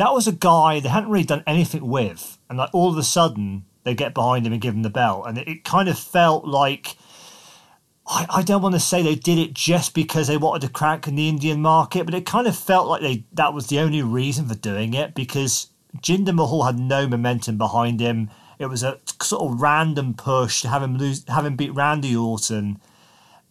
that 0.00 0.14
was 0.14 0.26
a 0.26 0.32
guy 0.32 0.80
they 0.80 0.88
hadn't 0.88 1.10
really 1.10 1.24
done 1.24 1.44
anything 1.46 1.86
with, 1.86 2.38
and 2.48 2.58
like 2.58 2.70
all 2.72 2.90
of 2.90 2.98
a 2.98 3.02
sudden 3.02 3.64
they 3.84 3.94
get 3.94 4.14
behind 4.14 4.46
him 4.46 4.52
and 4.52 4.62
give 4.62 4.74
him 4.74 4.82
the 4.82 4.90
belt, 4.90 5.24
and 5.26 5.38
it, 5.38 5.48
it 5.48 5.64
kind 5.64 5.88
of 5.88 5.98
felt 5.98 6.44
like. 6.44 6.96
I, 8.12 8.26
I 8.28 8.42
don't 8.42 8.62
want 8.62 8.74
to 8.74 8.80
say 8.80 9.02
they 9.02 9.14
did 9.14 9.38
it 9.38 9.54
just 9.54 9.94
because 9.94 10.26
they 10.26 10.36
wanted 10.36 10.66
to 10.66 10.72
crack 10.72 11.06
in 11.06 11.14
the 11.14 11.28
Indian 11.28 11.60
market, 11.60 12.06
but 12.06 12.14
it 12.14 12.26
kind 12.26 12.48
of 12.48 12.56
felt 12.56 12.88
like 12.88 13.02
they 13.02 13.24
that 13.34 13.54
was 13.54 13.68
the 13.68 13.78
only 13.78 14.02
reason 14.02 14.48
for 14.48 14.56
doing 14.56 14.94
it 14.94 15.14
because 15.14 15.68
Jinder 15.98 16.34
Mahal 16.34 16.64
had 16.64 16.78
no 16.78 17.06
momentum 17.06 17.56
behind 17.56 18.00
him 18.00 18.30
it 18.60 18.66
was 18.66 18.82
a 18.82 18.98
sort 19.22 19.42
of 19.42 19.62
random 19.62 20.12
push 20.12 20.60
to 20.60 20.68
have 20.68 20.82
him 20.82 20.98
lose, 20.98 21.24
have 21.28 21.46
him 21.46 21.56
beat 21.56 21.74
Randy 21.74 22.14
Orton, 22.14 22.78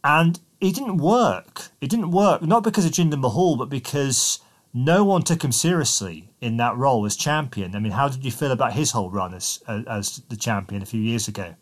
and 0.04 0.40
it 0.62 0.76
didn't 0.76 0.98
work. 0.98 1.70
It 1.82 1.90
didn't 1.90 2.12
work 2.12 2.44
not 2.44 2.64
because 2.64 2.86
of 2.86 2.92
Jinder 2.92 3.20
Mahal, 3.20 3.56
but 3.56 3.70
because 3.70 4.40
no 4.72 5.04
one 5.04 5.24
took 5.24 5.44
him 5.44 5.52
seriously 5.52 6.29
in 6.42 6.58
that 6.58 6.78
role 6.78 7.06
as 7.06 7.16
champion. 7.16 7.76
I 7.76 7.80
mean, 7.80 7.92
how 7.92 8.08
did 8.08 8.24
you 8.24 8.32
feel 8.32 8.52
about 8.52 8.74
his 8.74 8.92
whole 8.92 9.10
run 9.10 9.34
as 9.34 9.62
as 9.68 10.22
the 10.30 10.36
champion 10.38 10.82
a 10.82 10.86
few 10.86 11.02
years 11.02 11.28
ago? 11.28 11.56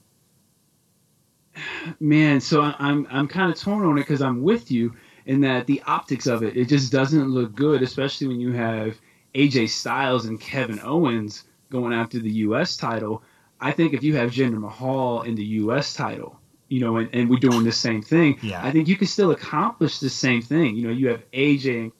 Man, 2.00 2.40
so 2.40 2.62
I'm 2.62 3.08
I'm 3.10 3.28
kind 3.28 3.52
of 3.52 3.60
torn 3.60 3.86
on 3.86 3.98
it 3.98 4.02
because 4.02 4.22
I'm 4.22 4.44
with 4.44 4.70
you 4.72 4.96
in 5.26 5.42
that 5.42 5.66
the 5.66 5.82
optics 5.86 6.28
of 6.28 6.44
it 6.44 6.56
it 6.56 6.66
just 6.66 6.92
doesn't 6.92 7.30
look 7.30 7.56
good, 7.56 7.82
especially 7.82 8.28
when 8.28 8.40
you 8.40 8.52
have 8.54 8.98
AJ 9.34 9.70
Styles 9.70 10.26
and 10.26 10.40
Kevin 10.40 10.80
Owens 10.84 11.44
going 11.70 11.94
after 11.94 12.20
the 12.20 12.32
U.S. 12.32 12.78
title. 12.78 13.24
I 13.60 13.72
think 13.72 13.94
if 13.94 14.04
you 14.04 14.16
have 14.18 14.32
Jinder 14.32 14.60
Mahal 14.60 15.24
in 15.24 15.34
the 15.34 15.44
U.S. 15.44 15.96
title, 15.96 16.40
you 16.68 16.80
know, 16.80 16.98
and, 16.98 17.10
and 17.14 17.30
we're 17.30 17.40
doing 17.40 17.64
the 17.64 17.72
same 17.72 18.04
thing, 18.04 18.38
yeah. 18.44 18.64
I 18.64 18.72
think 18.72 18.88
you 18.88 18.96
can 18.96 19.08
still 19.08 19.32
accomplish 19.32 20.00
the 20.00 20.10
same 20.10 20.44
thing. 20.44 20.76
You 20.76 20.84
know, 20.84 20.94
you 20.94 21.08
have 21.10 21.30
AJ 21.32 21.82
and 21.82 21.92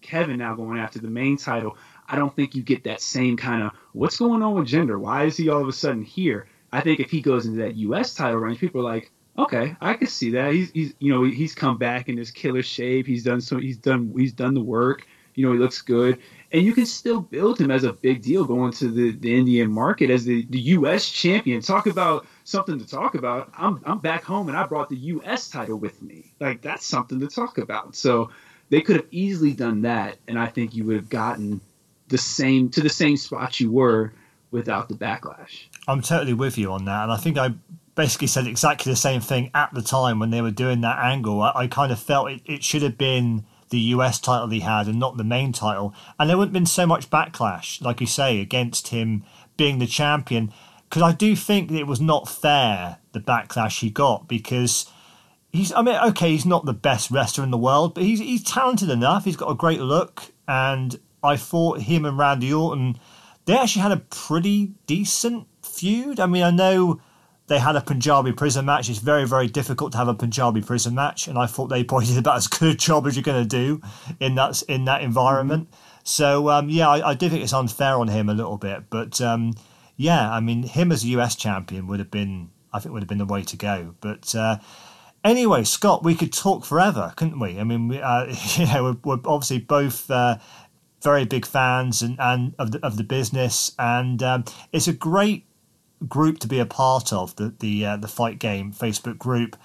Kevin 0.00 0.38
now 0.38 0.54
going 0.54 0.78
after 0.78 1.00
the 1.00 1.08
main 1.08 1.36
title. 1.36 1.76
I 2.08 2.16
don't 2.16 2.34
think 2.34 2.54
you 2.54 2.62
get 2.62 2.84
that 2.84 3.00
same 3.00 3.36
kind 3.36 3.62
of 3.62 3.72
what's 3.92 4.16
going 4.16 4.42
on 4.42 4.54
with 4.54 4.68
Jinder? 4.68 4.98
Why 4.98 5.24
is 5.24 5.36
he 5.36 5.48
all 5.48 5.62
of 5.62 5.68
a 5.68 5.72
sudden 5.72 6.02
here? 6.02 6.48
I 6.72 6.80
think 6.80 7.00
if 7.00 7.10
he 7.10 7.20
goes 7.20 7.46
into 7.46 7.58
that 7.60 7.76
U.S. 7.76 8.14
title 8.14 8.38
range, 8.38 8.58
people 8.58 8.80
are 8.80 8.92
like, 8.92 9.10
okay, 9.38 9.76
I 9.80 9.94
can 9.94 10.08
see 10.08 10.30
that. 10.30 10.52
He's, 10.52 10.70
he's 10.72 10.94
you 10.98 11.12
know 11.12 11.24
he's 11.24 11.54
come 11.54 11.78
back 11.78 12.08
in 12.08 12.16
this 12.16 12.30
killer 12.30 12.62
shape. 12.62 13.06
He's 13.06 13.24
done 13.24 13.40
so. 13.40 13.58
He's 13.58 13.78
done 13.78 14.12
he's 14.16 14.32
done 14.32 14.54
the 14.54 14.62
work. 14.62 15.06
You 15.34 15.46
know 15.46 15.52
he 15.52 15.58
looks 15.58 15.82
good 15.82 16.18
and 16.52 16.64
you 16.64 16.72
can 16.72 16.86
still 16.86 17.20
build 17.20 17.60
him 17.60 17.70
as 17.70 17.84
a 17.84 17.92
big 17.92 18.22
deal 18.22 18.44
going 18.44 18.72
to 18.72 18.88
the, 18.88 19.10
the 19.12 19.36
Indian 19.36 19.70
market 19.70 20.10
as 20.10 20.24
the, 20.24 20.46
the 20.50 20.60
U.S. 20.60 21.10
champion. 21.10 21.60
Talk 21.60 21.86
about 21.86 22.26
something 22.44 22.78
to 22.78 22.86
talk 22.86 23.14
about. 23.14 23.50
I'm, 23.56 23.80
I'm 23.84 23.98
back 23.98 24.22
home 24.22 24.48
and 24.48 24.56
I 24.56 24.64
brought 24.66 24.88
the 24.88 24.96
U.S. 24.96 25.48
title 25.48 25.76
with 25.76 26.00
me. 26.02 26.32
Like, 26.40 26.62
that's 26.62 26.86
something 26.86 27.20
to 27.20 27.26
talk 27.26 27.58
about. 27.58 27.96
So 27.96 28.30
they 28.70 28.80
could 28.80 28.96
have 28.96 29.06
easily 29.10 29.52
done 29.52 29.82
that, 29.82 30.16
and 30.28 30.38
I 30.38 30.46
think 30.46 30.74
you 30.74 30.84
would 30.84 30.96
have 30.96 31.08
gotten 31.08 31.60
the 32.08 32.18
same 32.18 32.68
to 32.70 32.80
the 32.80 32.88
same 32.88 33.16
spot 33.16 33.60
you 33.60 33.70
were 33.70 34.12
without 34.50 34.88
the 34.88 34.94
backlash. 34.94 35.66
I'm 35.88 36.02
totally 36.02 36.34
with 36.34 36.56
you 36.56 36.72
on 36.72 36.84
that, 36.84 37.04
and 37.04 37.12
I 37.12 37.16
think 37.16 37.38
I 37.38 37.54
basically 37.94 38.28
said 38.28 38.46
exactly 38.46 38.92
the 38.92 38.96
same 38.96 39.20
thing 39.20 39.50
at 39.54 39.72
the 39.74 39.82
time 39.82 40.18
when 40.18 40.30
they 40.30 40.42
were 40.42 40.50
doing 40.50 40.82
that 40.82 40.98
angle. 40.98 41.42
I, 41.42 41.52
I 41.54 41.66
kind 41.66 41.90
of 41.90 41.98
felt 41.98 42.30
it, 42.30 42.42
it 42.44 42.62
should 42.62 42.82
have 42.82 42.98
been 42.98 43.44
the 43.70 43.78
US 43.78 44.20
title 44.20 44.48
he 44.48 44.60
had 44.60 44.86
and 44.86 44.98
not 44.98 45.16
the 45.16 45.24
main 45.24 45.52
title. 45.52 45.94
And 46.18 46.30
there 46.30 46.36
wouldn't 46.36 46.54
have 46.54 46.60
been 46.60 46.66
so 46.66 46.86
much 46.86 47.10
backlash, 47.10 47.82
like 47.82 48.00
you 48.00 48.06
say, 48.06 48.40
against 48.40 48.88
him 48.88 49.24
being 49.56 49.78
the 49.78 49.86
champion. 49.86 50.52
Because 50.88 51.02
I 51.02 51.12
do 51.12 51.34
think 51.34 51.72
it 51.72 51.86
was 51.86 52.00
not 52.00 52.28
fair, 52.28 52.98
the 53.12 53.18
backlash 53.18 53.80
he 53.80 53.90
got, 53.90 54.28
because 54.28 54.86
he's, 55.50 55.72
I 55.72 55.82
mean, 55.82 55.96
okay, 55.96 56.30
he's 56.30 56.46
not 56.46 56.64
the 56.64 56.72
best 56.72 57.10
wrestler 57.10 57.42
in 57.42 57.50
the 57.50 57.58
world, 57.58 57.94
but 57.94 58.04
he's, 58.04 58.20
he's 58.20 58.44
talented 58.44 58.90
enough. 58.90 59.24
He's 59.24 59.36
got 59.36 59.50
a 59.50 59.56
great 59.56 59.80
look. 59.80 60.32
And 60.46 61.00
I 61.26 61.36
thought 61.36 61.82
him 61.82 62.04
and 62.04 62.16
Randy 62.16 62.52
Orton, 62.52 62.98
they 63.44 63.56
actually 63.56 63.82
had 63.82 63.92
a 63.92 63.98
pretty 63.98 64.72
decent 64.86 65.46
feud. 65.62 66.20
I 66.20 66.26
mean, 66.26 66.42
I 66.42 66.50
know 66.50 67.00
they 67.48 67.58
had 67.58 67.76
a 67.76 67.80
Punjabi 67.80 68.32
prison 68.32 68.64
match. 68.64 68.88
It's 68.88 68.98
very, 68.98 69.26
very 69.26 69.46
difficult 69.46 69.92
to 69.92 69.98
have 69.98 70.08
a 70.08 70.14
Punjabi 70.14 70.62
prison 70.62 70.94
match, 70.94 71.28
and 71.28 71.38
I 71.38 71.46
thought 71.46 71.68
they 71.68 71.84
probably 71.84 72.06
did 72.08 72.18
about 72.18 72.36
as 72.36 72.48
good 72.48 72.70
a 72.70 72.74
job 72.74 73.06
as 73.06 73.16
you're 73.16 73.22
going 73.22 73.42
to 73.42 73.48
do 73.48 73.80
in 74.20 74.34
that 74.36 74.62
in 74.62 74.84
that 74.86 75.02
environment. 75.02 75.68
So 76.02 76.50
um, 76.50 76.68
yeah, 76.68 76.88
I, 76.88 77.10
I, 77.10 77.14
do 77.14 77.28
think 77.28 77.42
it's 77.42 77.52
unfair 77.52 77.98
on 77.98 78.06
him 78.08 78.28
a 78.28 78.34
little 78.34 78.56
bit, 78.56 78.84
but 78.90 79.20
um, 79.20 79.54
yeah, 79.96 80.30
I 80.30 80.40
mean, 80.40 80.62
him 80.62 80.92
as 80.92 81.02
a 81.02 81.08
US 81.08 81.34
champion 81.34 81.88
would 81.88 81.98
have 81.98 82.10
been, 82.10 82.50
I 82.72 82.78
think, 82.78 82.92
would 82.92 83.02
have 83.02 83.08
been 83.08 83.18
the 83.18 83.24
way 83.24 83.42
to 83.42 83.56
go. 83.56 83.94
But 84.00 84.32
uh, 84.34 84.58
anyway, 85.24 85.64
Scott, 85.64 86.04
we 86.04 86.14
could 86.14 86.32
talk 86.32 86.64
forever, 86.64 87.12
couldn't 87.16 87.40
we? 87.40 87.58
I 87.58 87.64
mean, 87.64 87.88
we, 87.88 88.00
uh, 88.00 88.26
you 88.54 88.66
know, 88.66 88.96
we're, 89.04 89.16
we're 89.16 89.30
obviously 89.30 89.58
both. 89.58 90.10
Uh, 90.10 90.38
very 91.06 91.24
big 91.24 91.46
fans 91.46 92.02
and, 92.02 92.16
and 92.18 92.52
of 92.58 92.72
the 92.72 92.84
of 92.84 92.96
the 92.96 93.04
business, 93.04 93.70
and 93.78 94.24
um, 94.24 94.44
it's 94.72 94.88
a 94.88 94.92
great 94.92 95.46
group 96.08 96.40
to 96.40 96.48
be 96.48 96.58
a 96.58 96.66
part 96.66 97.12
of 97.12 97.36
the 97.36 97.54
the 97.60 97.86
uh, 97.86 97.96
the 97.96 98.08
fight 98.08 98.40
game 98.40 98.72
Facebook 98.72 99.16
group, 99.16 99.56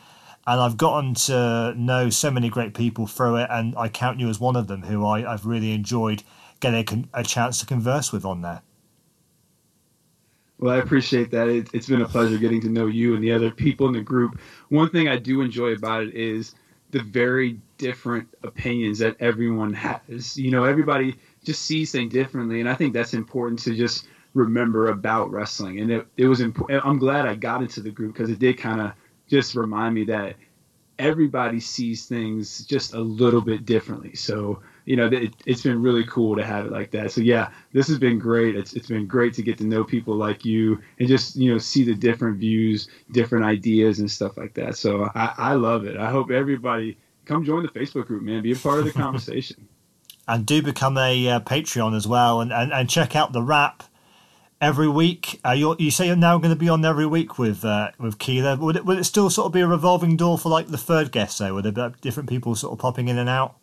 and 0.45 0.62
I've 0.62 0.77
gotten 0.77 1.15
to 1.15 1.73
know 1.75 2.12
so 2.12 2.30
many 2.30 2.47
great 2.47 2.75
people 2.75 3.08
through 3.08 3.38
it, 3.38 3.47
and 3.49 3.73
I 3.75 3.89
count 3.89 4.19
you 4.19 4.30
as 4.30 4.39
one 4.39 4.56
of 4.56 4.67
them 4.67 4.84
who 4.84 5.04
I, 5.04 5.34
I've 5.34 5.47
really 5.47 5.71
enjoyed 5.73 6.21
getting 6.60 7.10
a, 7.15 7.21
a 7.21 7.23
chance 7.23 7.60
to 7.62 7.65
converse 7.65 8.13
with 8.13 8.23
on 8.23 8.43
there. 8.43 8.62
Well, 10.60 10.75
I 10.75 10.77
appreciate 10.77 11.32
that. 11.32 11.47
It, 11.47 11.71
has 11.71 11.88
been 11.88 12.04
a 12.04 12.08
pleasure 12.08 12.38
getting 12.38 12.62
to 12.62 12.69
know 12.69 12.86
you 12.86 13.15
and 13.15 13.23
the 13.23 13.32
other 13.32 13.49
people 13.49 13.88
in 13.88 13.93
the 13.93 14.01
group. 14.01 14.39
One 14.69 14.91
thing 14.91 15.08
I 15.08 15.17
do 15.17 15.41
enjoy 15.41 15.71
about 15.71 16.04
it 16.04 16.13
is 16.13 16.54
the 16.91 17.01
very 17.01 17.60
different 17.80 18.27
opinions 18.43 18.99
that 18.99 19.15
everyone 19.19 19.73
has. 19.73 20.38
You 20.38 20.51
know, 20.51 20.65
everybody 20.65 21.15
just 21.43 21.63
sees 21.63 21.91
things 21.91 22.13
differently, 22.13 22.60
and 22.60 22.69
I 22.69 22.75
think 22.75 22.93
that's 22.93 23.13
important 23.13 23.60
to 23.63 23.75
just 23.75 24.08
remember 24.34 24.88
about 24.88 25.32
wrestling. 25.32 25.80
And 25.80 25.91
it, 25.91 26.08
it 26.17 26.27
was 26.27 26.41
important. 26.41 26.86
I'm 26.86 26.99
glad 26.99 27.25
I 27.25 27.36
got 27.36 27.62
into 27.62 27.82
the 27.82 27.91
group 27.91 28.13
because 28.13 28.30
it 28.30 28.39
did 28.39 28.58
kind 28.58 28.82
of 28.82 28.93
just 29.27 29.56
remind 29.56 29.95
me 29.95 30.06
that 30.06 30.36
everybody 30.99 31.60
sees 31.60 32.06
things 32.06 32.65
just 32.65 32.93
a 32.93 32.99
little 32.99 33.41
bit 33.41 33.65
differently. 33.65 34.15
So 34.15 34.62
you 34.86 34.95
know, 34.95 35.08
it, 35.08 35.34
has 35.47 35.62
been 35.62 35.82
really 35.82 36.04
cool 36.06 36.36
to 36.36 36.45
have 36.45 36.65
it 36.65 36.71
like 36.71 36.91
that. 36.91 37.12
So 37.12 37.21
yeah, 37.21 37.51
this 37.71 37.88
has 37.88 37.99
been 37.99 38.17
great. 38.17 38.56
It's 38.56 38.73
it's 38.73 38.88
been 38.88 39.08
great 39.08 39.34
to 39.36 39.43
get 39.43 39.58
to 39.60 39.63
know 39.63 39.84
people 39.84 40.15
like 40.15 40.43
you 40.43 40.80
and 40.99 41.08
just 41.08 41.36
you 41.36 41.51
know 41.51 41.58
see 41.58 41.84
the 41.84 41.93
different 41.93 42.38
views, 42.38 42.88
different 43.12 43.45
ideas, 43.45 43.99
and 43.99 44.10
stuff 44.10 44.38
like 44.38 44.54
that. 44.56 44.75
So 44.75 45.10
I, 45.15 45.34
I 45.38 45.54
love 45.54 45.86
it. 45.86 45.97
I 45.97 46.10
hope 46.10 46.32
everybody 46.32 46.97
come 47.25 47.45
join 47.45 47.63
the 47.63 47.69
Facebook 47.69 48.08
group, 48.08 48.23
man. 48.23 48.41
Be 48.41 48.54
a 48.54 48.56
part 48.56 48.80
of 48.80 48.86
the 48.86 48.91
conversation. 48.93 49.67
And 50.27 50.45
do 50.45 50.62
become 50.62 50.97
a 50.97 51.27
uh, 51.27 51.39
Patreon 51.41 51.95
as 51.95 52.07
well, 52.07 52.41
and, 52.41 52.51
and 52.51 52.71
and 52.71 52.89
check 52.89 53.15
out 53.15 53.34
the 53.34 53.41
wrap 53.41 53.84
every 54.62 54.88
week. 54.88 55.39
Uh, 55.43 55.51
you 55.51 55.75
you 55.79 55.91
say 55.91 56.07
you're 56.07 56.15
now 56.15 56.38
going 56.38 56.53
to 56.53 56.60
be 56.60 56.69
on 56.69 56.86
every 56.86 57.05
week 57.05 57.38
with 57.38 57.65
uh, 57.65 57.91
with 57.99 58.19
Keela. 58.19 58.55
Would 58.57 58.77
it 58.77 58.86
would 58.86 58.99
it 58.99 59.03
still 59.03 59.29
sort 59.29 59.47
of 59.47 59.51
be 59.53 59.62
a 59.62 59.67
revolving 59.67 60.15
door 60.15 60.38
for 60.38 60.49
like 60.49 60.67
the 60.67 60.77
third 60.77 61.12
guest? 61.12 61.39
Though, 61.39 61.55
would 61.55 61.65
there 61.65 61.89
be 61.89 61.95
different 62.01 62.29
people 62.29 62.55
sort 62.55 62.73
of 62.73 62.79
popping 62.79 63.07
in 63.07 63.17
and 63.17 63.27
out? 63.27 63.55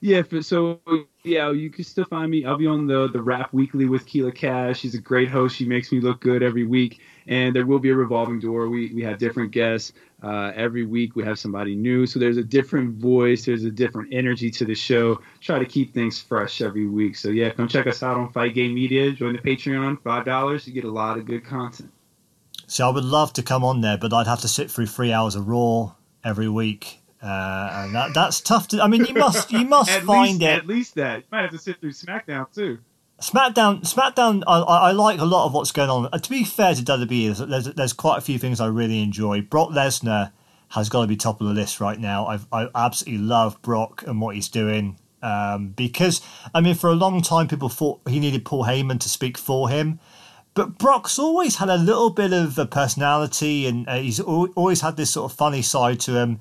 Yeah, 0.00 0.22
so 0.42 0.80
yeah, 1.24 1.50
you 1.50 1.70
can 1.70 1.82
still 1.82 2.04
find 2.04 2.30
me. 2.30 2.44
I'll 2.44 2.56
be 2.56 2.68
on 2.68 2.86
the 2.86 3.08
the 3.08 3.20
Wrap 3.20 3.52
Weekly 3.52 3.86
with 3.86 4.06
Keela 4.06 4.30
Cash. 4.30 4.80
She's 4.80 4.94
a 4.94 5.00
great 5.00 5.28
host. 5.28 5.56
She 5.56 5.64
makes 5.64 5.90
me 5.90 6.00
look 6.00 6.20
good 6.20 6.42
every 6.42 6.64
week, 6.64 7.00
and 7.26 7.54
there 7.54 7.66
will 7.66 7.80
be 7.80 7.90
a 7.90 7.96
revolving 7.96 8.38
door. 8.38 8.68
We 8.68 8.92
we 8.94 9.02
have 9.02 9.18
different 9.18 9.50
guests 9.50 9.92
uh, 10.22 10.52
every 10.54 10.84
week. 10.84 11.16
We 11.16 11.24
have 11.24 11.38
somebody 11.38 11.74
new, 11.74 12.06
so 12.06 12.18
there's 12.18 12.36
a 12.36 12.42
different 12.42 12.96
voice. 12.96 13.44
There's 13.44 13.64
a 13.64 13.70
different 13.70 14.12
energy 14.12 14.50
to 14.52 14.64
the 14.64 14.74
show. 14.74 15.20
Try 15.40 15.58
to 15.58 15.66
keep 15.66 15.94
things 15.94 16.20
fresh 16.20 16.60
every 16.60 16.86
week. 16.86 17.16
So 17.16 17.28
yeah, 17.28 17.50
come 17.50 17.68
check 17.68 17.86
us 17.86 18.02
out 18.02 18.16
on 18.16 18.32
Fight 18.32 18.54
Game 18.54 18.74
Media. 18.74 19.12
Join 19.12 19.34
the 19.34 19.42
Patreon, 19.42 20.02
five 20.02 20.24
dollars. 20.24 20.66
You 20.66 20.72
get 20.72 20.84
a 20.84 20.90
lot 20.90 21.18
of 21.18 21.26
good 21.26 21.44
content. 21.44 21.90
See, 22.66 22.82
I 22.82 22.88
would 22.88 23.04
love 23.04 23.32
to 23.34 23.42
come 23.42 23.64
on 23.64 23.80
there, 23.80 23.96
but 23.96 24.12
I'd 24.12 24.26
have 24.26 24.40
to 24.42 24.48
sit 24.48 24.70
through 24.70 24.86
three 24.86 25.12
hours 25.12 25.34
of 25.34 25.48
Raw 25.48 25.94
every 26.22 26.48
week 26.48 27.00
uh, 27.22 27.70
and 27.72 27.94
that, 27.94 28.14
that's 28.14 28.40
tough 28.40 28.68
to. 28.68 28.80
I 28.80 28.86
mean, 28.86 29.04
you 29.04 29.14
must 29.14 29.50
you 29.50 29.64
must 29.64 29.90
find 30.02 30.38
least, 30.38 30.42
it. 30.42 30.58
At 30.58 30.66
least 30.66 30.94
that 30.94 31.18
you 31.18 31.24
might 31.32 31.42
have 31.42 31.50
to 31.50 31.58
sit 31.58 31.80
through 31.80 31.92
SmackDown 31.92 32.52
too. 32.54 32.78
SmackDown, 33.20 33.80
SmackDown. 33.82 34.44
I, 34.46 34.60
I 34.60 34.92
like 34.92 35.20
a 35.20 35.24
lot 35.24 35.46
of 35.46 35.52
what's 35.52 35.72
going 35.72 35.90
on. 35.90 36.08
Uh, 36.12 36.18
to 36.18 36.30
be 36.30 36.44
fair 36.44 36.74
to 36.74 36.82
WWE, 36.82 37.48
there's, 37.48 37.66
there's 37.74 37.92
quite 37.92 38.18
a 38.18 38.20
few 38.20 38.38
things 38.38 38.60
I 38.60 38.66
really 38.66 39.02
enjoy. 39.02 39.40
Brock 39.42 39.70
Lesnar 39.70 40.30
has 40.70 40.88
got 40.88 41.02
to 41.02 41.06
be 41.08 41.16
top 41.16 41.40
of 41.40 41.48
the 41.48 41.52
list 41.52 41.80
right 41.80 41.98
now. 41.98 42.26
I've, 42.26 42.46
I 42.52 42.68
absolutely 42.74 43.24
love 43.24 43.60
Brock 43.62 44.04
and 44.06 44.20
what 44.20 44.36
he's 44.36 44.48
doing. 44.48 44.98
Um, 45.20 45.70
because 45.70 46.20
I 46.54 46.60
mean, 46.60 46.76
for 46.76 46.90
a 46.90 46.94
long 46.94 47.22
time, 47.22 47.48
people 47.48 47.68
thought 47.68 48.00
he 48.06 48.20
needed 48.20 48.44
Paul 48.44 48.64
Heyman 48.64 49.00
to 49.00 49.08
speak 49.08 49.36
for 49.36 49.68
him. 49.68 49.98
But 50.54 50.78
Brock's 50.78 51.18
always 51.18 51.56
had 51.56 51.68
a 51.68 51.76
little 51.76 52.10
bit 52.10 52.32
of 52.32 52.58
a 52.58 52.66
personality, 52.66 53.66
and 53.66 53.88
uh, 53.88 53.96
he's 53.96 54.20
always 54.20 54.80
had 54.80 54.96
this 54.96 55.10
sort 55.10 55.30
of 55.30 55.36
funny 55.36 55.62
side 55.62 56.00
to 56.00 56.16
him. 56.16 56.40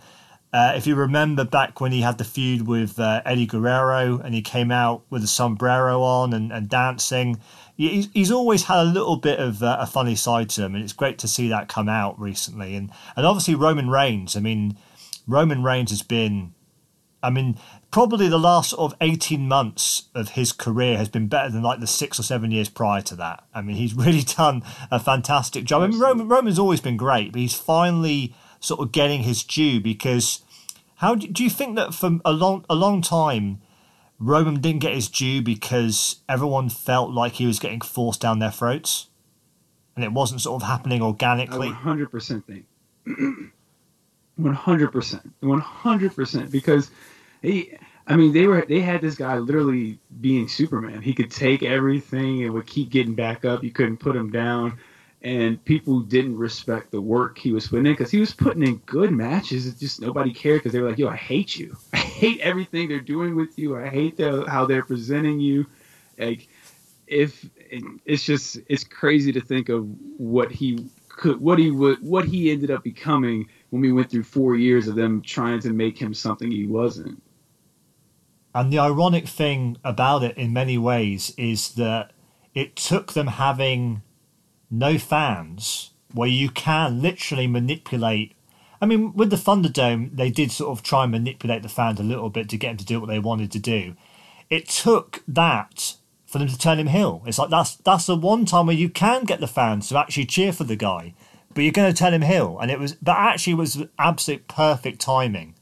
Uh, 0.53 0.73
if 0.75 0.88
you 0.88 0.95
remember 0.95 1.43
back 1.43 1.81
when 1.81 1.91
he 1.91 2.01
had 2.01 2.17
the 2.17 2.23
feud 2.23 2.67
with 2.67 2.99
uh, 2.99 3.21
Eddie 3.25 3.45
Guerrero 3.45 4.19
and 4.19 4.33
he 4.33 4.41
came 4.41 4.71
out 4.71 5.03
with 5.10 5.23
a 5.23 5.27
sombrero 5.27 6.01
on 6.01 6.33
and, 6.33 6.53
and 6.53 6.69
dancing, 6.69 7.39
he's, 7.75 8.07
he's 8.13 8.31
always 8.31 8.63
had 8.63 8.79
a 8.79 8.83
little 8.86 9.17
bit 9.17 9.39
of 9.39 9.62
uh, 9.62 9.77
a 9.79 9.86
funny 9.86 10.15
side 10.15 10.49
to 10.51 10.63
him, 10.63 10.73
and 10.73 10.83
it's 10.83 10.93
great 10.93 11.17
to 11.19 11.27
see 11.27 11.49
that 11.49 11.67
come 11.67 11.89
out 11.89 12.19
recently. 12.19 12.75
And 12.75 12.91
and 13.15 13.25
obviously 13.25 13.55
Roman 13.55 13.89
Reigns. 13.89 14.36
I 14.36 14.39
mean, 14.39 14.77
Roman 15.27 15.63
Reigns 15.63 15.91
has 15.91 16.01
been, 16.01 16.53
I 17.21 17.29
mean, 17.29 17.57
probably 17.91 18.29
the 18.29 18.39
last 18.39 18.69
sort 18.69 18.91
of 18.93 18.97
eighteen 19.01 19.49
months 19.49 20.03
of 20.15 20.29
his 20.29 20.53
career 20.53 20.97
has 20.97 21.10
been 21.10 21.27
better 21.27 21.49
than 21.49 21.62
like 21.62 21.81
the 21.81 21.88
six 21.88 22.19
or 22.19 22.23
seven 22.23 22.51
years 22.51 22.69
prior 22.69 23.01
to 23.01 23.15
that. 23.17 23.43
I 23.53 23.62
mean, 23.62 23.75
he's 23.75 23.93
really 24.05 24.23
done 24.23 24.63
a 24.89 24.99
fantastic 24.99 25.65
job. 25.65 25.83
I 25.83 25.88
mean, 25.88 25.99
Roman 25.99 26.29
Roman's 26.29 26.60
always 26.60 26.79
been 26.79 26.97
great, 26.97 27.33
but 27.33 27.41
he's 27.41 27.53
finally 27.53 28.33
sort 28.59 28.79
of 28.79 28.91
getting 28.91 29.23
his 29.23 29.43
due 29.43 29.79
because 29.79 30.43
how 30.95 31.15
do, 31.15 31.27
do 31.27 31.43
you 31.43 31.49
think 31.49 31.75
that 31.75 31.93
for 31.93 32.19
a 32.25 32.31
long 32.31 32.65
a 32.69 32.75
long 32.75 33.01
time 33.01 33.61
Roman 34.19 34.59
didn't 34.59 34.81
get 34.81 34.93
his 34.93 35.07
due 35.09 35.41
because 35.41 36.17
everyone 36.27 36.69
felt 36.69 37.11
like 37.11 37.33
he 37.33 37.45
was 37.45 37.59
getting 37.59 37.81
forced 37.81 38.21
down 38.21 38.39
their 38.39 38.51
throats 38.51 39.07
and 39.95 40.03
it 40.03 40.11
wasn't 40.11 40.41
sort 40.41 40.61
of 40.61 40.67
happening 40.67 41.01
organically? 41.01 41.69
I 41.69 41.71
100% 41.71 42.43
think. 42.45 42.65
100%. 44.39 45.31
100% 45.41 46.51
because 46.51 46.91
he 47.41 47.73
I 48.09 48.15
mean, 48.15 48.31
they 48.31 48.47
were 48.47 48.65
they 48.67 48.79
had 48.79 49.01
this 49.01 49.15
guy 49.15 49.37
literally 49.37 49.99
being 50.21 50.47
Superman. 50.47 51.01
He 51.01 51.13
could 51.13 51.29
take 51.29 51.61
everything 51.61 52.43
and 52.43 52.53
would 52.53 52.65
keep 52.65 52.89
getting 52.89 53.15
back 53.15 53.43
up. 53.43 53.63
You 53.63 53.71
couldn't 53.71 53.97
put 53.97 54.15
him 54.15 54.31
down 54.31 54.79
and 55.23 55.63
people 55.65 55.99
didn't 56.01 56.38
respect 56.38 56.91
the 56.91 57.01
work 57.01 57.38
he 57.38 57.51
was 57.51 57.67
putting 57.67 57.88
in 57.88 57.93
because 57.93 58.12
he 58.12 58.19
was 58.19 58.34
putting 58.34 58.63
in 58.63 58.75
good 58.86 59.12
matches. 59.12 59.65
It's 59.65 59.80
just 59.80 60.01
nobody 60.01 60.32
cared 60.32 60.60
because 60.60 60.73
they 60.73 60.80
were 60.80 60.89
like, 60.89 60.99
"Yo, 60.99 61.08
I 61.08 61.15
hate 61.15 61.58
you. 61.58 61.75
I 61.93 61.97
hate 61.97 62.39
everything 62.41 62.88
they're 62.88 62.99
doing 62.99 63.36
with 63.36 63.58
you. 63.58 63.77
I 63.77 63.89
hate 63.89 64.17
the, 64.17 64.45
how 64.47 64.65
they're 64.65 64.84
presenting 64.84 65.39
you." 65.39 65.65
Like, 66.17 66.47
if 67.08 67.49
it's 68.06 68.23
just 68.23 68.60
it's 68.67 68.84
crazy 68.84 69.32
to 69.32 69.41
think 69.41 69.69
of 69.69 69.88
what 70.17 70.51
he 70.51 70.89
could, 71.10 71.41
what 71.41 71.58
he 71.58 71.71
would, 71.71 72.01
what 72.01 72.25
he 72.25 72.51
ended 72.51 72.69
up 72.69 72.84
becoming 72.84 73.47
when 73.71 73.82
we 73.82 73.91
went 73.91 74.12
through 74.12 74.23
four 74.23 74.56
years 74.56 74.88
of 74.88 74.95
them 74.95 75.21
trying 75.21 75.60
to 75.62 75.71
make 75.71 75.97
him 75.97 76.13
something 76.13 76.51
he 76.51 76.67
wasn't. 76.67 77.21
And 78.53 78.71
the 78.71 78.80
ironic 78.80 79.27
thing 79.27 79.77
about 79.84 80.23
it, 80.23 80.38
in 80.38 80.53
many 80.53 80.77
ways, 80.77 81.34
is 81.38 81.73
that 81.75 82.12
it 82.56 82.75
took 82.75 83.13
them 83.13 83.27
having 83.27 84.01
no 84.69 84.97
fans, 84.97 85.91
where 86.13 86.30
you 86.30 86.49
can 86.49 87.01
literally 87.01 87.47
manipulate. 87.47 88.36
I 88.82 88.86
mean, 88.86 89.13
with 89.13 89.30
the 89.30 89.36
Thunderdome, 89.36 90.15
they 90.15 90.30
did 90.30 90.51
sort 90.51 90.77
of 90.77 90.84
try 90.84 91.03
and 91.03 91.12
manipulate 91.12 91.63
the 91.63 91.69
fans 91.69 91.99
a 91.99 92.03
little 92.03 92.30
bit 92.30 92.49
to 92.49 92.58
get 92.58 92.69
them 92.69 92.77
to 92.77 92.86
do 92.86 92.99
what 92.99 93.10
they 93.10 93.19
wanted 93.19 93.51
to 93.53 93.60
do. 93.60 93.95
It 94.49 94.69
took 94.69 95.23
that 95.27 95.95
for 96.25 96.39
them 96.39 96.47
to 96.47 96.58
turn 96.58 96.80
him 96.80 96.88
heel. 96.88 97.23
It's 97.25 97.39
like 97.39 97.49
that's 97.49 97.75
that's 97.75 98.06
the 98.06 98.15
one 98.15 98.45
time 98.45 98.67
where 98.67 98.75
you 98.75 98.89
can 98.89 99.23
get 99.23 99.39
the 99.39 99.47
fans 99.47 99.89
to 99.89 99.97
actually 99.97 100.25
cheer 100.25 100.53
for 100.53 100.63
the 100.63 100.75
guy, 100.75 101.15
but 101.53 101.62
you're 101.62 101.71
going 101.71 101.91
to 101.91 101.97
turn 101.97 102.13
him 102.13 102.21
heel, 102.21 102.58
and 102.62 102.69
it 102.69 102.80
was 102.80 102.93
but 102.95 103.17
actually 103.17 103.56
was 103.56 103.84
absolute 103.97 104.47
perfect 104.47 104.99
timing. 104.99 105.56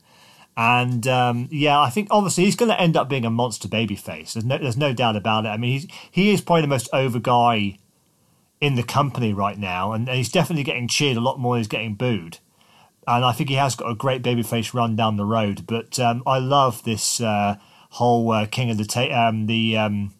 And 0.57 1.05
um, 1.07 1.49
yeah, 1.51 1.79
I 1.79 1.89
think 1.89 2.07
obviously 2.11 2.45
he's 2.45 2.55
going 2.55 2.71
to 2.71 2.79
end 2.79 2.95
up 2.95 3.09
being 3.09 3.25
a 3.25 3.29
monster 3.29 3.67
babyface. 3.67 4.33
There's 4.33 4.45
no, 4.45 4.57
there's 4.57 4.77
no 4.77 4.93
doubt 4.93 5.15
about 5.17 5.45
it. 5.45 5.49
I 5.49 5.57
mean, 5.57 5.71
he's 5.71 5.87
he 6.11 6.31
is 6.31 6.41
probably 6.41 6.61
the 6.61 6.67
most 6.67 6.89
over 6.93 7.19
guy 7.19 7.77
in 8.61 8.75
the 8.75 8.83
company 8.83 9.33
right 9.33 9.57
now, 9.57 9.91
and, 9.91 10.07
he's 10.09 10.31
definitely 10.31 10.63
getting 10.63 10.87
cheered 10.87 11.17
a 11.17 11.21
lot 11.21 11.39
more 11.39 11.55
than 11.55 11.59
he's 11.61 11.67
getting 11.67 11.95
booed. 11.95 12.39
And 13.07 13.23
I 13.23 13.33
think 13.33 13.49
he 13.49 13.55
has 13.55 13.75
got 13.75 13.91
a 13.91 13.95
great 13.95 14.23
babyface 14.23 14.73
run 14.73 14.95
down 14.95 15.17
the 15.17 15.25
road. 15.25 15.67
But 15.67 15.99
um, 15.99 16.23
I 16.25 16.39
love 16.39 16.83
this 16.83 17.21
uh, 17.21 17.57
whole 17.91 18.31
uh, 18.31 18.47
king 18.47 18.71
of 18.71 18.77
the 18.77 18.85
ta- 18.85 19.27
um, 19.27 19.45
the 19.45 19.77
um, 19.77 20.13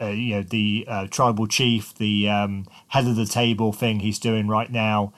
uh, 0.00 0.06
you 0.06 0.36
know 0.36 0.42
the 0.42 0.84
uh, 0.88 1.06
tribal 1.08 1.46
chief, 1.46 1.94
the 1.94 2.28
um, 2.28 2.66
head 2.88 3.06
of 3.06 3.16
the 3.16 3.26
table 3.26 3.72
thing 3.72 4.00
he's 4.00 4.18
doing 4.18 4.48
right 4.48 4.70
now. 4.70 5.12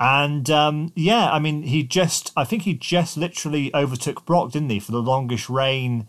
And 0.00 0.48
um, 0.50 0.92
yeah, 0.96 1.30
I 1.30 1.38
mean, 1.38 1.62
he 1.62 1.82
just 1.82 2.32
I 2.36 2.44
think 2.44 2.62
he 2.62 2.74
just 2.74 3.16
literally 3.16 3.74
overtook 3.74 4.24
Brock, 4.24 4.52
didn't 4.52 4.70
he, 4.70 4.80
for 4.80 4.92
the 4.92 5.02
longest 5.02 5.48
reign 5.48 6.08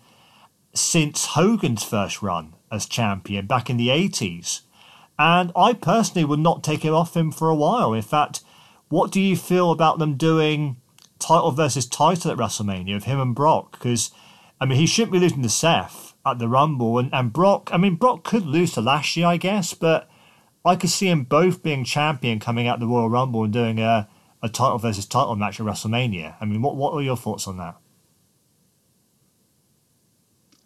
since 0.73 1.25
Hogan's 1.27 1.83
first 1.83 2.21
run 2.21 2.53
as 2.71 2.85
champion 2.85 3.45
back 3.45 3.69
in 3.69 3.77
the 3.77 3.89
eighties. 3.89 4.61
And 5.17 5.51
I 5.55 5.73
personally 5.73 6.25
would 6.25 6.39
not 6.39 6.63
take 6.63 6.83
him 6.83 6.93
off 6.93 7.15
him 7.15 7.31
for 7.31 7.49
a 7.49 7.55
while. 7.55 7.93
In 7.93 8.01
fact, 8.01 8.41
what 8.89 9.11
do 9.11 9.21
you 9.21 9.35
feel 9.35 9.71
about 9.71 9.99
them 9.99 10.15
doing 10.15 10.77
title 11.19 11.51
versus 11.51 11.85
title 11.85 12.31
at 12.31 12.37
WrestleMania 12.37 12.95
of 12.95 13.05
him 13.05 13.19
and 13.19 13.33
Brock? 13.33 13.73
Because, 13.73 14.11
I 14.59 14.65
mean, 14.65 14.77
he 14.77 14.85
shouldn't 14.85 15.13
be 15.13 15.19
losing 15.19 15.41
to 15.43 15.49
Seth 15.49 16.13
at 16.25 16.39
the 16.39 16.49
Rumble. 16.49 16.97
And, 16.99 17.13
and 17.13 17.31
Brock, 17.31 17.69
I 17.71 17.77
mean, 17.77 17.95
Brock 17.95 18.23
could 18.23 18.45
lose 18.45 18.73
to 18.73 18.81
Lashley, 18.81 19.23
I 19.23 19.37
guess, 19.37 19.73
but 19.73 20.09
I 20.65 20.75
could 20.75 20.89
see 20.89 21.07
him 21.07 21.23
both 21.23 21.63
being 21.63 21.83
champion 21.83 22.39
coming 22.39 22.67
out 22.67 22.79
the 22.79 22.87
Royal 22.87 23.09
Rumble 23.09 23.43
and 23.43 23.53
doing 23.53 23.79
a, 23.79 24.09
a 24.41 24.49
title 24.49 24.79
versus 24.79 25.05
title 25.05 25.35
match 25.35 25.59
at 25.59 25.65
WrestleMania. 25.65 26.35
I 26.41 26.45
mean, 26.45 26.61
what, 26.61 26.75
what 26.75 26.93
are 26.93 27.01
your 27.01 27.17
thoughts 27.17 27.47
on 27.47 27.57
that? 27.57 27.75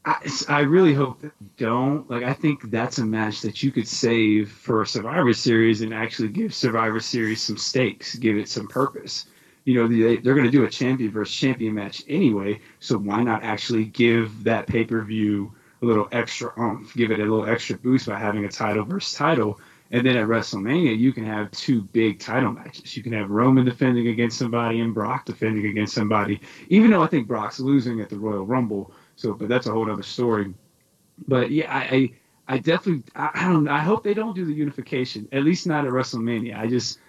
I, 0.10 0.32
I 0.48 0.60
really 0.62 0.94
hope 0.94 1.22
that 1.22 1.34
don't. 1.58 2.10
Like, 2.10 2.24
I 2.24 2.34
think 2.34 2.72
that's 2.72 2.98
a 2.98 3.06
match 3.06 3.42
that 3.42 3.62
you 3.62 3.72
could 3.72 3.88
save 3.88 4.52
for 4.52 4.84
Survivor 4.84 5.34
Series 5.34 5.82
and 5.82 5.94
actually 5.94 6.30
give 6.30 6.52
Survivor 6.52 7.00
Series 7.00 7.42
some 7.44 7.58
stakes, 7.58 8.16
give 8.16 8.36
it 8.36 8.50
some 8.50 8.68
purpose. 8.68 9.28
You 9.66 9.76
know, 9.76 9.88
they, 9.88 10.18
they're 10.18 10.34
going 10.34 10.48
to 10.48 10.52
do 10.52 10.64
a 10.64 10.70
champion 10.70 11.12
versus 11.12 11.36
champion 11.36 11.76
match 11.76 12.04
anyway, 12.08 12.60
so 12.80 12.98
why 12.98 13.22
not 13.22 13.44
actually 13.44 13.86
give 13.86 14.44
that 14.46 14.66
pay 14.66 14.84
per 14.84 15.04
view 15.04 15.54
a 15.84 15.86
little 15.86 16.08
extra 16.12 16.52
oomph, 16.60 16.96
give 16.96 17.12
it 17.12 17.20
a 17.20 17.24
little 17.24 17.48
extra 17.48 17.78
boost 17.78 18.08
by 18.08 18.18
having 18.18 18.46
a 18.46 18.50
title 18.50 18.86
versus 18.86 19.14
title? 19.14 19.60
And 19.92 20.06
then 20.06 20.18
at 20.18 20.28
WrestleMania, 20.28 20.98
you 20.98 21.14
can 21.14 21.26
have 21.26 21.52
two 21.52 21.82
big 21.82 22.20
title 22.20 22.52
matches. 22.52 22.96
You 22.96 23.04
can 23.04 23.14
have 23.14 23.30
Roman 23.30 23.66
defending 23.66 24.08
against 24.08 24.38
somebody 24.38 24.82
and 24.82 24.94
Brock 24.94 25.26
defending 25.26 25.66
against 25.68 25.96
somebody. 25.96 26.42
Even 26.70 26.92
though 26.92 27.04
I 27.04 27.08
think 27.08 27.28
Brock's 27.28 27.60
losing 27.60 28.00
at 28.00 28.10
the 28.10 28.20
Royal 28.20 28.46
Rumble, 28.46 28.92
so 29.20 29.34
but 29.34 29.50
that's 29.50 29.68
a 29.68 29.72
whole 29.72 29.92
other 29.92 30.02
story. 30.02 30.54
But 31.28 31.52
yeah, 31.52 31.72
I 31.72 31.82
I, 31.96 32.12
I 32.48 32.58
definitely 32.60 33.04
I, 33.16 33.32
I 33.34 33.50
don't 33.50 33.68
I 33.68 33.80
hope 33.80 34.04
they 34.04 34.14
don't 34.14 34.34
do 34.34 34.46
the 34.46 34.54
unification. 34.54 35.28
At 35.34 35.44
least 35.44 35.68
not 35.68 35.86
at 35.86 35.92
WrestleMania. 35.92 36.58
I 36.58 36.68
just 36.68 37.00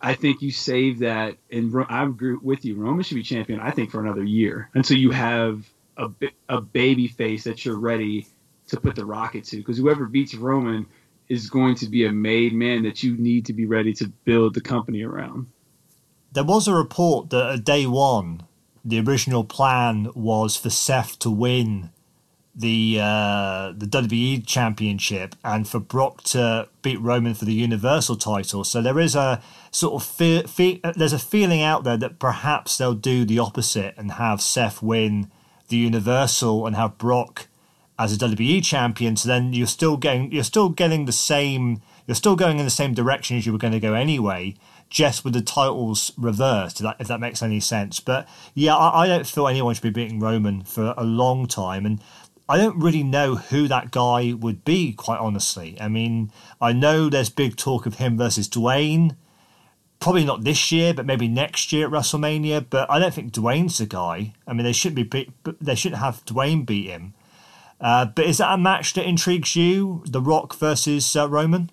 I 0.00 0.14
think 0.14 0.42
you 0.42 0.50
save 0.50 0.98
that, 0.98 1.36
and 1.52 1.72
I 1.88 2.02
agree 2.02 2.36
with 2.42 2.64
you. 2.64 2.74
Roman 2.74 3.04
should 3.04 3.14
be 3.14 3.22
champion. 3.22 3.60
I 3.60 3.70
think 3.70 3.92
for 3.92 4.00
another 4.00 4.24
year 4.24 4.70
until 4.74 4.98
you 4.98 5.12
have 5.12 5.64
a 5.96 6.10
a 6.48 6.60
baby 6.60 7.06
face 7.06 7.44
that 7.44 7.64
you're 7.64 7.78
ready 7.78 8.26
to 8.66 8.80
put 8.80 8.96
the 8.96 9.06
rocket 9.06 9.44
to. 9.44 9.58
Because 9.58 9.78
whoever 9.78 10.06
beats 10.06 10.34
Roman 10.34 10.84
is 11.28 11.48
going 11.48 11.76
to 11.76 11.88
be 11.88 12.06
a 12.06 12.12
made 12.12 12.52
man 12.52 12.82
that 12.82 13.04
you 13.04 13.16
need 13.16 13.46
to 13.46 13.52
be 13.52 13.66
ready 13.66 13.94
to 13.94 14.08
build 14.24 14.54
the 14.54 14.60
company 14.60 15.04
around. 15.04 15.46
There 16.32 16.42
was 16.42 16.66
a 16.66 16.74
report 16.74 17.30
that 17.30 17.50
at 17.50 17.64
day 17.64 17.86
one, 17.86 18.42
the 18.84 19.00
original 19.00 19.44
plan 19.44 20.10
was 20.14 20.56
for 20.56 20.70
Seth 20.70 21.18
to 21.20 21.30
win 21.30 21.90
the 22.54 22.98
uh, 23.00 23.72
the 23.76 23.86
WWE 23.86 24.46
Championship 24.46 25.34
and 25.42 25.66
for 25.66 25.80
Brock 25.80 26.22
to 26.24 26.68
beat 26.82 27.00
Roman 27.00 27.34
for 27.34 27.44
the 27.44 27.54
Universal 27.54 28.16
title. 28.16 28.64
So 28.64 28.82
there 28.82 28.98
is 28.98 29.14
a 29.14 29.40
sort 29.70 29.94
of 29.94 30.06
fe- 30.06 30.42
fe- 30.42 30.80
there's 30.96 31.14
a 31.14 31.18
feeling 31.18 31.62
out 31.62 31.84
there 31.84 31.96
that 31.96 32.18
perhaps 32.18 32.76
they'll 32.76 32.94
do 32.94 33.24
the 33.24 33.38
opposite 33.38 33.94
and 33.96 34.12
have 34.12 34.42
Seth 34.42 34.82
win 34.82 35.30
the 35.68 35.78
Universal 35.78 36.66
and 36.66 36.76
have 36.76 36.98
Brock 36.98 37.48
as 37.98 38.12
a 38.12 38.18
WWE 38.18 38.62
champion. 38.62 39.16
So 39.16 39.28
then 39.28 39.52
you're 39.54 39.66
still 39.66 39.96
getting 39.96 40.30
you're 40.30 40.44
still 40.44 40.68
getting 40.68 41.06
the 41.06 41.12
same 41.12 41.80
you're 42.06 42.14
still 42.14 42.36
going 42.36 42.58
in 42.58 42.64
the 42.64 42.70
same 42.70 42.92
direction 42.92 43.38
as 43.38 43.46
you 43.46 43.52
were 43.52 43.58
going 43.58 43.72
to 43.72 43.80
go 43.80 43.94
anyway, 43.94 44.54
just 44.92 45.24
with 45.24 45.32
the 45.32 45.40
titles 45.40 46.12
reversed. 46.18 46.78
If 46.78 46.84
that, 46.84 46.96
if 47.00 47.08
that 47.08 47.18
makes 47.18 47.42
any 47.42 47.60
sense. 47.60 47.98
But 47.98 48.28
yeah, 48.54 48.76
I, 48.76 49.02
I 49.02 49.06
don't 49.06 49.26
feel 49.26 49.48
anyone 49.48 49.74
should 49.74 49.82
be 49.82 49.90
beating 49.90 50.20
Roman 50.20 50.62
for 50.62 50.94
a 50.96 51.02
long 51.02 51.46
time, 51.46 51.86
and 51.86 52.00
I 52.48 52.58
don't 52.58 52.78
really 52.78 53.02
know 53.02 53.36
who 53.36 53.66
that 53.68 53.90
guy 53.90 54.34
would 54.34 54.64
be. 54.64 54.92
Quite 54.92 55.18
honestly, 55.18 55.80
I 55.80 55.88
mean, 55.88 56.30
I 56.60 56.72
know 56.72 57.08
there's 57.08 57.30
big 57.30 57.56
talk 57.56 57.86
of 57.86 57.94
him 57.94 58.18
versus 58.18 58.48
Dwayne. 58.48 59.16
Probably 59.98 60.24
not 60.24 60.44
this 60.44 60.70
year, 60.70 60.92
but 60.92 61.06
maybe 61.06 61.26
next 61.26 61.72
year 61.72 61.86
at 61.86 61.92
WrestleMania. 61.92 62.66
But 62.68 62.90
I 62.90 62.98
don't 62.98 63.14
think 63.14 63.32
Dwayne's 63.32 63.78
the 63.78 63.86
guy. 63.86 64.34
I 64.46 64.52
mean, 64.52 64.64
they 64.64 64.72
shouldn't 64.72 65.10
be. 65.10 65.32
They 65.60 65.74
shouldn't 65.74 66.02
have 66.02 66.24
Dwayne 66.26 66.66
beat 66.66 66.90
him. 66.90 67.14
Uh, 67.80 68.04
but 68.04 68.26
is 68.26 68.38
that 68.38 68.52
a 68.52 68.58
match 68.58 68.92
that 68.94 69.06
intrigues 69.06 69.56
you? 69.56 70.04
The 70.06 70.20
Rock 70.20 70.54
versus 70.54 71.16
uh, 71.16 71.28
Roman? 71.28 71.70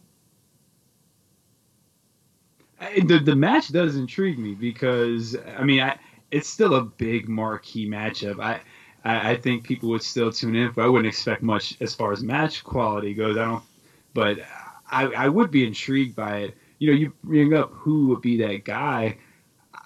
The 2.80 3.20
the 3.20 3.36
match 3.36 3.70
does 3.70 3.96
intrigue 3.96 4.40
me 4.40 4.54
because 4.54 5.36
I 5.58 5.64
mean 5.64 5.82
I 5.82 5.98
it's 6.32 6.50
still 6.50 6.76
a 6.76 6.84
big 6.84 7.28
marquee 7.28 7.88
matchup. 7.88 8.40
I, 8.40 8.62
I 9.04 9.32
I, 9.32 9.36
think 9.36 9.64
people 9.64 9.90
would 9.90 10.04
still 10.04 10.32
tune 10.32 10.56
in, 10.56 10.72
but 10.72 10.84
I 10.84 10.88
wouldn't 10.88 11.08
expect 11.08 11.42
much 11.42 11.76
as 11.82 11.94
far 11.94 12.12
as 12.12 12.22
match 12.24 12.64
quality 12.64 13.14
goes. 13.14 13.38
I 13.38 13.46
don't, 13.46 13.64
but 14.14 14.40
I 14.90 15.06
I 15.06 15.28
would 15.28 15.52
be 15.52 15.66
intrigued 15.66 16.16
by 16.16 16.38
it. 16.40 16.58
You 16.78 16.92
know, 16.92 16.98
you 16.98 17.14
bring 17.24 17.54
up 17.54 17.72
who 17.74 18.08
would 18.08 18.22
be 18.22 18.38
that 18.38 18.64
guy. 18.64 19.18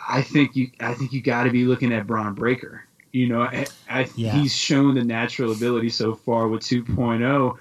I 0.08 0.22
think 0.22 0.56
you 0.56 0.70
I 0.80 0.94
think 0.94 1.14
you 1.14 1.22
got 1.22 1.44
to 1.44 1.50
be 1.50 1.66
looking 1.66 1.94
at 1.94 2.06
Bron 2.06 2.34
Breakker. 2.34 2.86
You 3.12 3.28
know, 3.28 3.42
I, 3.42 3.68
I, 3.88 4.10
yeah. 4.16 4.32
he's 4.32 4.56
shown 4.56 4.96
the 4.96 5.04
natural 5.04 5.52
ability 5.52 5.90
so 5.90 6.16
far 6.16 6.48
with 6.48 6.64
2.0. 6.64 7.58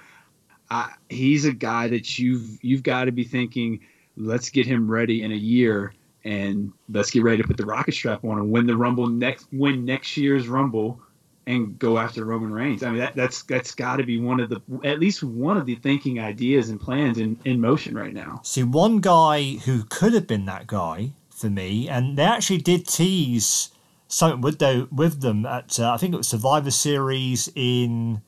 Uh, 0.71 0.89
he's 1.11 1.45
a 1.45 1.53
guy 1.53 1.89
that 1.89 2.19
you've 2.19 2.59
you've 2.63 2.83
got 2.83 3.05
to 3.05 3.13
be 3.13 3.25
thinking, 3.25 3.81
let's 4.17 4.51
get 4.51 4.67
him 4.67 4.91
ready 4.91 5.23
in 5.23 5.33
a 5.33 5.37
year, 5.37 5.95
and 6.25 6.73
let's 6.89 7.11
get 7.11 7.23
ready 7.23 7.43
to 7.43 7.49
put 7.49 7.57
the 7.57 7.67
rocket 7.67 7.95
strap 7.95 8.25
on 8.25 8.39
and 8.39 8.51
win 8.51 8.67
the 8.67 8.77
Rumble 8.77 9.07
next, 9.07 9.47
win 9.53 9.85
next 9.85 10.17
year's 10.17 10.49
Rumble, 10.49 11.01
and 11.47 11.79
go 11.79 11.99
after 11.99 12.25
Roman 12.25 12.53
Reigns. 12.53 12.83
I 12.83 12.91
mean, 12.91 12.99
that, 12.99 13.15
that's 13.15 13.43
that's 13.45 13.75
got 13.75 13.97
to 13.97 14.05
be 14.05 14.19
one 14.19 14.41
of 14.41 14.49
the 14.49 14.61
at 14.85 15.01
least 15.01 15.23
one 15.23 15.57
of 15.57 15.67
the 15.67 15.75
thinking 15.77 16.21
ideas 16.21 16.69
and 16.71 16.81
plans 16.81 17.19
in 17.19 17.39
in 17.45 17.61
motion 17.61 17.95
right 17.95 18.13
now. 18.13 18.41
See, 18.45 18.63
one 18.63 19.01
guy 19.01 19.57
who 19.65 19.85
could 19.85 20.13
have 20.13 20.27
been 20.27 20.47
that 20.47 20.67
guy 20.67 21.13
for 21.31 21.51
me, 21.51 21.89
and 21.89 22.17
they 22.17 22.25
actually 22.25 22.59
did 22.59 22.87
tease 22.87 23.71
something 24.09 24.43
with 24.43 24.59
though 24.59 24.89
with 24.93 25.21
them 25.23 25.47
at 25.47 25.81
uh, 25.81 25.93
I 25.93 25.97
think 25.97 26.15
it 26.15 26.19
was 26.19 26.29
Survivor 26.29 26.71
Series 26.71 27.51
in 27.55 28.23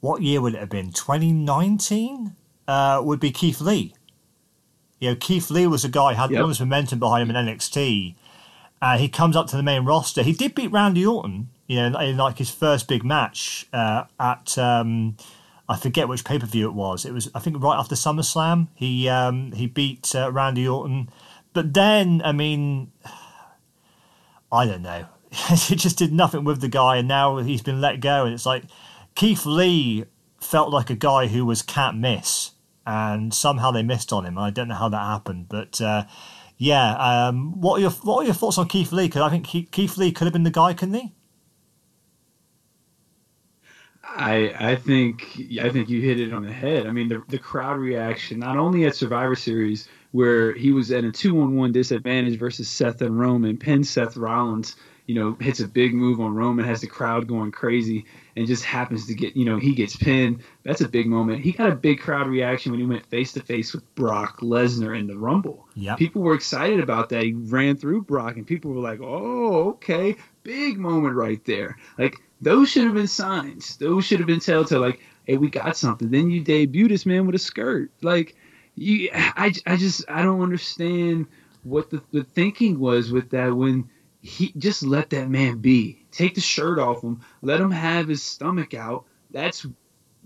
what 0.00 0.22
year 0.22 0.40
would 0.40 0.54
it 0.54 0.60
have 0.60 0.70
been? 0.70 0.92
2019 0.92 2.34
uh, 2.68 3.00
would 3.04 3.20
be 3.20 3.30
Keith 3.30 3.60
Lee. 3.60 3.94
You 4.98 5.10
know, 5.10 5.16
Keith 5.16 5.50
Lee 5.50 5.66
was 5.66 5.84
a 5.84 5.88
guy 5.88 6.14
who 6.14 6.20
had 6.20 6.30
yep. 6.30 6.38
enormous 6.38 6.60
momentum 6.60 6.98
behind 6.98 7.28
him 7.28 7.36
in 7.36 7.46
NXT. 7.46 8.14
Uh, 8.80 8.98
he 8.98 9.08
comes 9.08 9.36
up 9.36 9.46
to 9.48 9.56
the 9.56 9.62
main 9.62 9.84
roster. 9.84 10.22
He 10.22 10.32
did 10.32 10.54
beat 10.54 10.70
Randy 10.70 11.04
Orton, 11.04 11.48
you 11.66 11.76
know, 11.76 11.86
in, 11.86 12.10
in 12.10 12.16
like 12.16 12.38
his 12.38 12.50
first 12.50 12.88
big 12.88 13.04
match 13.04 13.66
uh, 13.72 14.04
at 14.20 14.56
um, 14.58 15.16
I 15.68 15.76
forget 15.76 16.08
which 16.08 16.24
pay 16.24 16.38
per 16.38 16.46
view 16.46 16.68
it 16.68 16.74
was. 16.74 17.04
It 17.04 17.12
was 17.12 17.30
I 17.34 17.40
think 17.40 17.62
right 17.62 17.78
after 17.78 17.94
SummerSlam. 17.94 18.68
He 18.74 19.08
um, 19.08 19.52
he 19.52 19.66
beat 19.66 20.14
uh, 20.14 20.30
Randy 20.30 20.66
Orton, 20.68 21.08
but 21.52 21.74
then 21.74 22.22
I 22.24 22.32
mean, 22.32 22.92
I 24.52 24.66
don't 24.66 24.82
know. 24.82 25.06
he 25.30 25.74
just 25.74 25.98
did 25.98 26.12
nothing 26.12 26.44
with 26.44 26.60
the 26.60 26.68
guy, 26.68 26.96
and 26.96 27.08
now 27.08 27.38
he's 27.38 27.62
been 27.62 27.80
let 27.80 28.00
go. 28.00 28.24
And 28.24 28.34
it's 28.34 28.46
like 28.46 28.64
Keith 29.14 29.44
Lee 29.44 30.04
felt 30.40 30.70
like 30.70 30.90
a 30.90 30.94
guy 30.94 31.26
who 31.26 31.44
was 31.44 31.62
can't 31.62 31.98
miss, 31.98 32.52
and 32.86 33.34
somehow 33.34 33.70
they 33.70 33.82
missed 33.82 34.12
on 34.12 34.24
him. 34.24 34.38
I 34.38 34.50
don't 34.50 34.68
know 34.68 34.74
how 34.74 34.88
that 34.88 35.04
happened, 35.04 35.46
but 35.48 35.80
uh, 35.80 36.04
yeah. 36.56 36.94
Um, 36.94 37.60
what 37.60 37.78
are 37.78 37.80
your 37.80 37.90
what 37.90 38.22
are 38.22 38.24
your 38.24 38.34
thoughts 38.34 38.58
on 38.58 38.68
Keith 38.68 38.92
Lee? 38.92 39.06
Because 39.06 39.22
I 39.22 39.30
think 39.30 39.46
Keith 39.46 39.96
Lee 39.96 40.12
could 40.12 40.24
have 40.24 40.32
been 40.32 40.44
the 40.44 40.50
guy, 40.50 40.72
couldn't 40.74 40.94
he? 40.94 41.12
I 44.04 44.54
I 44.58 44.76
think 44.76 45.40
I 45.60 45.68
think 45.68 45.88
you 45.88 46.00
hit 46.00 46.20
it 46.20 46.32
on 46.32 46.44
the 46.44 46.52
head. 46.52 46.86
I 46.86 46.92
mean, 46.92 47.08
the 47.08 47.22
the 47.28 47.38
crowd 47.38 47.78
reaction 47.78 48.38
not 48.38 48.56
only 48.56 48.86
at 48.86 48.94
Survivor 48.94 49.34
Series 49.34 49.88
where 50.12 50.54
he 50.54 50.72
was 50.72 50.90
at 50.92 51.04
a 51.04 51.12
two 51.12 51.38
on 51.40 51.56
one 51.56 51.72
disadvantage 51.72 52.38
versus 52.38 52.68
Seth 52.68 53.02
and 53.02 53.18
Roman, 53.18 53.58
pin 53.58 53.84
Seth 53.84 54.16
Rollins 54.16 54.76
you 55.06 55.14
know, 55.14 55.36
hits 55.40 55.60
a 55.60 55.68
big 55.68 55.94
move 55.94 56.20
on 56.20 56.34
Roman, 56.34 56.64
has 56.64 56.80
the 56.80 56.86
crowd 56.88 57.28
going 57.28 57.52
crazy, 57.52 58.06
and 58.34 58.46
just 58.46 58.64
happens 58.64 59.06
to 59.06 59.14
get, 59.14 59.36
you 59.36 59.44
know, 59.44 59.58
he 59.58 59.72
gets 59.72 59.96
pinned. 59.96 60.42
That's 60.64 60.80
a 60.80 60.88
big 60.88 61.06
moment. 61.06 61.42
He 61.42 61.52
got 61.52 61.70
a 61.70 61.76
big 61.76 62.00
crowd 62.00 62.26
reaction 62.26 62.72
when 62.72 62.80
he 62.80 62.86
went 62.86 63.06
face 63.06 63.32
to 63.34 63.40
face 63.40 63.72
with 63.72 63.94
Brock 63.94 64.40
Lesnar 64.40 64.98
in 64.98 65.06
the 65.06 65.16
Rumble. 65.16 65.68
Yep. 65.76 65.98
People 65.98 66.22
were 66.22 66.34
excited 66.34 66.80
about 66.80 67.08
that. 67.10 67.22
He 67.22 67.34
ran 67.34 67.76
through 67.76 68.02
Brock, 68.02 68.36
and 68.36 68.46
people 68.46 68.72
were 68.72 68.82
like, 68.82 69.00
oh, 69.00 69.70
okay, 69.70 70.16
big 70.42 70.76
moment 70.76 71.14
right 71.14 71.44
there. 71.44 71.76
Like, 71.98 72.16
those 72.40 72.68
should 72.68 72.84
have 72.84 72.94
been 72.94 73.06
signs. 73.06 73.76
Those 73.76 74.04
should 74.04 74.18
have 74.18 74.26
been 74.26 74.40
telltale. 74.40 74.80
Like, 74.80 75.00
hey, 75.24 75.36
we 75.36 75.48
got 75.48 75.76
something. 75.76 76.10
Then 76.10 76.30
you 76.30 76.42
debut 76.42 76.88
this 76.88 77.06
man 77.06 77.26
with 77.26 77.36
a 77.36 77.38
skirt. 77.38 77.92
Like, 78.02 78.34
you, 78.74 79.08
I, 79.14 79.54
I 79.66 79.76
just, 79.76 80.04
I 80.08 80.22
don't 80.22 80.42
understand 80.42 81.26
what 81.62 81.90
the, 81.90 82.02
the 82.12 82.24
thinking 82.24 82.78
was 82.78 83.10
with 83.10 83.30
that 83.30 83.54
when 83.56 83.88
he 84.26 84.52
just 84.58 84.82
let 84.82 85.10
that 85.10 85.30
man 85.30 85.58
be. 85.58 86.04
Take 86.10 86.34
the 86.34 86.40
shirt 86.40 86.78
off 86.78 87.02
him. 87.02 87.20
Let 87.42 87.60
him 87.60 87.70
have 87.70 88.08
his 88.08 88.22
stomach 88.22 88.74
out. 88.74 89.04
That's 89.30 89.64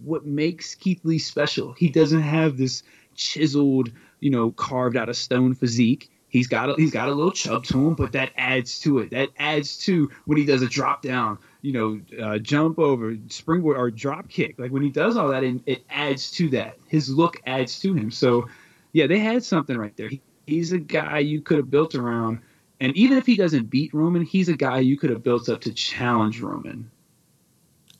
what 0.02 0.24
makes 0.24 0.74
Keith 0.74 1.00
Lee 1.04 1.18
special. 1.18 1.74
He 1.74 1.90
doesn't 1.90 2.22
have 2.22 2.56
this 2.56 2.82
chiseled, 3.14 3.90
you 4.20 4.30
know, 4.30 4.52
carved 4.52 4.96
out 4.96 5.10
of 5.10 5.16
stone 5.16 5.54
physique. 5.54 6.10
He's 6.28 6.46
got 6.46 6.70
a, 6.70 6.74
he's 6.76 6.92
got 6.92 7.08
a 7.08 7.12
little 7.12 7.32
chub 7.32 7.64
to 7.66 7.88
him, 7.88 7.94
but 7.94 8.12
that 8.12 8.30
adds 8.36 8.80
to 8.80 9.00
it. 9.00 9.10
That 9.10 9.30
adds 9.36 9.76
to 9.78 10.10
when 10.24 10.38
he 10.38 10.46
does 10.46 10.62
a 10.62 10.68
drop 10.68 11.02
down, 11.02 11.38
you 11.60 11.72
know, 11.72 12.00
uh, 12.24 12.38
jump 12.38 12.78
over, 12.78 13.16
springboard 13.28 13.76
or 13.76 13.90
drop 13.90 14.28
kick. 14.30 14.58
Like 14.58 14.70
when 14.70 14.82
he 14.82 14.90
does 14.90 15.18
all 15.18 15.28
that, 15.28 15.44
and 15.44 15.62
it 15.66 15.84
adds 15.90 16.30
to 16.32 16.48
that. 16.50 16.78
His 16.86 17.10
look 17.10 17.42
adds 17.46 17.80
to 17.80 17.92
him. 17.92 18.10
So, 18.10 18.48
yeah, 18.92 19.08
they 19.08 19.18
had 19.18 19.44
something 19.44 19.76
right 19.76 19.94
there. 19.96 20.08
He, 20.08 20.22
he's 20.46 20.72
a 20.72 20.78
guy 20.78 21.18
you 21.18 21.42
could 21.42 21.58
have 21.58 21.70
built 21.70 21.94
around 21.94 22.40
and 22.80 22.96
even 22.96 23.18
if 23.18 23.26
he 23.26 23.36
doesn't 23.36 23.70
beat 23.70 23.92
Roman, 23.92 24.22
he's 24.22 24.48
a 24.48 24.56
guy 24.56 24.78
you 24.78 24.96
could 24.96 25.10
have 25.10 25.22
built 25.22 25.48
up 25.48 25.60
to 25.62 25.72
challenge 25.72 26.40
Roman. 26.40 26.90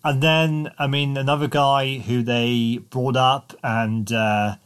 And 0.03 0.23
then, 0.23 0.73
I 0.79 0.87
mean, 0.87 1.17
another 1.17 1.47
guy 1.47 1.99
who 1.99 2.23
they 2.23 2.81
brought 2.89 3.17
up 3.17 3.55
and 3.63 4.11
uh, 4.11 4.57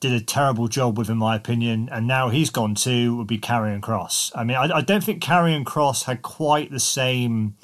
did 0.00 0.12
a 0.12 0.20
terrible 0.20 0.68
job 0.68 0.96
with, 0.96 1.10
in 1.10 1.18
my 1.18 1.36
opinion, 1.36 1.90
and 1.92 2.06
now 2.06 2.30
he's 2.30 2.48
gone 2.48 2.74
too, 2.74 3.16
would 3.16 3.26
be 3.26 3.38
Karrion 3.38 3.80
Kross. 3.80 4.32
I 4.34 4.44
mean, 4.44 4.56
I, 4.56 4.78
I 4.78 4.80
don't 4.80 5.04
think 5.04 5.22
Karrion 5.22 5.64
Kross 5.64 6.04
had 6.04 6.22
quite 6.22 6.70
the 6.70 6.80
same 6.80 7.56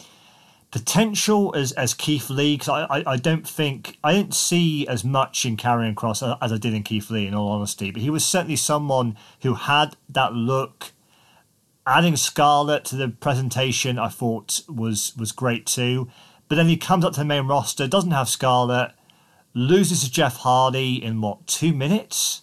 potential 0.70 1.54
as 1.56 1.72
as 1.72 1.94
Keith 1.94 2.28
Lee. 2.28 2.58
Cause 2.58 2.68
I, 2.68 2.82
I, 2.98 3.12
I 3.12 3.16
don't 3.16 3.48
think 3.48 3.96
I 4.04 4.12
didn't 4.12 4.34
see 4.34 4.86
as 4.86 5.02
much 5.02 5.46
in 5.46 5.56
Karrion 5.56 5.94
Kross 5.94 6.36
as 6.42 6.52
I 6.52 6.58
did 6.58 6.74
in 6.74 6.82
Keith 6.82 7.08
Lee. 7.10 7.26
In 7.26 7.34
all 7.34 7.48
honesty, 7.48 7.90
but 7.90 8.02
he 8.02 8.10
was 8.10 8.26
certainly 8.26 8.56
someone 8.56 9.16
who 9.40 9.54
had 9.54 9.96
that 10.10 10.34
look. 10.34 10.92
Adding 11.86 12.16
Scarlett 12.16 12.84
to 12.86 12.96
the 12.96 13.08
presentation, 13.08 13.98
I 13.98 14.08
thought 14.08 14.62
was 14.68 15.14
was 15.16 15.32
great 15.32 15.66
too. 15.66 16.08
But 16.48 16.56
then 16.56 16.68
he 16.68 16.76
comes 16.76 17.04
up 17.04 17.12
to 17.14 17.20
the 17.20 17.24
main 17.24 17.46
roster, 17.46 17.88
doesn't 17.88 18.10
have 18.12 18.28
Scarlett, 18.28 18.92
loses 19.54 20.02
to 20.02 20.10
Jeff 20.10 20.36
Hardy 20.38 21.02
in 21.02 21.20
what 21.20 21.46
two 21.46 21.72
minutes, 21.72 22.42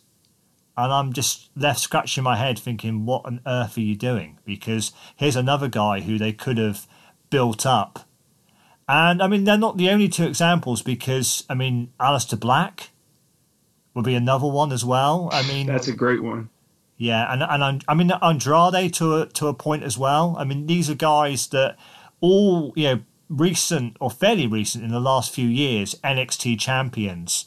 and 0.78 0.92
I'm 0.92 1.14
just 1.14 1.50
left 1.56 1.80
scratching 1.80 2.24
my 2.24 2.36
head 2.36 2.60
thinking, 2.60 3.06
what 3.06 3.26
on 3.26 3.42
earth 3.46 3.78
are 3.78 3.82
you 3.82 3.96
doing? 3.96 4.40
Because 4.46 4.92
here's 5.16 5.36
another 5.36 5.68
guy 5.68 6.02
who 6.02 6.18
they 6.18 6.34
could 6.34 6.58
have 6.58 6.88
built 7.30 7.66
up 7.66 8.08
and 8.88 9.22
I 9.22 9.28
mean, 9.28 9.44
they're 9.44 9.58
not 9.58 9.78
the 9.78 9.90
only 9.90 10.10
two 10.10 10.26
examples 10.26 10.82
because 10.82 11.46
I 11.50 11.54
mean, 11.54 11.94
Aleister 12.00 12.40
Black 12.40 12.90
would 13.94 14.06
be 14.06 14.16
another 14.16 14.48
one 14.48 14.72
as 14.72 14.84
well. 14.84 15.30
I 15.32 15.48
mean, 15.48 15.68
that's 15.68 15.88
a 15.88 15.94
great 15.94 16.22
one. 16.22 16.50
Yeah, 16.98 17.32
and 17.32 17.44
and 17.44 17.84
I 17.88 17.94
mean 17.94 18.12
Andrade 18.12 18.94
to 18.96 19.22
a 19.22 19.26
to 19.28 19.48
a 19.48 19.54
point 19.54 19.84
as 19.84 19.98
well. 19.98 20.36
I 20.38 20.44
mean, 20.44 20.68
these 20.68 20.90
are 20.90 20.96
guys 20.96 21.48
that 21.48 21.78
all 22.22 22.74
you 22.76 22.84
know 22.84 23.02
recent 23.30 23.98
or 24.00 24.12
fairly 24.12 24.48
recent 24.48 24.84
in 24.84 24.92
the 24.92 25.00
last 25.00 25.34
few 25.34 25.48
years 25.48 25.96
NXT 26.04 26.60
champions, 26.60 27.46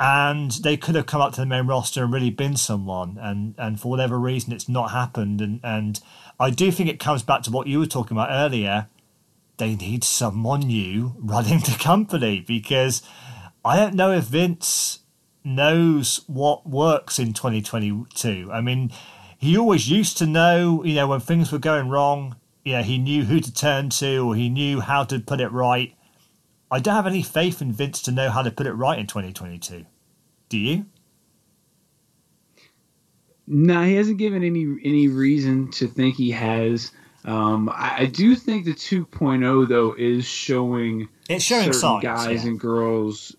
and 0.00 0.52
they 0.52 0.76
could 0.76 0.94
have 0.94 1.06
come 1.06 1.20
up 1.20 1.34
to 1.34 1.40
the 1.40 1.46
main 1.46 1.66
roster 1.66 2.04
and 2.04 2.12
really 2.12 2.30
been 2.30 2.56
someone, 2.56 3.18
and 3.20 3.54
and 3.58 3.80
for 3.80 3.90
whatever 3.90 4.18
reason 4.18 4.52
it's 4.52 4.68
not 4.68 4.90
happened. 4.90 5.40
And 5.40 5.60
and 5.62 6.00
I 6.40 6.50
do 6.50 6.72
think 6.72 6.88
it 6.88 6.98
comes 6.98 7.22
back 7.22 7.42
to 7.42 7.50
what 7.50 7.66
you 7.66 7.78
were 7.78 7.86
talking 7.86 8.16
about 8.16 8.30
earlier 8.30 8.88
they 9.58 9.74
need 9.74 10.04
someone 10.04 10.60
new 10.60 11.14
running 11.18 11.58
the 11.66 11.76
company 11.80 12.40
because 12.40 13.02
I 13.64 13.76
don't 13.76 13.94
know 13.94 14.12
if 14.12 14.24
Vince 14.24 15.00
knows 15.46 16.22
what 16.26 16.68
works 16.68 17.18
in 17.18 17.32
2022. 17.32 18.50
I 18.52 18.60
mean, 18.60 18.90
he 19.38 19.56
always 19.56 19.88
used 19.88 20.18
to 20.18 20.26
know, 20.26 20.84
you 20.84 20.94
know, 20.94 21.08
when 21.08 21.20
things 21.20 21.52
were 21.52 21.58
going 21.58 21.88
wrong, 21.88 22.36
you 22.64 22.72
know, 22.72 22.82
he 22.82 22.98
knew 22.98 23.24
who 23.24 23.40
to 23.40 23.54
turn 23.54 23.90
to 23.90 24.28
or 24.28 24.34
he 24.34 24.48
knew 24.48 24.80
how 24.80 25.04
to 25.04 25.20
put 25.20 25.40
it 25.40 25.52
right. 25.52 25.94
I 26.70 26.80
don't 26.80 26.94
have 26.94 27.06
any 27.06 27.22
faith 27.22 27.62
in 27.62 27.72
Vince 27.72 28.02
to 28.02 28.12
know 28.12 28.28
how 28.28 28.42
to 28.42 28.50
put 28.50 28.66
it 28.66 28.72
right 28.72 28.98
in 28.98 29.06
2022. 29.06 29.86
Do 30.48 30.58
you? 30.58 30.86
No, 33.46 33.84
he 33.84 33.94
hasn't 33.94 34.18
given 34.18 34.42
any 34.42 34.66
any 34.84 35.06
reason 35.06 35.70
to 35.72 35.86
think 35.86 36.16
he 36.16 36.32
has. 36.32 36.90
Um, 37.24 37.68
I, 37.68 37.96
I, 37.98 38.06
do 38.06 38.34
think 38.34 38.64
the 38.64 38.72
2.0 38.72 39.68
though 39.68 39.94
is 39.96 40.24
showing 40.24 41.08
it's 41.28 41.44
showing 41.44 41.72
signs, 41.72 42.02
guys 42.02 42.44
yeah. 42.44 42.50
and 42.50 42.60
girls. 42.60 43.36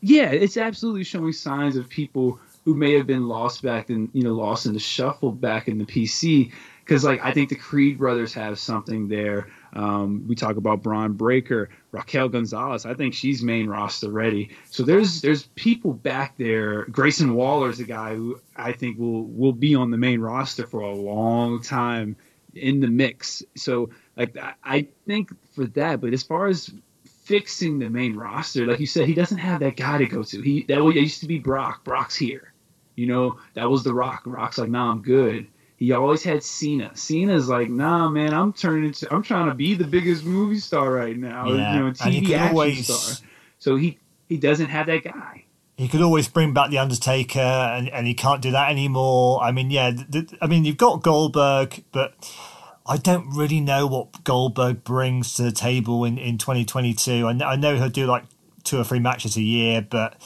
Yeah, 0.00 0.30
it's 0.30 0.56
absolutely 0.56 1.04
showing 1.04 1.32
signs 1.32 1.76
of 1.76 1.88
people 1.88 2.38
who 2.64 2.74
may 2.74 2.94
have 2.94 3.06
been 3.06 3.28
lost 3.28 3.62
back 3.62 3.90
in 3.90 4.10
you 4.12 4.22
know 4.22 4.34
lost 4.34 4.66
in 4.66 4.74
the 4.74 4.78
shuffle 4.78 5.32
back 5.32 5.68
in 5.68 5.78
the 5.78 5.84
PC. 5.84 6.52
Because 6.84 7.04
like 7.04 7.22
I 7.22 7.32
think 7.32 7.50
the 7.50 7.56
Creed 7.56 7.98
brothers 7.98 8.32
have 8.34 8.58
something 8.58 9.08
there. 9.08 9.48
Um, 9.74 10.24
we 10.26 10.34
talk 10.34 10.56
about 10.56 10.82
Bron 10.82 11.12
Breakker, 11.12 11.68
Raquel 11.92 12.28
Gonzalez. 12.30 12.86
I 12.86 12.94
think 12.94 13.12
she's 13.12 13.42
main 13.42 13.68
roster 13.68 14.10
ready. 14.10 14.50
So 14.70 14.82
there's 14.82 15.20
there's 15.20 15.44
people 15.54 15.92
back 15.92 16.36
there. 16.38 16.84
Grayson 16.86 17.34
Waller's 17.34 17.80
a 17.80 17.84
guy 17.84 18.14
who 18.14 18.40
I 18.56 18.72
think 18.72 18.98
will 18.98 19.24
will 19.24 19.52
be 19.52 19.74
on 19.74 19.90
the 19.90 19.98
main 19.98 20.20
roster 20.20 20.66
for 20.66 20.80
a 20.80 20.94
long 20.94 21.62
time 21.62 22.16
in 22.54 22.80
the 22.80 22.88
mix. 22.88 23.42
So 23.56 23.90
like 24.16 24.36
I 24.64 24.88
think 25.06 25.30
for 25.54 25.66
that, 25.68 26.00
but 26.00 26.12
as 26.12 26.22
far 26.22 26.46
as 26.46 26.70
fixing 27.28 27.78
the 27.78 27.90
main 27.90 28.16
roster, 28.16 28.66
like 28.66 28.80
you 28.80 28.86
said, 28.86 29.06
he 29.06 29.14
doesn't 29.14 29.38
have 29.38 29.60
that 29.60 29.76
guy 29.76 29.98
to 29.98 30.06
go 30.06 30.22
to. 30.22 30.40
He 30.40 30.64
that 30.64 30.82
used 30.82 31.20
to 31.20 31.26
be 31.26 31.38
Brock. 31.38 31.84
Brock's 31.84 32.16
here. 32.16 32.52
You 32.96 33.06
know, 33.06 33.38
that 33.54 33.70
was 33.70 33.84
the 33.84 33.94
Rock. 33.94 34.22
Rock's 34.24 34.58
like, 34.58 34.70
nah, 34.70 34.90
I'm 34.90 35.02
good. 35.02 35.46
He 35.76 35.92
always 35.92 36.24
had 36.24 36.42
Cena. 36.42 36.96
Cena's 36.96 37.48
like, 37.48 37.68
nah, 37.68 38.08
man, 38.08 38.34
I'm 38.34 38.52
turning 38.52 38.86
into, 38.86 39.14
I'm 39.14 39.22
trying 39.22 39.48
to 39.48 39.54
be 39.54 39.74
the 39.74 39.86
biggest 39.86 40.24
movie 40.24 40.58
star 40.58 40.90
right 40.90 41.16
now. 41.16 41.52
Yeah. 41.52 41.74
You 41.74 41.80
know, 41.80 41.90
TV 41.92 42.30
action 42.32 42.48
always... 42.48 42.92
star. 42.92 43.26
So 43.60 43.76
he 43.76 43.98
he 44.28 44.38
doesn't 44.38 44.68
have 44.68 44.86
that 44.86 45.04
guy 45.04 45.44
he 45.78 45.86
could 45.86 46.02
always 46.02 46.26
bring 46.26 46.52
back 46.52 46.70
the 46.70 46.78
Undertaker, 46.78 47.38
and, 47.38 47.88
and 47.88 48.04
he 48.04 48.12
can't 48.12 48.42
do 48.42 48.50
that 48.50 48.68
anymore. 48.68 49.40
I 49.40 49.52
mean, 49.52 49.70
yeah, 49.70 49.92
I 50.42 50.48
mean 50.48 50.64
you've 50.64 50.76
got 50.76 51.04
Goldberg, 51.04 51.84
but 51.92 52.14
I 52.88 52.96
don't 52.96 53.30
really 53.34 53.60
know 53.60 53.86
what 53.86 54.24
Goldberg 54.24 54.82
brings 54.84 55.34
to 55.34 55.42
the 55.42 55.52
table 55.52 56.04
in, 56.04 56.18
in 56.18 56.38
2022. 56.38 57.26
I, 57.26 57.30
I 57.52 57.56
know 57.56 57.76
he'll 57.76 57.88
do 57.88 58.06
like 58.06 58.24
two 58.64 58.78
or 58.78 58.84
three 58.84 58.98
matches 58.98 59.36
a 59.36 59.42
year, 59.42 59.82
but 59.82 60.20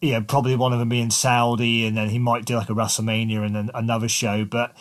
yeah, 0.00 0.20
probably 0.20 0.56
one 0.56 0.72
of 0.72 0.78
them 0.78 0.88
being 0.88 1.10
Saudi, 1.10 1.86
and 1.86 1.96
then 1.96 2.08
he 2.08 2.18
might 2.18 2.44
do 2.44 2.56
like 2.56 2.70
a 2.70 2.74
WrestleMania 2.74 3.44
and 3.44 3.54
then 3.54 3.70
another 3.74 4.08
show. 4.08 4.44
But 4.44 4.76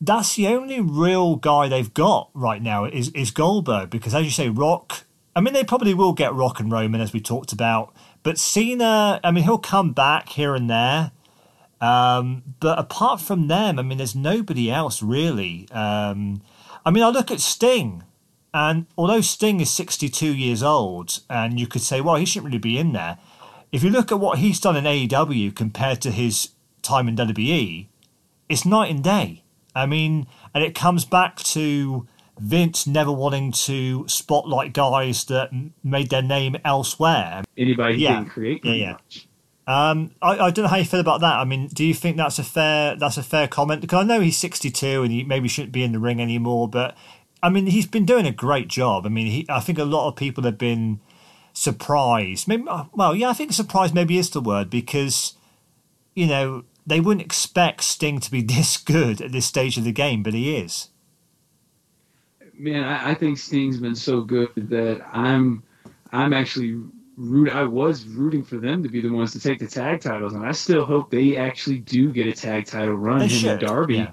that's 0.00 0.36
the 0.36 0.48
only 0.48 0.80
real 0.80 1.36
guy 1.36 1.68
they've 1.68 1.92
got 1.92 2.30
right 2.34 2.62
now 2.62 2.84
is 2.84 3.10
is 3.10 3.30
Goldberg 3.30 3.90
because, 3.90 4.14
as 4.14 4.24
you 4.24 4.30
say, 4.30 4.48
Rock. 4.48 5.04
I 5.36 5.40
mean, 5.40 5.54
they 5.54 5.62
probably 5.62 5.94
will 5.94 6.14
get 6.14 6.34
Rock 6.34 6.58
and 6.58 6.72
Roman 6.72 7.00
as 7.00 7.12
we 7.12 7.20
talked 7.20 7.52
about 7.52 7.94
but 8.22 8.38
Cena, 8.38 9.20
I 9.22 9.30
mean, 9.30 9.44
he'll 9.44 9.58
come 9.58 9.92
back 9.92 10.28
here 10.28 10.54
and 10.54 10.68
there. 10.68 11.12
Um, 11.80 12.42
but 12.60 12.78
apart 12.78 13.20
from 13.20 13.48
them, 13.48 13.78
I 13.78 13.82
mean, 13.82 13.98
there's 13.98 14.16
nobody 14.16 14.70
else 14.70 15.02
really. 15.02 15.68
Um, 15.70 16.42
I 16.84 16.90
mean, 16.90 17.02
I 17.02 17.08
look 17.08 17.30
at 17.30 17.40
Sting, 17.40 18.04
and 18.52 18.86
although 18.96 19.20
Sting 19.20 19.60
is 19.60 19.70
62 19.70 20.34
years 20.34 20.62
old, 20.62 21.20
and 21.28 21.60
you 21.60 21.66
could 21.66 21.82
say, 21.82 22.00
well, 22.00 22.16
he 22.16 22.24
shouldn't 22.24 22.46
really 22.46 22.58
be 22.58 22.78
in 22.78 22.92
there. 22.92 23.18
If 23.70 23.82
you 23.82 23.90
look 23.90 24.10
at 24.10 24.18
what 24.18 24.38
he's 24.38 24.60
done 24.60 24.76
in 24.76 24.84
AEW 24.84 25.54
compared 25.54 26.00
to 26.02 26.10
his 26.10 26.50
time 26.82 27.08
in 27.08 27.16
WWE, 27.16 27.86
it's 28.48 28.64
night 28.64 28.90
and 28.90 29.04
day. 29.04 29.44
I 29.74 29.86
mean, 29.86 30.26
and 30.54 30.64
it 30.64 30.74
comes 30.74 31.04
back 31.04 31.36
to 31.36 32.08
Vince 32.38 32.86
never 32.86 33.12
wanting 33.12 33.52
to 33.52 34.06
spotlight 34.08 34.72
guys 34.72 35.24
that 35.24 35.50
made 35.84 36.10
their 36.10 36.22
name 36.22 36.56
elsewhere. 36.64 37.42
Anybody 37.56 37.98
yeah. 37.98 38.20
didn't 38.20 38.30
create. 38.30 38.64
Yeah, 38.64 38.72
yeah. 38.72 38.96
Um, 39.68 40.12
I, 40.22 40.38
I 40.38 40.50
don't 40.50 40.62
know 40.62 40.68
how 40.68 40.76
you 40.76 40.86
feel 40.86 40.98
about 40.98 41.20
that. 41.20 41.34
I 41.34 41.44
mean, 41.44 41.68
do 41.68 41.84
you 41.84 41.92
think 41.92 42.16
that's 42.16 42.38
a 42.38 42.42
fair 42.42 42.96
that's 42.96 43.18
a 43.18 43.22
fair 43.22 43.46
comment? 43.46 43.82
Because 43.82 44.02
I 44.02 44.06
know 44.06 44.20
he's 44.20 44.38
sixty 44.38 44.70
two 44.70 45.02
and 45.02 45.12
he 45.12 45.24
maybe 45.24 45.46
shouldn't 45.46 45.72
be 45.72 45.82
in 45.82 45.92
the 45.92 45.98
ring 45.98 46.22
anymore, 46.22 46.68
but 46.68 46.96
I 47.42 47.50
mean, 47.50 47.66
he's 47.66 47.86
been 47.86 48.06
doing 48.06 48.26
a 48.26 48.32
great 48.32 48.68
job. 48.68 49.04
I 49.04 49.10
mean, 49.10 49.26
he, 49.26 49.46
I 49.50 49.60
think 49.60 49.78
a 49.78 49.84
lot 49.84 50.08
of 50.08 50.16
people 50.16 50.44
have 50.44 50.56
been 50.56 51.00
surprised. 51.52 52.48
Maybe, 52.48 52.64
well, 52.94 53.14
yeah, 53.14 53.28
I 53.28 53.34
think 53.34 53.52
surprised 53.52 53.94
maybe 53.94 54.16
is 54.16 54.30
the 54.30 54.40
word 54.40 54.70
because 54.70 55.34
you 56.14 56.26
know 56.26 56.64
they 56.86 57.00
wouldn't 57.00 57.26
expect 57.26 57.84
Sting 57.84 58.20
to 58.20 58.30
be 58.30 58.40
this 58.54 58.78
good 58.78 59.20
at 59.20 59.32
this 59.32 59.44
stage 59.44 59.76
of 59.76 59.84
the 59.84 59.92
game, 59.92 60.22
but 60.22 60.32
he 60.32 60.56
is 60.56 60.88
man, 62.58 62.84
I, 62.84 63.10
I, 63.10 63.14
think 63.14 63.38
Sting's 63.38 63.78
been 63.78 63.94
so 63.94 64.20
good 64.20 64.50
that 64.56 65.06
I'm 65.12 65.62
I'm 66.10 66.32
actually 66.32 66.82
root. 67.18 67.50
I 67.50 67.64
was 67.64 68.06
rooting 68.06 68.42
for 68.42 68.56
them 68.56 68.82
to 68.82 68.88
be 68.88 69.00
the 69.00 69.10
ones 69.10 69.32
to 69.32 69.40
take 69.40 69.58
the 69.58 69.66
tag 69.66 70.00
titles, 70.00 70.32
and 70.32 70.46
I 70.46 70.52
still 70.52 70.84
hope 70.84 71.10
they 71.10 71.36
actually 71.36 71.78
do 71.78 72.12
get 72.12 72.26
a 72.26 72.32
tag 72.32 72.66
title 72.66 72.94
run. 72.94 73.18
They 73.18 73.24
him 73.24 73.30
should. 73.30 73.50
and 73.50 73.60
Darby. 73.60 73.96
Yeah. 73.96 74.10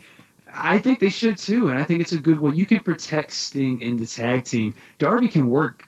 I 0.53 0.79
think 0.79 0.99
they 0.99 1.09
should 1.09 1.37
too, 1.37 1.69
and 1.69 1.77
I 1.77 1.83
think 1.83 2.01
it's 2.01 2.13
a 2.13 2.17
good 2.17 2.39
one. 2.39 2.55
You 2.55 2.65
can 2.65 2.79
protect 2.79 3.31
Sting 3.31 3.81
in 3.81 3.97
the 3.97 4.05
tag 4.05 4.45
team. 4.45 4.73
Darby 4.97 5.27
can 5.27 5.49
work 5.49 5.87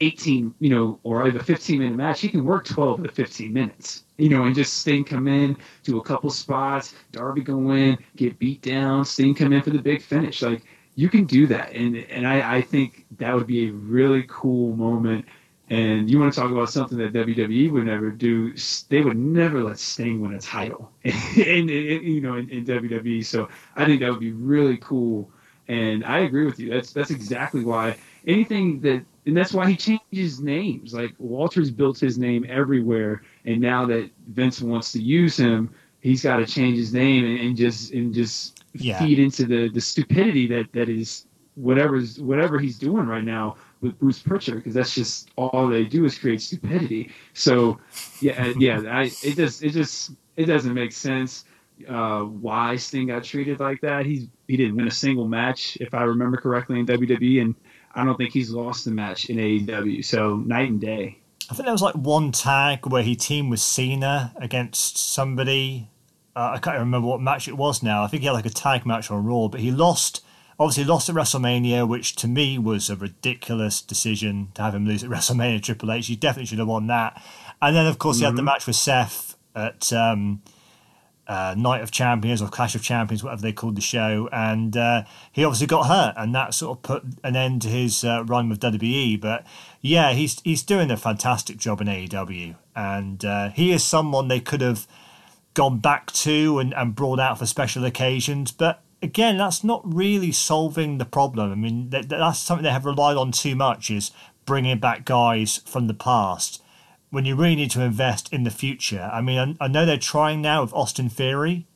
18, 0.00 0.54
you 0.60 0.70
know, 0.70 0.98
or 1.02 1.26
even 1.26 1.40
a 1.40 1.44
15 1.44 1.78
minute 1.78 1.96
match. 1.96 2.20
He 2.20 2.28
can 2.28 2.44
work 2.44 2.64
12 2.64 3.04
to 3.04 3.10
15 3.10 3.52
minutes, 3.52 4.04
you 4.16 4.28
know, 4.28 4.44
and 4.44 4.54
just 4.54 4.74
Sting 4.74 5.04
come 5.04 5.28
in, 5.28 5.56
do 5.84 5.98
a 5.98 6.02
couple 6.02 6.30
spots, 6.30 6.94
Darby 7.12 7.42
go 7.42 7.70
in, 7.72 7.96
get 8.16 8.38
beat 8.38 8.60
down, 8.62 9.04
Sting 9.04 9.34
come 9.34 9.52
in 9.52 9.62
for 9.62 9.70
the 9.70 9.78
big 9.78 10.02
finish. 10.02 10.42
Like 10.42 10.62
you 10.96 11.08
can 11.08 11.24
do 11.24 11.46
that, 11.46 11.72
and 11.72 11.96
and 11.96 12.26
I, 12.26 12.56
I 12.56 12.60
think 12.60 13.06
that 13.18 13.34
would 13.34 13.46
be 13.46 13.68
a 13.68 13.72
really 13.72 14.24
cool 14.28 14.74
moment. 14.74 15.24
And 15.70 16.10
you 16.10 16.18
want 16.18 16.32
to 16.32 16.40
talk 16.40 16.50
about 16.50 16.70
something 16.70 16.96
that 16.98 17.12
WWE 17.12 17.70
would 17.72 17.84
never 17.84 18.10
do? 18.10 18.54
They 18.88 19.02
would 19.02 19.18
never 19.18 19.62
let 19.62 19.78
Sting 19.78 20.20
win 20.20 20.34
a 20.34 20.40
title, 20.40 20.90
in, 21.02 21.68
in, 21.68 22.02
you 22.04 22.20
know, 22.22 22.36
in, 22.36 22.48
in 22.48 22.64
WWE. 22.64 23.24
So 23.24 23.48
I 23.76 23.84
think 23.84 24.00
that 24.00 24.10
would 24.10 24.20
be 24.20 24.32
really 24.32 24.78
cool. 24.78 25.30
And 25.68 26.04
I 26.04 26.20
agree 26.20 26.46
with 26.46 26.58
you. 26.58 26.70
That's 26.70 26.92
that's 26.92 27.10
exactly 27.10 27.62
why 27.62 27.96
anything 28.26 28.80
that 28.80 29.04
and 29.26 29.36
that's 29.36 29.52
why 29.52 29.68
he 29.68 29.76
changes 29.76 30.40
names. 30.40 30.94
Like 30.94 31.14
Walter's 31.18 31.70
built 31.70 31.98
his 31.98 32.16
name 32.16 32.46
everywhere, 32.48 33.22
and 33.44 33.60
now 33.60 33.84
that 33.86 34.10
Vince 34.28 34.62
wants 34.62 34.92
to 34.92 35.02
use 35.02 35.36
him, 35.36 35.74
he's 36.00 36.22
got 36.22 36.38
to 36.38 36.46
change 36.46 36.78
his 36.78 36.94
name 36.94 37.24
and, 37.26 37.38
and 37.40 37.56
just 37.56 37.92
and 37.92 38.14
just 38.14 38.64
yeah. 38.72 38.98
feed 38.98 39.18
into 39.18 39.44
the 39.44 39.68
the 39.68 39.80
stupidity 39.82 40.46
that 40.46 40.72
that 40.72 40.88
is 40.88 41.26
whatever's 41.56 42.20
whatever 42.20 42.58
he's 42.58 42.78
doing 42.78 43.06
right 43.06 43.24
now 43.24 43.56
with 43.80 43.98
Bruce 43.98 44.20
Pritchard 44.20 44.56
because 44.56 44.74
that's 44.74 44.94
just 44.94 45.30
all 45.36 45.68
they 45.68 45.84
do 45.84 46.04
is 46.04 46.18
create 46.18 46.40
stupidity. 46.42 47.12
So 47.34 47.78
yeah, 48.20 48.52
yeah, 48.58 48.82
I, 48.88 49.02
it 49.22 49.36
just 49.36 49.62
it 49.62 49.70
just 49.70 50.12
it 50.36 50.46
doesn't 50.46 50.74
make 50.74 50.92
sense 50.92 51.44
uh, 51.86 52.22
why 52.22 52.76
Sting 52.76 53.08
got 53.08 53.24
treated 53.24 53.60
like 53.60 53.80
that. 53.82 54.06
He's 54.06 54.26
he 54.46 54.56
didn't 54.56 54.76
win 54.76 54.88
a 54.88 54.92
single 54.92 55.28
match 55.28 55.76
if 55.80 55.94
I 55.94 56.02
remember 56.02 56.36
correctly 56.36 56.80
in 56.80 56.86
WWE, 56.86 57.42
and 57.42 57.54
I 57.94 58.04
don't 58.04 58.16
think 58.16 58.32
he's 58.32 58.50
lost 58.50 58.86
a 58.86 58.90
match 58.90 59.30
in 59.30 59.36
AEW. 59.36 60.04
So 60.04 60.36
night 60.36 60.70
and 60.70 60.80
day. 60.80 61.18
I 61.50 61.54
think 61.54 61.64
there 61.64 61.72
was 61.72 61.82
like 61.82 61.94
one 61.94 62.32
tag 62.32 62.86
where 62.86 63.02
he 63.02 63.16
teamed 63.16 63.50
with 63.50 63.60
Cena 63.60 64.32
against 64.36 64.98
somebody. 64.98 65.88
Uh, 66.36 66.52
I 66.54 66.58
can't 66.58 66.78
remember 66.78 67.08
what 67.08 67.20
match 67.20 67.48
it 67.48 67.56
was 67.56 67.82
now. 67.82 68.02
I 68.02 68.06
think 68.06 68.20
he 68.20 68.26
had 68.26 68.32
like 68.32 68.46
a 68.46 68.50
tag 68.50 68.84
match 68.84 69.10
on 69.10 69.24
Raw, 69.24 69.48
but 69.48 69.60
he 69.60 69.70
lost. 69.70 70.24
Obviously, 70.58 70.84
lost 70.84 71.08
at 71.08 71.14
WrestleMania, 71.14 71.86
which 71.86 72.16
to 72.16 72.26
me 72.26 72.58
was 72.58 72.90
a 72.90 72.96
ridiculous 72.96 73.80
decision 73.80 74.48
to 74.54 74.62
have 74.62 74.74
him 74.74 74.86
lose 74.86 75.04
at 75.04 75.10
WrestleMania 75.10 75.62
Triple 75.62 75.92
H. 75.92 76.06
He 76.08 76.16
definitely 76.16 76.46
should 76.46 76.58
have 76.58 76.68
won 76.68 76.86
that. 76.88 77.22
And 77.62 77.76
then, 77.76 77.86
of 77.86 77.98
course, 77.98 78.16
mm-hmm. 78.16 78.22
he 78.22 78.24
had 78.26 78.36
the 78.36 78.40
mm-hmm. 78.40 78.46
match 78.46 78.66
with 78.66 78.76
Seth 78.76 79.36
at 79.54 79.92
um, 79.92 80.42
uh, 81.28 81.54
Night 81.56 81.82
of 81.82 81.90
Champions 81.90 82.40
or 82.40 82.48
Clash 82.48 82.74
of 82.74 82.82
Champions, 82.82 83.22
whatever 83.22 83.42
they 83.42 83.52
called 83.52 83.76
the 83.76 83.82
show, 83.82 84.28
and 84.32 84.76
uh, 84.76 85.04
he 85.30 85.44
obviously 85.44 85.66
got 85.66 85.86
hurt, 85.86 86.14
and 86.16 86.34
that 86.34 86.54
sort 86.54 86.78
of 86.78 86.82
put 86.82 87.04
an 87.22 87.36
end 87.36 87.62
to 87.62 87.68
his 87.68 88.02
uh, 88.02 88.24
run 88.24 88.48
with 88.48 88.60
WWE. 88.60 89.20
But 89.20 89.46
yeah, 89.82 90.12
he's 90.12 90.40
he's 90.40 90.62
doing 90.62 90.90
a 90.90 90.96
fantastic 90.96 91.58
job 91.58 91.82
in 91.82 91.86
AEW, 91.86 92.56
and 92.74 93.22
uh, 93.24 93.50
he 93.50 93.72
is 93.72 93.84
someone 93.84 94.28
they 94.28 94.40
could 94.40 94.62
have 94.62 94.86
gone 95.52 95.78
back 95.80 96.10
to 96.12 96.58
and, 96.58 96.72
and 96.74 96.94
brought 96.94 97.20
out 97.20 97.38
for 97.38 97.44
special 97.44 97.84
occasions. 97.84 98.50
But 98.50 98.82
again, 99.02 99.38
that's 99.38 99.64
not 99.64 99.82
really 99.84 100.32
solving 100.32 100.98
the 100.98 101.04
problem. 101.04 101.52
I 101.52 101.54
mean, 101.54 101.90
that, 101.90 102.08
that's 102.08 102.38
something 102.38 102.64
they 102.64 102.70
have 102.70 102.84
relied 102.84 103.16
on 103.16 103.32
too 103.32 103.54
much 103.54 103.90
is 103.90 104.10
bringing 104.44 104.78
back 104.78 105.04
guys 105.04 105.58
from 105.66 105.86
the 105.86 105.94
past 105.94 106.62
when 107.10 107.24
you 107.24 107.34
really 107.34 107.56
need 107.56 107.70
to 107.70 107.82
invest 107.82 108.32
in 108.32 108.44
the 108.44 108.50
future. 108.50 109.10
I 109.12 109.20
mean, 109.20 109.56
I, 109.60 109.64
I 109.64 109.68
know 109.68 109.86
they're 109.86 109.96
trying 109.96 110.42
now 110.42 110.62
with 110.62 110.74
Austin 110.74 111.08
Theory, 111.08 111.66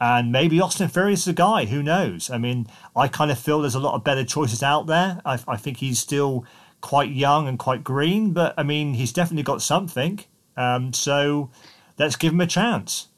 and 0.00 0.30
maybe 0.30 0.60
Austin 0.60 0.88
Theory 0.88 1.14
is 1.14 1.24
the 1.24 1.32
guy. 1.32 1.64
Who 1.66 1.82
knows? 1.82 2.30
I 2.30 2.38
mean, 2.38 2.66
I 2.94 3.08
kind 3.08 3.30
of 3.30 3.38
feel 3.38 3.60
there's 3.60 3.74
a 3.74 3.80
lot 3.80 3.94
of 3.94 4.04
better 4.04 4.24
choices 4.24 4.62
out 4.62 4.86
there. 4.86 5.20
I, 5.24 5.38
I 5.48 5.56
think 5.56 5.78
he's 5.78 5.98
still 5.98 6.44
quite 6.80 7.10
young 7.10 7.48
and 7.48 7.58
quite 7.58 7.82
green, 7.82 8.32
but 8.32 8.54
I 8.56 8.62
mean, 8.62 8.94
he's 8.94 9.12
definitely 9.12 9.42
got 9.42 9.62
something. 9.62 10.20
Um, 10.56 10.92
so 10.92 11.50
let's 11.98 12.16
give 12.16 12.32
him 12.32 12.40
a 12.40 12.46
chance. 12.46 13.08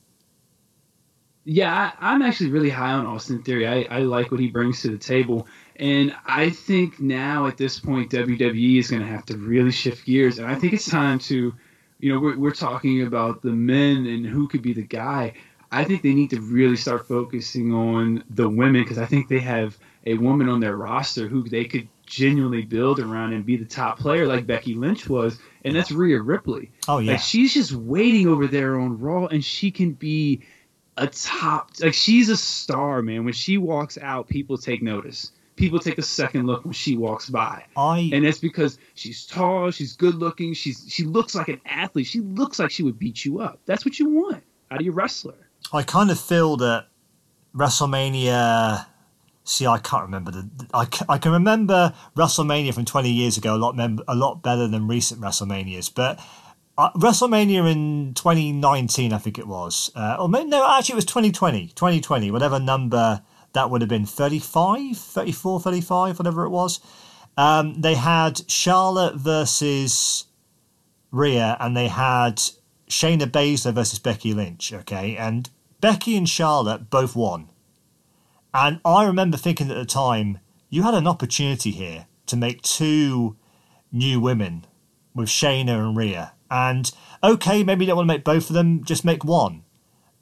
Yeah, 1.53 1.91
I, 1.99 2.15
am 2.15 2.23
actually 2.23 2.51
really 2.51 2.71
high 2.71 2.93
on 2.93 3.07
Austin 3.07 3.43
Theory. 3.43 3.67
I, 3.67 3.83
I 3.91 3.99
like 4.03 4.31
what 4.31 4.39
he 4.39 4.47
brings 4.47 4.83
to 4.83 4.89
the 4.89 4.99
table. 4.99 5.49
And 5.75 6.15
I 6.25 6.51
think 6.51 7.01
now 7.01 7.49
at 7.49 7.57
this 7.57 7.81
point, 7.81 8.13
WWE 8.13 8.79
is 8.79 8.89
going 8.89 9.03
to 9.03 9.09
have 9.09 9.27
to 9.27 9.37
really 9.37 9.73
shift 9.73 10.07
gears. 10.07 10.39
And 10.39 10.47
I 10.47 10.55
think 10.55 10.75
it's 10.75 10.89
time 10.89 11.19
to, 11.19 11.53
you 11.99 12.15
know, 12.15 12.21
we're, 12.21 12.39
we're 12.39 12.51
talking 12.53 13.03
about 13.03 13.43
the 13.43 13.51
men 13.51 14.07
and 14.07 14.25
who 14.25 14.47
could 14.47 14.63
be 14.63 14.75
the 14.75 14.85
guy. 14.85 15.35
I 15.73 15.83
think 15.83 16.03
they 16.03 16.15
need 16.15 16.31
to 16.31 16.41
really 16.41 16.77
start 16.77 17.09
focusing 17.09 17.75
on 17.75 18.23
the 18.31 18.49
women 18.49 18.85
because 18.85 18.99
I 18.99 19.07
think 19.07 19.27
they 19.27 19.41
have 19.41 19.77
a 20.07 20.15
woman 20.15 20.49
on 20.49 20.61
their 20.61 20.77
roster 20.77 21.27
who 21.27 21.43
they 21.43 21.65
could 21.65 21.89
genuinely 22.07 22.63
build 22.63 23.01
around 23.01 23.33
and 23.33 23.45
be 23.45 23.57
the 23.57 23.65
top 23.65 23.99
player 23.99 24.25
like 24.25 24.47
Becky 24.47 24.75
Lynch 24.75 25.09
was, 25.09 25.39
and 25.65 25.75
that's 25.75 25.93
Rhea 25.93 26.21
Ripley. 26.21 26.71
Oh 26.89 26.99
yeah, 26.99 27.13
like 27.13 27.21
she's 27.21 27.55
just 27.55 27.73
waiting 27.73 28.27
over 28.27 28.49
there 28.49 28.81
on 28.81 28.99
Raw, 28.99 29.27
and 29.27 29.45
she 29.45 29.71
can 29.71 29.93
be 29.93 30.43
a 31.01 31.09
top. 31.09 31.73
Like 31.81 31.95
she's 31.95 32.29
a 32.29 32.37
star, 32.37 33.03
man. 33.03 33.25
When 33.25 33.35
she 33.35 33.59
walks 33.59 33.99
out, 33.99 34.29
people 34.29 34.57
take 34.57 34.83
notice 34.83 35.33
people 35.61 35.79
take 35.79 35.99
a 35.99 36.03
second 36.03 36.47
look 36.47 36.65
when 36.65 36.73
she 36.73 36.97
walks 36.97 37.29
by. 37.29 37.65
I 37.77 38.11
and 38.13 38.25
it's 38.25 38.39
because 38.39 38.79
she's 38.95 39.27
tall, 39.27 39.71
she's 39.71 39.95
good 39.95 40.17
looking, 40.17 40.55
she's 40.55 40.87
she 40.89 41.05
looks 41.05 41.35
like 41.35 41.49
an 41.49 41.61
athlete. 41.67 42.07
She 42.07 42.21
looks 42.21 42.59
like 42.59 42.71
she 42.71 42.83
would 42.83 42.99
beat 42.99 43.25
you 43.25 43.41
up. 43.41 43.61
That's 43.67 43.85
what 43.85 43.99
you 43.99 44.09
want 44.09 44.43
out 44.71 44.81
of 44.81 44.85
your 44.85 44.95
wrestler. 44.95 45.35
I 45.73 45.83
kind 45.83 46.11
of 46.11 46.19
feel 46.19 46.57
that 46.57 46.87
WrestleMania. 47.55 48.87
See, 49.45 49.67
I 49.67 49.79
can't 49.79 50.05
remember 50.05 50.31
the. 50.31 50.49
I, 50.73 50.87
I 51.09 51.19
can 51.19 51.33
remember 51.33 51.95
WrestleMania 52.17 52.73
from 52.73 52.85
20 52.85 53.11
years 53.11 53.37
ago 53.37 53.55
a 53.55 53.59
lot 53.59 53.77
mem- 53.77 54.01
a 54.09 54.15
lot 54.15 54.43
better 54.43 54.67
than 54.67 54.89
recent 54.89 55.21
WrestleManias, 55.21 55.95
but. 55.95 56.19
Uh, 56.81 56.91
WrestleMania 56.93 57.71
in 57.71 58.15
2019, 58.15 59.13
I 59.13 59.19
think 59.19 59.39
it 59.39 59.47
was. 59.47 59.91
Uh, 59.95 60.17
or 60.19 60.31
no, 60.31 60.67
actually, 60.67 60.95
it 60.95 60.97
was 60.97 61.05
2020. 61.05 61.67
2020, 61.75 62.31
whatever 62.31 62.59
number 62.59 63.21
that 63.53 63.69
would 63.69 63.83
have 63.83 63.91
been 63.91 64.07
35, 64.07 64.97
34, 64.97 65.61
35, 65.61 66.19
whatever 66.19 66.47
it 66.47 66.49
was. 66.49 66.81
Um, 67.37 67.83
they 67.83 67.97
had 67.97 68.51
Charlotte 68.51 69.17
versus 69.17 70.25
Rhea, 71.11 71.59
and 71.61 71.77
they 71.77 71.89
had 71.89 72.37
Shayna 72.89 73.27
Baszler 73.31 73.75
versus 73.75 73.99
Becky 73.99 74.33
Lynch. 74.33 74.73
Okay, 74.73 75.19
and 75.19 75.51
Becky 75.83 76.17
and 76.17 76.27
Charlotte 76.27 76.89
both 76.89 77.15
won. 77.15 77.51
And 78.55 78.81
I 78.87 79.05
remember 79.05 79.37
thinking 79.37 79.71
at 79.71 79.77
the 79.77 79.85
time, 79.85 80.39
you 80.71 80.83
had 80.85 80.95
an 80.95 81.07
opportunity 81.07 81.73
here 81.73 82.07
to 82.25 82.39
make 82.39 82.63
two 82.63 83.37
new 83.93 84.19
women 84.19 84.65
with 85.15 85.29
Shayna 85.29 85.79
and 85.79 85.95
Rhea. 85.95 86.33
And 86.51 86.91
okay, 87.23 87.63
maybe 87.63 87.85
you 87.85 87.89
don't 87.89 87.99
want 87.99 88.09
to 88.09 88.15
make 88.15 88.25
both 88.25 88.51
of 88.51 88.55
them, 88.55 88.85
just 88.85 89.05
make 89.05 89.25
one 89.25 89.63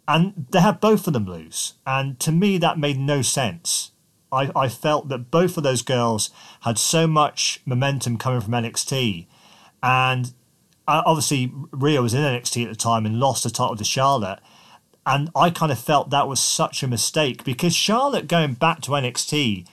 and 0.09 0.47
they 0.51 0.61
had 0.61 0.81
both 0.81 1.07
of 1.07 1.13
them 1.13 1.27
lose. 1.27 1.75
And 1.87 2.19
to 2.21 2.33
me, 2.33 2.57
that 2.59 2.79
made 2.79 2.99
no 2.99 3.21
sense. 3.21 3.93
I, 4.33 4.51
I 4.57 4.69
felt 4.69 5.11
that 5.11 5.31
both 5.31 5.59
of 5.59 5.63
those 5.63 5.83
girls 5.83 6.31
had 6.63 6.79
so 6.79 7.07
much 7.07 7.61
momentum 7.67 8.17
coming 8.17 8.41
from 8.41 8.55
NXT. 8.55 9.27
And 9.83 10.33
uh, 10.89 11.03
obviously, 11.05 11.53
Rhea 11.71 12.01
was 12.01 12.15
in 12.15 12.23
NXT 12.23 12.65
at 12.65 12.71
the 12.71 12.77
time 12.77 13.05
and 13.05 13.21
lost 13.21 13.45
the 13.45 13.51
title 13.51 13.77
to 13.77 13.85
Charlotte. 13.85 14.41
And 15.05 15.31
I 15.37 15.51
kind 15.51 15.71
of 15.71 15.79
felt 15.79 16.09
that 16.11 16.27
was 16.27 16.41
such 16.41 16.83
a 16.83 16.89
mistake 16.89 17.45
because 17.45 17.77
Charlotte 17.77 18.29
going 18.29 18.55
back 18.55 18.81
to 18.83 18.93
NXT 18.93 19.67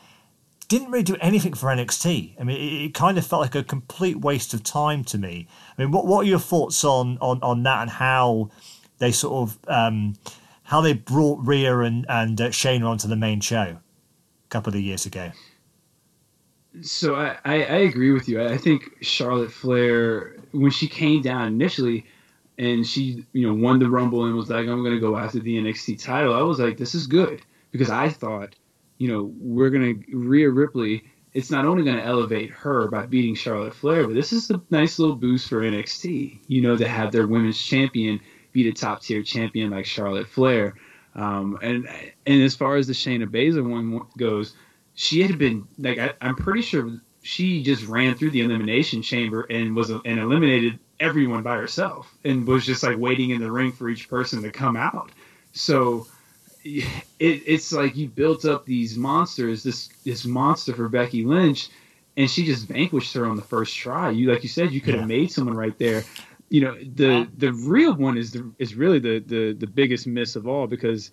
didn't 0.67 0.91
really 0.91 1.03
do 1.03 1.17
anything 1.21 1.53
for 1.53 1.67
NXT. 1.67 2.35
I 2.39 2.43
mean, 2.43 2.57
it, 2.57 2.85
it, 2.85 2.93
kind 2.93 3.17
of 3.17 3.25
felt 3.25 3.41
like 3.41 3.55
a 3.55 3.63
complete 3.63 4.17
waste 4.21 4.53
of 4.53 4.63
time 4.63 5.03
to 5.05 5.17
me. 5.17 5.47
I 5.77 5.81
mean, 5.81 5.91
what, 5.91 6.05
what 6.05 6.25
are 6.25 6.29
your 6.29 6.39
thoughts 6.39 6.83
on, 6.83 7.17
on, 7.19 7.39
on 7.41 7.63
that 7.63 7.81
and 7.81 7.91
how 7.91 8.49
they 8.97 9.11
sort 9.11 9.49
of 9.49 9.59
um, 9.67 10.15
how 10.63 10.81
they 10.81 10.93
brought 10.93 11.45
Rhea 11.45 11.79
and 11.79 12.05
and 12.09 12.39
uh, 12.39 12.51
onto 12.83 13.07
the 13.07 13.15
main 13.15 13.39
show 13.39 13.77
a 13.77 14.49
couple 14.49 14.73
of 14.73 14.79
years 14.79 15.05
ago. 15.05 15.31
So 16.81 17.15
I, 17.15 17.37
I, 17.45 17.53
I 17.55 17.77
agree 17.77 18.11
with 18.11 18.27
you. 18.27 18.43
I 18.43 18.57
think 18.57 18.91
Charlotte 19.01 19.51
Flair 19.51 20.35
when 20.51 20.71
she 20.71 20.87
came 20.87 21.21
down 21.21 21.47
initially 21.47 22.05
and 22.57 22.85
she 22.85 23.25
you 23.33 23.47
know 23.47 23.53
won 23.53 23.79
the 23.79 23.89
Rumble 23.89 24.25
and 24.25 24.35
was 24.35 24.49
like 24.49 24.67
I'm 24.67 24.83
going 24.83 24.95
to 24.95 24.99
go 24.99 25.17
after 25.17 25.39
the 25.39 25.57
NXT 25.57 26.01
title. 26.03 26.33
I 26.33 26.41
was 26.41 26.59
like 26.59 26.77
this 26.77 26.95
is 26.95 27.07
good 27.07 27.41
because 27.71 27.89
I 27.89 28.09
thought 28.09 28.55
you 28.97 29.07
know 29.07 29.33
we're 29.39 29.69
going 29.69 30.03
to 30.03 30.17
Rhea 30.17 30.49
Ripley. 30.49 31.03
It's 31.33 31.51
not 31.51 31.65
only 31.65 31.83
going 31.83 31.97
to 31.97 32.05
elevate 32.05 32.49
her 32.51 32.87
by 32.87 33.07
beating 33.07 33.35
Charlotte 33.35 33.75
Flair, 33.75 34.07
but 34.07 34.13
this 34.13 34.31
is 34.31 34.49
a 34.51 34.61
nice 34.69 34.99
little 34.99 35.17
boost 35.17 35.49
for 35.49 35.61
NXT. 35.61 36.39
You 36.47 36.61
know 36.61 36.77
to 36.77 36.87
have 36.87 37.11
their 37.11 37.27
women's 37.27 37.61
champion 37.61 38.21
beat 38.53 38.67
a 38.67 38.73
top 38.73 39.01
tier 39.01 39.21
champion 39.21 39.69
like 39.71 39.85
Charlotte 39.85 40.27
Flair. 40.27 40.75
Um, 41.13 41.57
and 41.61 41.87
and 42.25 42.41
as 42.41 42.55
far 42.55 42.77
as 42.77 42.87
the 42.87 42.93
Shayna 42.93 43.25
Baszler 43.25 43.69
one 43.69 44.01
goes, 44.17 44.55
she 44.93 45.21
had 45.21 45.37
been 45.37 45.67
like 45.77 45.97
I, 45.97 46.13
am 46.21 46.35
pretty 46.35 46.61
sure 46.61 47.01
she 47.21 47.63
just 47.63 47.85
ran 47.87 48.15
through 48.15 48.29
the 48.31 48.41
elimination 48.41 49.01
chamber 49.01 49.41
and 49.49 49.75
was 49.75 49.89
and 49.89 50.19
eliminated 50.19 50.79
everyone 50.99 51.43
by 51.43 51.55
herself 51.55 52.13
and 52.23 52.47
was 52.47 52.65
just 52.65 52.83
like 52.83 52.97
waiting 52.97 53.31
in 53.31 53.41
the 53.41 53.51
ring 53.51 53.71
for 53.71 53.89
each 53.89 54.09
person 54.09 54.41
to 54.43 54.51
come 54.51 54.77
out. 54.77 55.11
So 55.51 56.07
it, 56.65 56.87
it's 57.19 57.71
like 57.71 57.95
you 57.95 58.09
built 58.09 58.43
up 58.43 58.65
these 58.65 58.97
monsters, 58.97 59.63
this 59.63 59.87
this 60.03 60.25
monster 60.25 60.73
for 60.73 60.89
Becky 60.89 61.23
Lynch, 61.23 61.69
and 62.17 62.29
she 62.29 62.45
just 62.45 62.67
vanquished 62.67 63.13
her 63.13 63.25
on 63.25 63.35
the 63.35 63.41
first 63.41 63.75
try. 63.75 64.09
You 64.09 64.31
like 64.31 64.43
you 64.43 64.49
said, 64.49 64.71
you 64.71 64.81
could 64.81 64.95
have 64.95 65.09
yeah. 65.09 65.17
made 65.17 65.31
someone 65.31 65.55
right 65.55 65.77
there 65.77 66.03
you 66.49 66.61
know 66.61 66.77
the 66.79 67.27
the 67.37 67.51
real 67.51 67.95
one 67.95 68.17
is 68.17 68.31
the, 68.31 68.51
is 68.59 68.75
really 68.75 68.99
the, 68.99 69.19
the 69.19 69.53
the 69.53 69.67
biggest 69.67 70.05
miss 70.05 70.35
of 70.35 70.47
all 70.47 70.67
because 70.67 71.11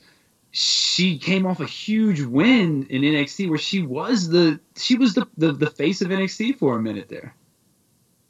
she 0.53 1.19
came 1.19 1.47
off 1.47 1.61
a 1.61 1.67
huge 1.67 2.21
win 2.21 2.87
in 2.91 3.03
NXT 3.03 3.49
where 3.49 3.59
she 3.59 3.81
was 3.81 4.29
the 4.29 4.61
she 4.77 4.97
was 4.97 5.15
the, 5.15 5.27
the, 5.37 5.53
the 5.53 5.71
face 5.71 6.03
of 6.03 6.09
NXT 6.09 6.59
for 6.59 6.77
a 6.77 6.83
minute 6.83 7.09
there. 7.09 7.35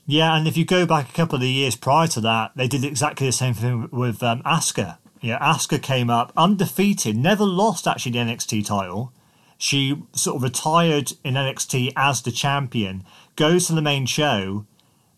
Yeah, 0.07 0.37
and 0.37 0.47
if 0.49 0.57
you 0.57 0.65
go 0.65 0.87
back 0.87 1.11
a 1.11 1.13
couple 1.13 1.37
of 1.37 1.45
years 1.45 1.77
prior 1.77 2.09
to 2.09 2.21
that, 2.23 2.53
they 2.57 2.69
did 2.69 2.85
exactly 2.85 3.27
the 3.27 3.33
same 3.33 3.55
thing 3.55 3.89
with 3.93 4.23
um, 4.23 4.43
Asuka. 4.43 4.99
Yeah, 5.23 5.39
Asuka 5.39 5.81
came 5.81 6.11
up 6.11 6.33
undefeated, 6.37 7.17
never 7.17 7.45
lost 7.45 7.87
actually 7.87 8.13
the 8.13 8.19
NXT 8.19 8.67
title. 8.67 9.13
She 9.57 10.03
sort 10.13 10.37
of 10.37 10.43
retired 10.43 11.13
in 11.23 11.35
NXT 11.35 11.93
as 11.97 12.23
the 12.23 12.33
champion, 12.33 13.05
goes 13.37 13.69
to 13.69 13.75
the 13.75 13.81
main 13.81 14.07
show, 14.07 14.67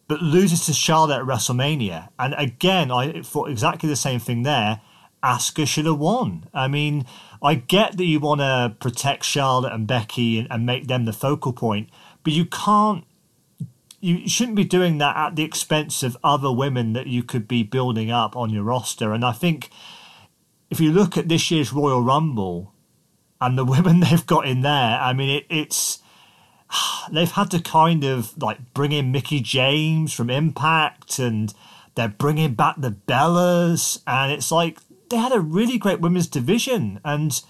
but 0.06 0.20
loses 0.20 0.66
to 0.66 0.74
Charlotte 0.74 1.20
at 1.20 1.24
WrestleMania. 1.24 2.10
And 2.18 2.34
again, 2.36 2.90
I 2.90 3.22
thought 3.22 3.48
exactly 3.48 3.88
the 3.88 3.96
same 3.96 4.20
thing 4.20 4.42
there. 4.42 4.82
Asuka 5.22 5.66
should 5.66 5.86
have 5.86 5.98
won. 5.98 6.44
I 6.52 6.68
mean, 6.68 7.06
I 7.42 7.54
get 7.54 7.96
that 7.96 8.04
you 8.04 8.20
want 8.20 8.42
to 8.42 8.76
protect 8.78 9.24
Charlotte 9.24 9.72
and 9.72 9.86
Becky 9.86 10.38
and, 10.38 10.46
and 10.50 10.66
make 10.66 10.86
them 10.86 11.06
the 11.06 11.14
focal 11.14 11.54
point, 11.54 11.88
but 12.22 12.34
you 12.34 12.44
can't. 12.44 13.04
You 14.04 14.28
shouldn't 14.28 14.56
be 14.56 14.64
doing 14.64 14.98
that 14.98 15.16
at 15.16 15.34
the 15.34 15.44
expense 15.44 16.02
of 16.02 16.18
other 16.22 16.52
women 16.52 16.92
that 16.92 17.06
you 17.06 17.22
could 17.22 17.48
be 17.48 17.62
building 17.62 18.10
up 18.10 18.36
on 18.36 18.50
your 18.50 18.62
roster. 18.62 19.14
And 19.14 19.24
I 19.24 19.32
think 19.32 19.70
if 20.68 20.78
you 20.78 20.92
look 20.92 21.16
at 21.16 21.30
this 21.30 21.50
year's 21.50 21.72
Royal 21.72 22.02
Rumble 22.02 22.74
and 23.40 23.56
the 23.56 23.64
women 23.74 24.00
they've 24.00 24.26
got 24.26 24.46
in 24.46 24.60
there, 24.60 24.98
I 25.00 25.14
mean, 25.14 25.30
it, 25.38 25.46
it's 25.48 26.00
they've 27.10 27.30
had 27.30 27.50
to 27.52 27.60
kind 27.60 28.04
of 28.04 28.36
like 28.36 28.74
bring 28.74 28.92
in 28.92 29.10
Mickie 29.10 29.40
James 29.40 30.12
from 30.12 30.28
Impact 30.28 31.18
and 31.18 31.54
they're 31.94 32.08
bringing 32.08 32.52
back 32.52 32.74
the 32.76 32.90
Bellas 32.90 34.02
and 34.06 34.30
it's 34.30 34.52
like 34.52 34.80
they 35.08 35.16
had 35.16 35.32
a 35.32 35.40
really 35.40 35.78
great 35.78 36.02
women's 36.02 36.26
division 36.26 37.00
and 37.06 37.40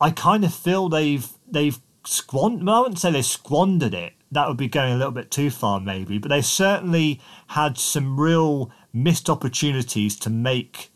I 0.00 0.10
kind 0.10 0.42
of 0.42 0.54
feel 0.54 0.88
they've 0.88 1.28
they've 1.46 1.78
squandered 2.06 2.66
I 2.66 2.80
wouldn't 2.80 2.98
say 2.98 3.10
they 3.10 3.20
squandered 3.20 3.92
it 3.92 4.14
that 4.32 4.48
would 4.48 4.56
be 4.56 4.68
going 4.68 4.92
a 4.92 4.96
little 4.96 5.12
bit 5.12 5.30
too 5.30 5.50
far 5.50 5.80
maybe 5.80 6.18
but 6.18 6.28
they 6.28 6.42
certainly 6.42 7.20
had 7.48 7.78
some 7.78 8.18
real 8.18 8.70
missed 8.92 9.30
opportunities 9.30 10.18
to 10.18 10.28
make 10.28 10.90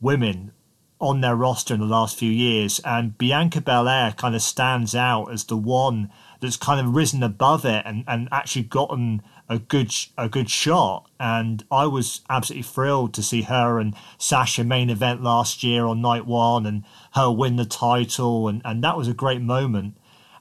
women 0.00 0.52
on 1.00 1.20
their 1.20 1.36
roster 1.36 1.74
in 1.74 1.80
the 1.80 1.86
last 1.86 2.18
few 2.18 2.30
years 2.30 2.80
and 2.84 3.16
Bianca 3.18 3.60
Belair 3.60 4.12
kind 4.12 4.34
of 4.34 4.42
stands 4.42 4.94
out 4.94 5.30
as 5.30 5.44
the 5.44 5.56
one 5.56 6.10
that's 6.40 6.56
kind 6.56 6.84
of 6.84 6.94
risen 6.94 7.22
above 7.22 7.64
it 7.64 7.82
and, 7.84 8.04
and 8.06 8.28
actually 8.30 8.62
gotten 8.62 9.22
a 9.48 9.58
good 9.58 9.92
a 10.16 10.28
good 10.28 10.50
shot. 10.50 11.08
And 11.18 11.64
I 11.70 11.86
was 11.86 12.20
absolutely 12.28 12.64
thrilled 12.64 13.14
to 13.14 13.22
see 13.22 13.42
her 13.42 13.78
and 13.78 13.94
Sasha 14.18 14.64
main 14.64 14.90
event 14.90 15.22
last 15.22 15.62
year 15.62 15.86
on 15.86 16.00
night 16.00 16.26
one 16.26 16.66
and 16.66 16.84
her 17.14 17.30
win 17.30 17.56
the 17.56 17.64
title 17.64 18.48
and, 18.48 18.62
and 18.64 18.82
that 18.84 18.96
was 18.96 19.08
a 19.08 19.14
great 19.14 19.40
moment. 19.40 19.96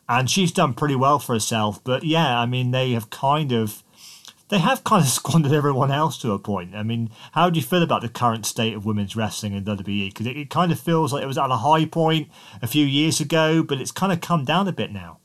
And 0.09 0.29
she's 0.29 0.51
done 0.51 0.73
pretty 0.73 0.95
well 0.95 1.19
for 1.19 1.33
herself. 1.33 1.83
But 1.83 2.03
yeah, 2.03 2.39
I 2.39 2.45
mean 2.45 2.71
they 2.71 2.91
have 2.91 3.09
kind 3.09 3.51
of 3.51 3.83
they 4.49 4.59
have 4.59 4.83
kind 4.83 5.03
of 5.03 5.09
squandered 5.19 5.51
everyone 5.51 5.91
else 5.91 6.17
to 6.19 6.31
a 6.31 6.39
point. 6.39 6.75
I 6.75 6.83
mean, 6.83 7.09
how 7.33 7.49
do 7.49 7.59
you 7.59 7.65
feel 7.65 7.83
about 7.83 8.01
the 8.01 8.09
current 8.09 8.45
state 8.45 8.73
of 8.73 8.85
women's 8.85 9.15
wrestling 9.15 9.53
in 9.53 9.65
WWE? 9.65 10.09
Because 10.09 10.27
it, 10.27 10.37
it 10.37 10.49
kind 10.49 10.71
of 10.71 10.79
feels 10.79 11.13
like 11.13 11.23
it 11.23 11.27
was 11.27 11.37
at 11.37 11.51
a 11.51 11.57
high 11.57 11.85
point 11.85 12.29
a 12.61 12.67
few 12.67 12.85
years 12.85 13.19
ago, 13.19 13.63
but 13.63 13.79
it's 13.79 13.91
kind 13.91 14.11
of 14.11 14.21
come 14.21 14.45
down 14.45 14.67
a 14.67 14.73
bit 14.73 14.91
now. 14.91 15.19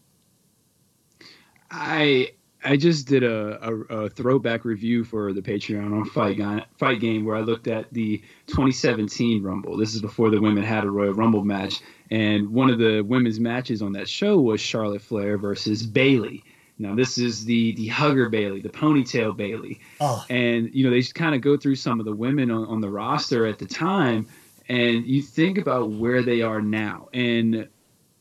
I 1.71 2.33
I 2.65 2.77
just 2.77 3.09
did 3.09 3.25
a, 3.25 3.59
a, 3.67 3.75
a, 3.75 4.09
throwback 4.09 4.65
review 4.65 5.03
for 5.05 5.33
the 5.33 5.43
Patreon 5.43 5.93
on 5.93 6.05
Fight, 6.05 6.39
Fight 6.79 7.01
Game 7.01 7.25
where 7.25 7.35
I 7.35 7.41
looked 7.41 7.67
at 7.67 7.93
the 7.93 8.19
2017 8.47 9.43
Rumble. 9.43 9.77
This 9.77 9.97
is 9.97 10.01
before 10.01 10.31
the 10.31 10.41
women 10.41 10.63
had 10.63 10.85
a 10.85 10.91
Royal 10.91 11.13
Rumble 11.13 11.45
match, 11.45 11.81
and 12.13 12.51
one 12.51 12.69
of 12.69 12.79
the 12.79 13.01
women's 13.01 13.41
matches 13.41 13.81
on 13.81 13.93
that 13.93 14.07
show 14.07 14.39
was 14.39 14.61
Charlotte 14.61 15.01
Flair 15.01 15.39
versus 15.39 15.83
Bayley. 15.83 16.45
Now 16.79 16.95
this 16.95 17.17
is 17.17 17.47
the 17.47 17.73
the 17.73 17.87
hugger 17.87 18.29
Bayley, 18.29 18.61
the 18.61 18.69
ponytail 18.69 19.35
Bayley, 19.35 19.81
oh. 19.99 20.19
Ah. 20.21 20.27
and 20.29 20.73
you 20.75 20.85
know 20.85 20.91
they 20.91 21.03
kind 21.03 21.35
of 21.35 21.41
go 21.41 21.57
through 21.57 21.77
some 21.77 22.01
of 22.01 22.07
the 22.07 22.15
women 22.15 22.51
on, 22.51 22.67
on 22.67 22.81
the 22.83 22.91
roster 22.91 23.47
at 23.47 23.59
the 23.59 23.67
time, 23.67 24.27
and 24.69 25.07
you 25.07 25.23
think 25.23 25.57
about 25.57 25.91
where 25.91 26.23
they 26.23 26.43
are 26.43 26.61
now, 26.61 27.09
and 27.15 27.67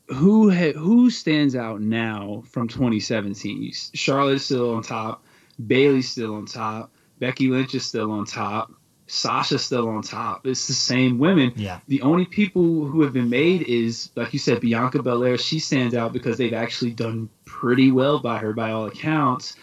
who 0.08 0.50
ha- 0.50 0.78
who 0.78 1.10
stands 1.10 1.56
out 1.56 1.82
now 1.82 2.44
from 2.48 2.70
2017? 2.70 3.74
Charlotte's 3.94 4.46
still 4.46 4.74
on 4.76 4.84
top, 4.84 5.26
Bayley's 5.68 6.10
still 6.10 6.36
on 6.36 6.46
top, 6.46 6.94
Becky 7.20 7.50
Lynch 7.50 7.76
is 7.76 7.86
still 7.86 8.12
on 8.12 8.26
top, 8.26 8.72
Sasha's 9.12 9.62
still 9.62 9.90
on 9.90 10.04
top. 10.04 10.48
It's 10.48 10.68
the 10.68 10.74
same 10.74 11.20
women. 11.20 11.52
Yeah. 11.58 11.82
The 11.90 12.02
only 12.02 12.24
people 12.24 12.86
who 12.86 13.02
have 13.02 13.12
been 13.12 13.30
made 13.30 13.64
is, 13.64 14.10
like 14.16 14.32
you 14.32 14.40
said, 14.40 14.62
Bianca 14.62 15.04
Belair. 15.04 15.38
She 15.38 15.60
stands 15.60 15.94
out 15.94 16.14
because 16.14 16.38
they've 16.38 16.54
actually 16.54 16.92
done 16.92 17.28
pretty 17.44 17.92
well 17.92 18.20
by 18.20 18.38
her, 18.38 18.54
by 18.54 18.72
all 18.72 18.86
accounts. 18.86 19.58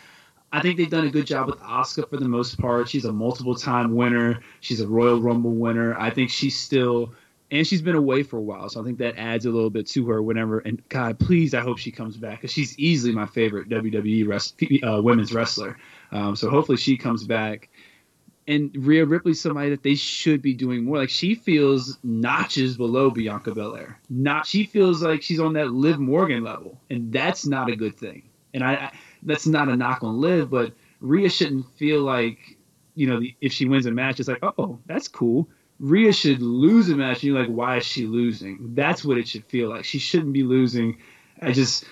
I 0.53 0.61
think 0.61 0.76
they've 0.76 0.90
done 0.90 1.07
a 1.07 1.11
good 1.11 1.26
job 1.26 1.46
with 1.46 1.59
Asuka 1.61 2.11
for 2.11 2.18
the 2.18 2.28
most 2.28 2.59
part. 2.59 2.90
She's 2.90 3.07
a 3.07 3.12
multiple 3.12 3.55
time 3.55 3.94
winner. 3.94 4.40
She's 4.61 4.82
a 4.82 4.86
Royal 4.86 5.18
Rumble 5.18 5.55
winner. 5.55 5.99
I 5.99 6.11
think 6.11 6.28
she's 6.28 6.59
still 6.59 7.14
and 7.51 7.66
she's 7.66 7.80
been 7.80 7.94
away 7.94 8.22
for 8.22 8.36
a 8.36 8.42
while, 8.42 8.68
so 8.68 8.82
I 8.82 8.84
think 8.84 8.99
that 8.99 9.16
adds 9.16 9.46
a 9.46 9.51
little 9.51 9.70
bit 9.70 9.86
to 9.88 10.07
her. 10.11 10.22
Whenever 10.22 10.59
and 10.59 10.86
God, 10.90 11.18
please, 11.18 11.55
I 11.55 11.61
hope 11.61 11.78
she 11.78 11.90
comes 11.90 12.18
back 12.18 12.42
because 12.42 12.53
she's 12.53 12.78
easily 12.78 13.14
my 13.14 13.24
favorite 13.24 13.70
WWE 13.70 14.28
rest, 14.28 14.61
uh, 14.86 15.01
women's 15.03 15.32
wrestler. 15.32 15.78
Um, 16.12 16.36
so 16.36 16.51
hopefully 16.51 16.76
she 16.76 16.99
comes 16.99 17.24
back. 17.24 17.70
And 18.49 18.74
Rhea 18.74 19.05
Ripley's 19.05 19.40
somebody 19.40 19.70
that 19.70 19.84
they 19.84 19.94
should 19.94 20.42
be 20.42 20.55
doing 20.55 20.84
more. 20.84 20.96
Like 20.96 21.11
she 21.11 21.36
feels 21.36 21.99
notches 22.03 22.76
below 22.76 23.11
Bianca 23.11 23.55
Belair. 23.55 24.01
Not 24.11 24.46
she 24.46 24.64
feels 24.64 25.03
like 25.03 25.22
she's 25.22 25.38
on 25.38 25.53
that 25.53 25.70
Liv 25.70 26.01
Morgan 26.01 26.42
level, 26.42 26.80
and 26.90 27.12
that's 27.12 27.46
not 27.46 27.70
a 27.70 27.76
good 27.76 27.96
thing. 27.96 28.22
And 28.55 28.64
I, 28.64 28.72
I 28.72 28.92
that's 29.22 29.46
not 29.46 29.68
a 29.68 29.76
knock 29.76 30.03
on 30.03 30.20
Liv, 30.20 30.51
but 30.51 30.72
Rhea 31.01 31.28
shouldn't 31.28 31.66
feel 31.76 32.01
like 32.01 32.57
you 32.96 33.07
know 33.07 33.20
if 33.40 33.53
she 33.53 33.66
wins 33.66 33.86
a 33.86 33.92
match, 33.92 34.18
it's 34.18 34.28
like 34.28 34.42
oh 34.42 34.80
that's 34.86 35.07
cool 35.07 35.49
Rhea 35.80 36.12
should 36.12 36.42
lose 36.42 36.88
a 36.90 36.96
match, 36.96 37.22
and 37.22 37.24
you're 37.24 37.38
like, 37.38 37.49
why 37.49 37.76
is 37.76 37.84
she 37.84 38.07
losing? 38.07 38.74
That's 38.74 39.05
what 39.05 39.16
it 39.16 39.28
should 39.28 39.44
feel 39.44 39.68
like. 39.68 39.84
She 39.84 39.99
shouldn't 39.99 40.32
be 40.32 40.42
losing. 40.42 40.99
I 41.40 41.53
just, 41.53 41.84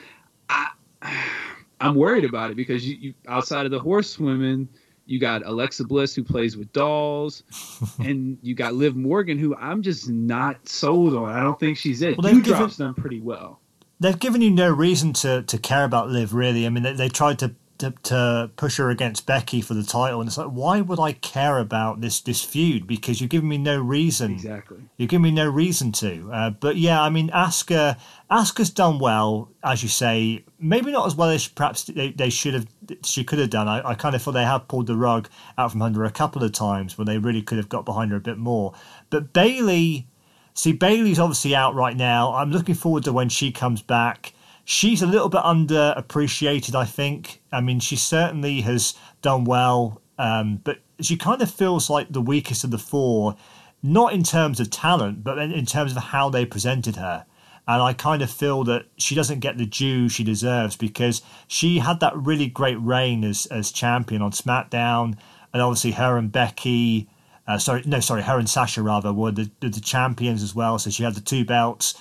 I, 0.48 0.70
I'm 1.80 1.94
worried 1.94 2.24
about 2.24 2.50
it 2.50 2.56
because 2.56 2.86
you, 2.86 2.96
you 2.96 3.14
outside 3.28 3.64
of 3.64 3.70
the 3.70 3.78
horsewomen, 3.78 4.68
you 5.06 5.18
got 5.18 5.46
Alexa 5.46 5.84
Bliss 5.84 6.14
who 6.14 6.24
plays 6.24 6.56
with 6.56 6.72
dolls, 6.72 7.42
and 7.98 8.38
you 8.42 8.54
got 8.54 8.74
Liv 8.74 8.96
Morgan 8.96 9.38
who 9.38 9.54
I'm 9.56 9.82
just 9.82 10.08
not 10.08 10.68
sold 10.68 11.14
on. 11.14 11.30
I 11.30 11.42
don't 11.42 11.58
think 11.58 11.78
she's 11.78 12.02
it. 12.02 12.18
Well, 12.18 12.32
Doudrop's 12.34 12.76
done 12.76 12.94
pretty 12.94 13.20
well. 13.20 13.60
They've 13.98 14.18
given 14.18 14.42
you 14.42 14.50
no 14.50 14.70
reason 14.70 15.12
to 15.14 15.42
to 15.42 15.58
care 15.58 15.84
about 15.84 16.10
Liv 16.10 16.34
really. 16.34 16.66
I 16.66 16.68
mean, 16.68 16.82
they, 16.82 16.92
they 16.92 17.08
tried 17.08 17.38
to 17.38 17.54
to, 17.78 17.90
to, 18.04 18.50
push 18.56 18.78
her 18.78 18.90
against 18.90 19.26
Becky 19.26 19.60
for 19.60 19.74
the 19.74 19.82
title, 19.82 20.20
and 20.20 20.28
it's 20.28 20.38
like, 20.38 20.48
why 20.48 20.80
would 20.80 21.00
I 21.00 21.12
care 21.12 21.58
about 21.58 22.00
this 22.00 22.20
this 22.20 22.42
feud? 22.42 22.86
Because 22.86 23.20
you've 23.20 23.30
given 23.30 23.48
me 23.48 23.58
no 23.58 23.80
reason. 23.80 24.32
Exactly. 24.32 24.78
You've 24.96 25.10
given 25.10 25.22
me 25.22 25.30
no 25.30 25.48
reason 25.48 25.92
to. 25.92 26.30
Uh, 26.32 26.50
but 26.50 26.76
yeah, 26.76 27.00
I 27.00 27.10
mean, 27.10 27.30
Asuka, 27.30 27.98
Asuka's 28.30 28.70
done 28.70 28.98
well, 28.98 29.50
as 29.62 29.82
you 29.82 29.88
say. 29.88 30.44
Maybe 30.58 30.90
not 30.90 31.06
as 31.06 31.14
well 31.14 31.30
as 31.30 31.48
perhaps 31.48 31.84
they, 31.84 32.12
they 32.12 32.30
should 32.30 32.54
have. 32.54 32.66
She 33.04 33.24
could 33.24 33.38
have 33.38 33.50
done. 33.50 33.68
I, 33.68 33.90
I 33.90 33.94
kind 33.94 34.14
of 34.14 34.22
thought 34.22 34.32
they 34.32 34.44
have 34.44 34.68
pulled 34.68 34.86
the 34.86 34.96
rug 34.96 35.28
out 35.58 35.72
from 35.72 35.82
under 35.82 36.04
a 36.04 36.10
couple 36.10 36.42
of 36.42 36.52
times 36.52 36.96
when 36.96 37.06
they 37.06 37.18
really 37.18 37.42
could 37.42 37.58
have 37.58 37.68
got 37.68 37.84
behind 37.84 38.10
her 38.10 38.16
a 38.16 38.20
bit 38.20 38.38
more. 38.38 38.74
But 39.10 39.32
Bayley, 39.32 40.06
see, 40.54 40.72
Bayley's 40.72 41.18
obviously 41.18 41.54
out 41.54 41.74
right 41.74 41.96
now. 41.96 42.34
I'm 42.34 42.50
looking 42.50 42.74
forward 42.74 43.04
to 43.04 43.12
when 43.12 43.28
she 43.28 43.52
comes 43.52 43.82
back 43.82 44.32
she's 44.66 45.00
a 45.00 45.06
little 45.06 45.28
bit 45.28 45.42
underappreciated, 45.42 46.74
I 46.74 46.84
think. 46.84 47.40
I 47.52 47.62
mean, 47.62 47.80
she 47.80 47.96
certainly 47.96 48.60
has 48.62 48.94
done 49.22 49.44
well, 49.44 50.02
um, 50.18 50.60
but 50.64 50.80
she 51.00 51.16
kind 51.16 51.40
of 51.40 51.50
feels 51.50 51.88
like 51.88 52.08
the 52.10 52.20
weakest 52.20 52.64
of 52.64 52.72
the 52.72 52.78
four, 52.78 53.36
not 53.82 54.12
in 54.12 54.24
terms 54.24 54.58
of 54.58 54.68
talent, 54.68 55.22
but 55.22 55.38
in 55.38 55.64
terms 55.66 55.92
of 55.92 56.02
how 56.02 56.28
they 56.28 56.44
presented 56.44 56.96
her. 56.96 57.24
And 57.68 57.80
I 57.80 57.92
kind 57.92 58.22
of 58.22 58.30
feel 58.30 58.64
that 58.64 58.86
she 58.96 59.14
doesn't 59.14 59.40
get 59.40 59.56
the 59.56 59.66
due 59.66 60.08
she 60.08 60.24
deserves 60.24 60.76
because 60.76 61.22
she 61.46 61.78
had 61.78 62.00
that 62.00 62.16
really 62.16 62.46
great 62.46 62.80
reign 62.80 63.24
as, 63.24 63.46
as 63.46 63.70
champion 63.70 64.20
on 64.20 64.32
SmackDown. 64.32 65.16
And 65.52 65.62
obviously, 65.62 65.92
her 65.92 66.16
and 66.16 66.30
Becky, 66.30 67.08
uh, 67.46 67.58
sorry, 67.58 67.82
no, 67.86 68.00
sorry, 68.00 68.22
her 68.22 68.38
and 68.38 68.48
Sasha 68.48 68.82
rather 68.82 69.12
were 69.12 69.30
the, 69.30 69.50
the 69.60 69.80
champions 69.80 70.42
as 70.42 70.54
well. 70.54 70.78
So 70.78 70.90
she 70.90 71.04
had 71.04 71.14
the 71.14 71.20
two 71.20 71.44
belts 71.44 72.00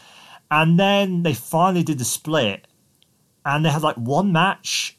and 0.52 0.80
then 0.80 1.24
they 1.24 1.34
finally 1.34 1.84
did 1.84 2.00
the 2.00 2.06
split, 2.06 2.68
and 3.46 3.66
they 3.66 3.70
had 3.70 3.84
like 3.84 3.96
one 3.96 4.32
match, 4.32 4.98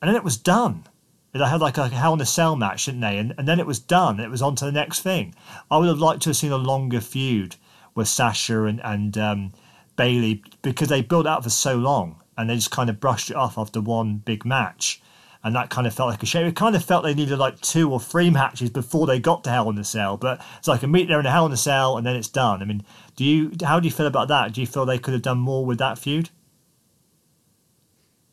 and 0.00 0.08
then 0.08 0.16
it 0.16 0.24
was 0.24 0.36
done. 0.36 0.84
They 1.32 1.38
had 1.38 1.62
like 1.62 1.78
a 1.78 1.88
Hell 1.88 2.14
in 2.14 2.20
a 2.20 2.26
Cell 2.26 2.56
match, 2.56 2.84
didn't 2.84 3.00
they? 3.00 3.16
And, 3.16 3.34
and 3.38 3.48
then 3.48 3.58
it 3.58 3.66
was 3.66 3.78
done. 3.78 4.20
It 4.20 4.30
was 4.30 4.42
on 4.42 4.54
to 4.56 4.66
the 4.66 4.72
next 4.72 5.00
thing. 5.00 5.34
I 5.70 5.78
would 5.78 5.88
have 5.88 5.98
liked 5.98 6.22
to 6.22 6.28
have 6.28 6.36
seen 6.36 6.52
a 6.52 6.58
longer 6.58 7.00
feud 7.00 7.56
with 7.94 8.08
Sasha 8.08 8.64
and, 8.64 8.80
and 8.84 9.16
um, 9.16 9.52
Bayley 9.96 10.42
because 10.60 10.88
they 10.88 11.00
built 11.00 11.26
out 11.26 11.42
for 11.42 11.50
so 11.50 11.76
long 11.76 12.20
and 12.36 12.50
they 12.50 12.54
just 12.54 12.70
kind 12.70 12.90
of 12.90 13.00
brushed 13.00 13.30
it 13.30 13.36
off 13.36 13.56
after 13.56 13.80
one 13.80 14.18
big 14.18 14.44
match 14.44 15.00
and 15.44 15.54
that 15.56 15.70
kind 15.70 15.86
of 15.86 15.94
felt 15.94 16.10
like 16.10 16.22
a 16.22 16.26
shame. 16.26 16.46
It 16.46 16.54
kind 16.54 16.76
of 16.76 16.84
felt 16.84 17.02
they 17.02 17.14
needed 17.14 17.38
like 17.38 17.60
two 17.60 17.90
or 17.90 17.98
three 17.98 18.30
matches 18.30 18.70
before 18.70 19.06
they 19.06 19.18
got 19.18 19.42
to 19.44 19.50
Hell 19.50 19.70
in 19.70 19.78
a 19.78 19.84
Cell, 19.84 20.16
but 20.16 20.40
it's 20.58 20.68
like 20.68 20.82
a 20.82 20.86
meet 20.86 21.08
there 21.08 21.18
in 21.18 21.26
a 21.26 21.30
Hell 21.30 21.46
in 21.46 21.52
a 21.52 21.56
Cell 21.56 21.96
and 21.96 22.06
then 22.06 22.14
it's 22.14 22.28
done. 22.28 22.62
I 22.62 22.64
mean, 22.64 22.84
do 23.16 23.24
you 23.24 23.52
how 23.62 23.80
do 23.80 23.86
you 23.86 23.92
feel 23.92 24.06
about 24.06 24.28
that? 24.28 24.52
Do 24.52 24.60
you 24.60 24.66
feel 24.66 24.86
they 24.86 24.98
could 24.98 25.14
have 25.14 25.22
done 25.22 25.38
more 25.38 25.64
with 25.64 25.78
that 25.78 25.98
feud? 25.98 26.30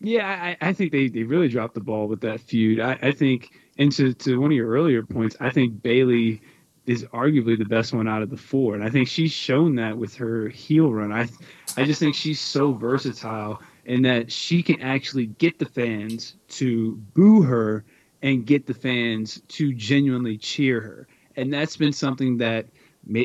Yeah, 0.01 0.27
I, 0.27 0.69
I 0.69 0.73
think 0.73 0.93
they, 0.93 1.09
they 1.09 1.23
really 1.23 1.49
dropped 1.49 1.73
the 1.73 1.81
ball 1.81 2.07
with 2.07 2.21
that 2.21 2.39
feud. 2.39 2.79
I, 2.79 2.97
I 3.01 3.11
think, 3.11 3.51
and 3.77 3.91
to, 3.91 4.13
to 4.13 4.39
one 4.39 4.49
of 4.49 4.55
your 4.55 4.69
earlier 4.69 5.03
points, 5.03 5.35
I 5.41 5.49
think 5.49 5.81
Bayley 5.81 6.41
is 6.85 7.03
arguably 7.05 7.57
the 7.57 7.65
best 7.65 7.93
one 7.93 8.07
out 8.07 8.21
of 8.21 8.29
the 8.29 8.37
four, 8.37 8.75
and 8.75 8.83
I 8.83 8.89
think 8.89 9.07
she's 9.07 9.31
shown 9.31 9.75
that 9.75 9.97
with 9.97 10.15
her 10.15 10.47
heel 10.49 10.91
run. 10.91 11.11
I 11.11 11.27
I 11.77 11.83
just 11.83 11.99
think 11.99 12.15
she's 12.15 12.39
so 12.39 12.73
versatile 12.73 13.61
in 13.85 14.01
that 14.03 14.31
she 14.31 14.63
can 14.63 14.81
actually 14.81 15.27
get 15.27 15.59
the 15.59 15.65
fans 15.65 16.35
to 16.49 16.95
boo 17.13 17.41
her 17.41 17.85
and 18.21 18.45
get 18.45 18.65
the 18.65 18.73
fans 18.73 19.41
to 19.49 19.73
genuinely 19.73 20.37
cheer 20.37 20.81
her. 20.81 21.07
And 21.35 21.53
that's 21.53 21.77
been 21.77 21.93
something 21.93 22.37
that 22.37 22.67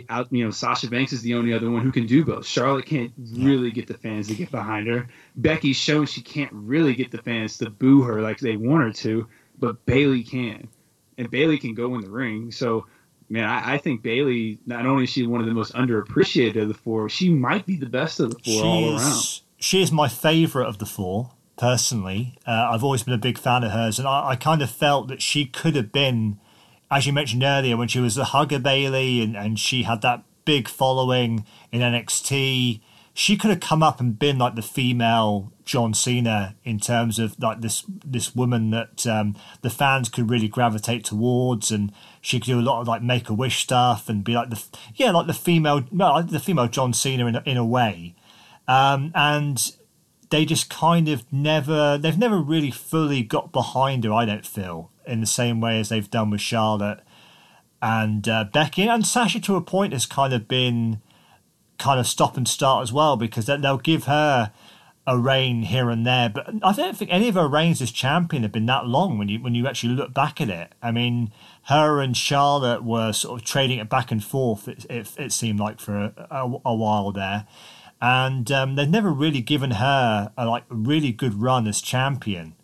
out 0.08 0.32
you 0.32 0.44
know 0.44 0.50
Sasha 0.50 0.88
Banks 0.88 1.12
is 1.12 1.22
the 1.22 1.34
only 1.34 1.52
other 1.52 1.70
one 1.70 1.82
who 1.82 1.92
can 1.92 2.06
do 2.06 2.24
both. 2.24 2.46
Charlotte 2.46 2.86
can't 2.86 3.12
really 3.32 3.70
get 3.70 3.86
the 3.86 3.98
fans 3.98 4.28
to 4.28 4.34
get 4.34 4.50
behind 4.50 4.88
her. 4.88 5.08
Becky's 5.36 5.76
shown 5.76 6.06
she 6.06 6.22
can't 6.22 6.52
really 6.52 6.94
get 6.94 7.10
the 7.10 7.18
fans 7.18 7.58
to 7.58 7.70
boo 7.70 8.02
her 8.02 8.20
like 8.20 8.38
they 8.38 8.56
want 8.56 8.82
her 8.82 8.92
to, 8.92 9.28
but 9.58 9.84
Bayley 9.86 10.22
can. 10.22 10.68
And 11.18 11.30
Bayley 11.30 11.58
can 11.58 11.74
go 11.74 11.94
in 11.94 12.00
the 12.00 12.10
ring. 12.10 12.50
So 12.50 12.86
man, 13.28 13.44
I, 13.44 13.74
I, 13.74 13.78
think 13.78 14.02
Bayley 14.02 14.58
not 14.66 14.86
only 14.86 15.04
is 15.04 15.10
she 15.10 15.26
one 15.26 15.40
of 15.40 15.46
the 15.46 15.54
most 15.54 15.72
underappreciated 15.74 16.60
of 16.60 16.68
the 16.68 16.74
four, 16.74 17.08
she 17.08 17.30
might 17.30 17.66
be 17.66 17.76
the 17.76 17.86
best 17.86 18.20
of 18.20 18.30
the 18.30 18.38
four 18.38 18.52
She's, 18.52 18.62
all 18.62 18.96
around 18.96 19.40
she 19.64 19.82
is 19.82 19.90
my 19.90 20.08
favourite 20.08 20.68
of 20.68 20.78
the 20.78 20.86
four. 20.86 21.30
personally. 21.56 22.36
Uh, 22.46 22.68
I've 22.70 22.84
always 22.84 23.02
been 23.02 23.14
a 23.14 23.18
big 23.18 23.38
fan 23.38 23.64
of 23.64 23.72
hers, 23.72 23.98
and 23.98 24.06
I, 24.06 24.30
I, 24.30 24.36
kind 24.36 24.60
of 24.60 24.70
felt 24.70 25.08
that 25.08 25.22
she 25.22 25.46
could 25.46 25.74
have 25.76 25.90
been, 25.90 26.38
as 26.94 27.06
you 27.06 27.12
mentioned 27.12 27.42
earlier, 27.42 27.76
when 27.76 27.88
she 27.88 27.98
was 27.98 28.14
the 28.14 28.26
Hugger 28.26 28.60
Bayley 28.60 29.20
and, 29.20 29.36
and 29.36 29.58
she 29.58 29.82
had 29.82 30.00
that 30.02 30.22
big 30.44 30.68
following 30.68 31.44
in 31.72 31.80
NXT. 31.80 32.80
She 33.12 33.36
could 33.36 33.50
have 33.50 33.60
come 33.60 33.82
up 33.82 34.00
and 34.00 34.16
been 34.16 34.38
like 34.38 34.54
the 34.54 34.62
female 34.62 35.52
John 35.64 35.92
Cena 35.92 36.54
in 36.62 36.78
terms 36.78 37.18
of 37.18 37.38
like 37.40 37.60
this 37.62 37.84
this 38.04 38.34
woman 38.34 38.70
that 38.70 39.06
um, 39.08 39.36
the 39.62 39.70
fans 39.70 40.08
could 40.08 40.30
really 40.30 40.48
gravitate 40.48 41.04
towards, 41.04 41.70
and 41.70 41.92
she 42.20 42.38
could 42.38 42.46
do 42.46 42.60
a 42.60 42.62
lot 42.62 42.80
of 42.80 42.88
like 42.88 43.02
make 43.02 43.28
a 43.28 43.34
wish 43.34 43.62
stuff 43.62 44.08
and 44.08 44.22
be 44.24 44.34
like 44.34 44.50
the 44.50 44.62
yeah 44.94 45.10
like 45.10 45.26
the 45.26 45.34
female 45.34 45.84
like 45.92 46.28
the 46.28 46.40
female 46.40 46.68
John 46.68 46.92
Cena 46.92 47.26
in 47.26 47.36
a, 47.36 47.42
in 47.44 47.56
a 47.56 47.64
way, 47.64 48.14
um, 48.68 49.10
and 49.14 49.72
they 50.30 50.44
just 50.44 50.68
kind 50.70 51.08
of 51.08 51.24
never 51.32 51.98
they've 51.98 52.18
never 52.18 52.38
really 52.38 52.72
fully 52.72 53.22
got 53.22 53.52
behind 53.52 54.04
her. 54.04 54.12
I 54.12 54.24
don't 54.24 54.46
feel 54.46 54.90
in 55.06 55.20
the 55.20 55.26
same 55.26 55.60
way 55.60 55.80
as 55.80 55.88
they've 55.88 56.10
done 56.10 56.30
with 56.30 56.40
Charlotte 56.40 57.00
and 57.84 58.26
uh, 58.26 58.44
Becky 58.44 58.88
and 58.88 59.06
Sasha 59.06 59.38
to 59.40 59.56
a 59.56 59.60
point 59.60 59.92
has 59.92 60.06
kind 60.06 60.32
of 60.32 60.48
been 60.48 61.02
kind 61.76 62.00
of 62.00 62.06
stop 62.06 62.38
and 62.38 62.48
start 62.48 62.82
as 62.82 62.94
well 62.94 63.18
because 63.18 63.44
they'll 63.44 63.76
give 63.76 64.04
her 64.04 64.52
a 65.06 65.18
reign 65.18 65.64
here 65.64 65.90
and 65.90 66.06
there. 66.06 66.30
But 66.30 66.48
I 66.62 66.72
don't 66.72 66.96
think 66.96 67.12
any 67.12 67.28
of 67.28 67.34
her 67.34 67.46
reigns 67.46 67.82
as 67.82 67.90
champion 67.90 68.42
have 68.42 68.52
been 68.52 68.64
that 68.66 68.86
long 68.86 69.18
when 69.18 69.28
you 69.28 69.38
when 69.38 69.54
you 69.54 69.66
actually 69.66 69.92
look 69.92 70.14
back 70.14 70.40
at 70.40 70.48
it. 70.48 70.72
I 70.82 70.92
mean, 70.92 71.30
her 71.64 72.00
and 72.00 72.16
Charlotte 72.16 72.84
were 72.84 73.12
sort 73.12 73.38
of 73.38 73.46
trading 73.46 73.78
it 73.78 73.90
back 73.90 74.10
and 74.10 74.24
forth. 74.24 74.66
It 74.66 74.86
it, 74.88 75.12
it 75.18 75.32
seemed 75.32 75.60
like 75.60 75.78
for 75.78 75.94
a, 75.94 76.26
a, 76.30 76.60
a 76.64 76.74
while 76.74 77.12
there, 77.12 77.46
and 78.00 78.50
um, 78.50 78.76
they've 78.76 78.88
never 78.88 79.10
really 79.10 79.42
given 79.42 79.72
her 79.72 80.32
a 80.38 80.46
like 80.46 80.64
really 80.70 81.12
good 81.12 81.34
run 81.34 81.68
as 81.68 81.82
champion. 81.82 82.54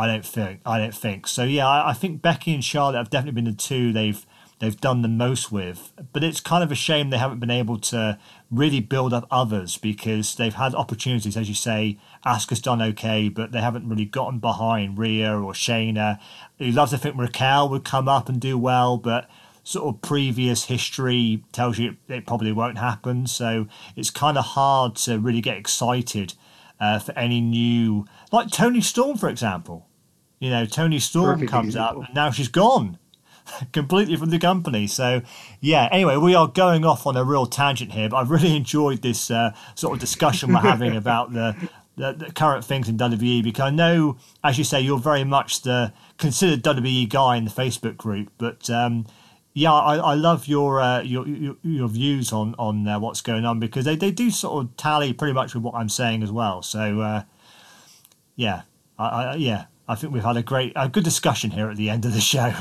I 0.00 0.06
don't 0.06 0.24
think. 0.24 0.60
I 0.64 0.78
don't 0.78 0.94
think 0.94 1.26
so. 1.26 1.44
Yeah, 1.44 1.68
I, 1.68 1.90
I 1.90 1.92
think 1.92 2.22
Becky 2.22 2.54
and 2.54 2.64
Charlotte 2.64 2.96
have 2.96 3.10
definitely 3.10 3.42
been 3.42 3.52
the 3.52 3.56
two 3.56 3.92
they've 3.92 4.24
they've 4.58 4.80
done 4.80 5.02
the 5.02 5.08
most 5.08 5.52
with. 5.52 5.92
But 6.14 6.24
it's 6.24 6.40
kind 6.40 6.64
of 6.64 6.72
a 6.72 6.74
shame 6.74 7.10
they 7.10 7.18
haven't 7.18 7.38
been 7.38 7.50
able 7.50 7.78
to 7.78 8.18
really 8.50 8.80
build 8.80 9.12
up 9.12 9.26
others 9.30 9.76
because 9.76 10.36
they've 10.36 10.54
had 10.54 10.74
opportunities, 10.74 11.36
as 11.36 11.50
you 11.50 11.54
say. 11.54 11.98
Asuka's 12.24 12.62
done 12.62 12.80
okay, 12.80 13.28
but 13.28 13.52
they 13.52 13.60
haven't 13.60 13.90
really 13.90 14.06
gotten 14.06 14.38
behind 14.38 14.96
Rhea 14.96 15.38
or 15.38 15.52
Shayna. 15.52 16.18
You'd 16.56 16.76
love 16.76 16.88
to 16.90 16.98
think 16.98 17.18
Raquel 17.18 17.68
would 17.68 17.84
come 17.84 18.08
up 18.08 18.30
and 18.30 18.40
do 18.40 18.56
well, 18.56 18.96
but 18.96 19.28
sort 19.64 19.94
of 19.94 20.00
previous 20.00 20.64
history 20.64 21.44
tells 21.52 21.78
you 21.78 21.98
it 22.08 22.26
probably 22.26 22.52
won't 22.52 22.78
happen. 22.78 23.26
So 23.26 23.66
it's 23.96 24.10
kind 24.10 24.38
of 24.38 24.46
hard 24.46 24.96
to 24.96 25.18
really 25.18 25.42
get 25.42 25.58
excited 25.58 26.32
uh, 26.80 26.98
for 27.00 27.12
any 27.18 27.42
new, 27.42 28.06
like 28.32 28.50
Toni 28.50 28.80
Storm, 28.80 29.18
for 29.18 29.28
example. 29.28 29.86
You 30.40 30.48
know, 30.48 30.64
Toni 30.64 30.98
Storm 30.98 31.34
Perfect 31.34 31.50
comes 31.50 31.66
example. 31.68 32.02
up 32.02 32.08
and 32.08 32.14
now 32.14 32.30
she's 32.30 32.48
gone 32.48 32.98
completely 33.72 34.16
from 34.16 34.30
the 34.30 34.38
company. 34.38 34.86
So, 34.86 35.20
yeah, 35.60 35.88
anyway, 35.92 36.16
we 36.16 36.34
are 36.34 36.48
going 36.48 36.84
off 36.84 37.06
on 37.06 37.16
a 37.16 37.22
real 37.22 37.46
tangent 37.46 37.92
here, 37.92 38.08
but 38.08 38.16
I've 38.16 38.30
really 38.30 38.56
enjoyed 38.56 39.02
this 39.02 39.30
uh, 39.30 39.52
sort 39.74 39.94
of 39.94 40.00
discussion 40.00 40.52
we're 40.52 40.60
having 40.60 40.96
about 40.96 41.34
the, 41.34 41.68
the, 41.96 42.12
the, 42.12 42.32
current 42.32 42.64
things 42.64 42.88
in 42.88 42.96
WWE 42.96 43.44
because 43.44 43.64
I 43.64 43.70
know, 43.70 44.16
as 44.42 44.56
you 44.56 44.64
say, 44.64 44.80
you're 44.80 44.98
very 44.98 45.24
much 45.24 45.60
the 45.62 45.92
considered 46.16 46.62
WWE 46.64 47.08
guy 47.10 47.36
in 47.36 47.44
the 47.44 47.52
Facebook 47.52 47.96
group, 47.96 48.32
but. 48.38 48.68
Um, 48.68 49.06
yeah, 49.52 49.72
I, 49.72 49.96
I 49.96 50.14
love 50.14 50.46
your, 50.46 50.80
uh, 50.80 51.02
your, 51.02 51.26
your 51.26 51.56
your 51.64 51.88
views 51.88 52.32
on 52.32 52.54
on 52.56 52.86
uh, 52.86 53.00
what's 53.00 53.20
going 53.20 53.44
on 53.44 53.58
because 53.58 53.84
they, 53.84 53.96
they 53.96 54.12
do 54.12 54.30
sort 54.30 54.64
of 54.64 54.76
tally 54.76 55.12
pretty 55.12 55.34
much 55.34 55.54
with 55.54 55.64
what 55.64 55.74
I'm 55.74 55.88
saying 55.88 56.22
as 56.22 56.30
well. 56.30 56.62
So 56.62 57.00
uh, 57.00 57.22
yeah, 58.36 58.62
I, 58.96 59.06
I, 59.08 59.34
yeah, 59.34 59.64
I 59.90 59.96
think 59.96 60.12
we've 60.12 60.24
had 60.24 60.36
a 60.36 60.42
great 60.42 60.72
a 60.76 60.88
good 60.88 61.02
discussion 61.02 61.50
here 61.50 61.68
at 61.68 61.76
the 61.76 61.90
end 61.90 62.04
of 62.04 62.14
the 62.14 62.20
show. 62.20 62.52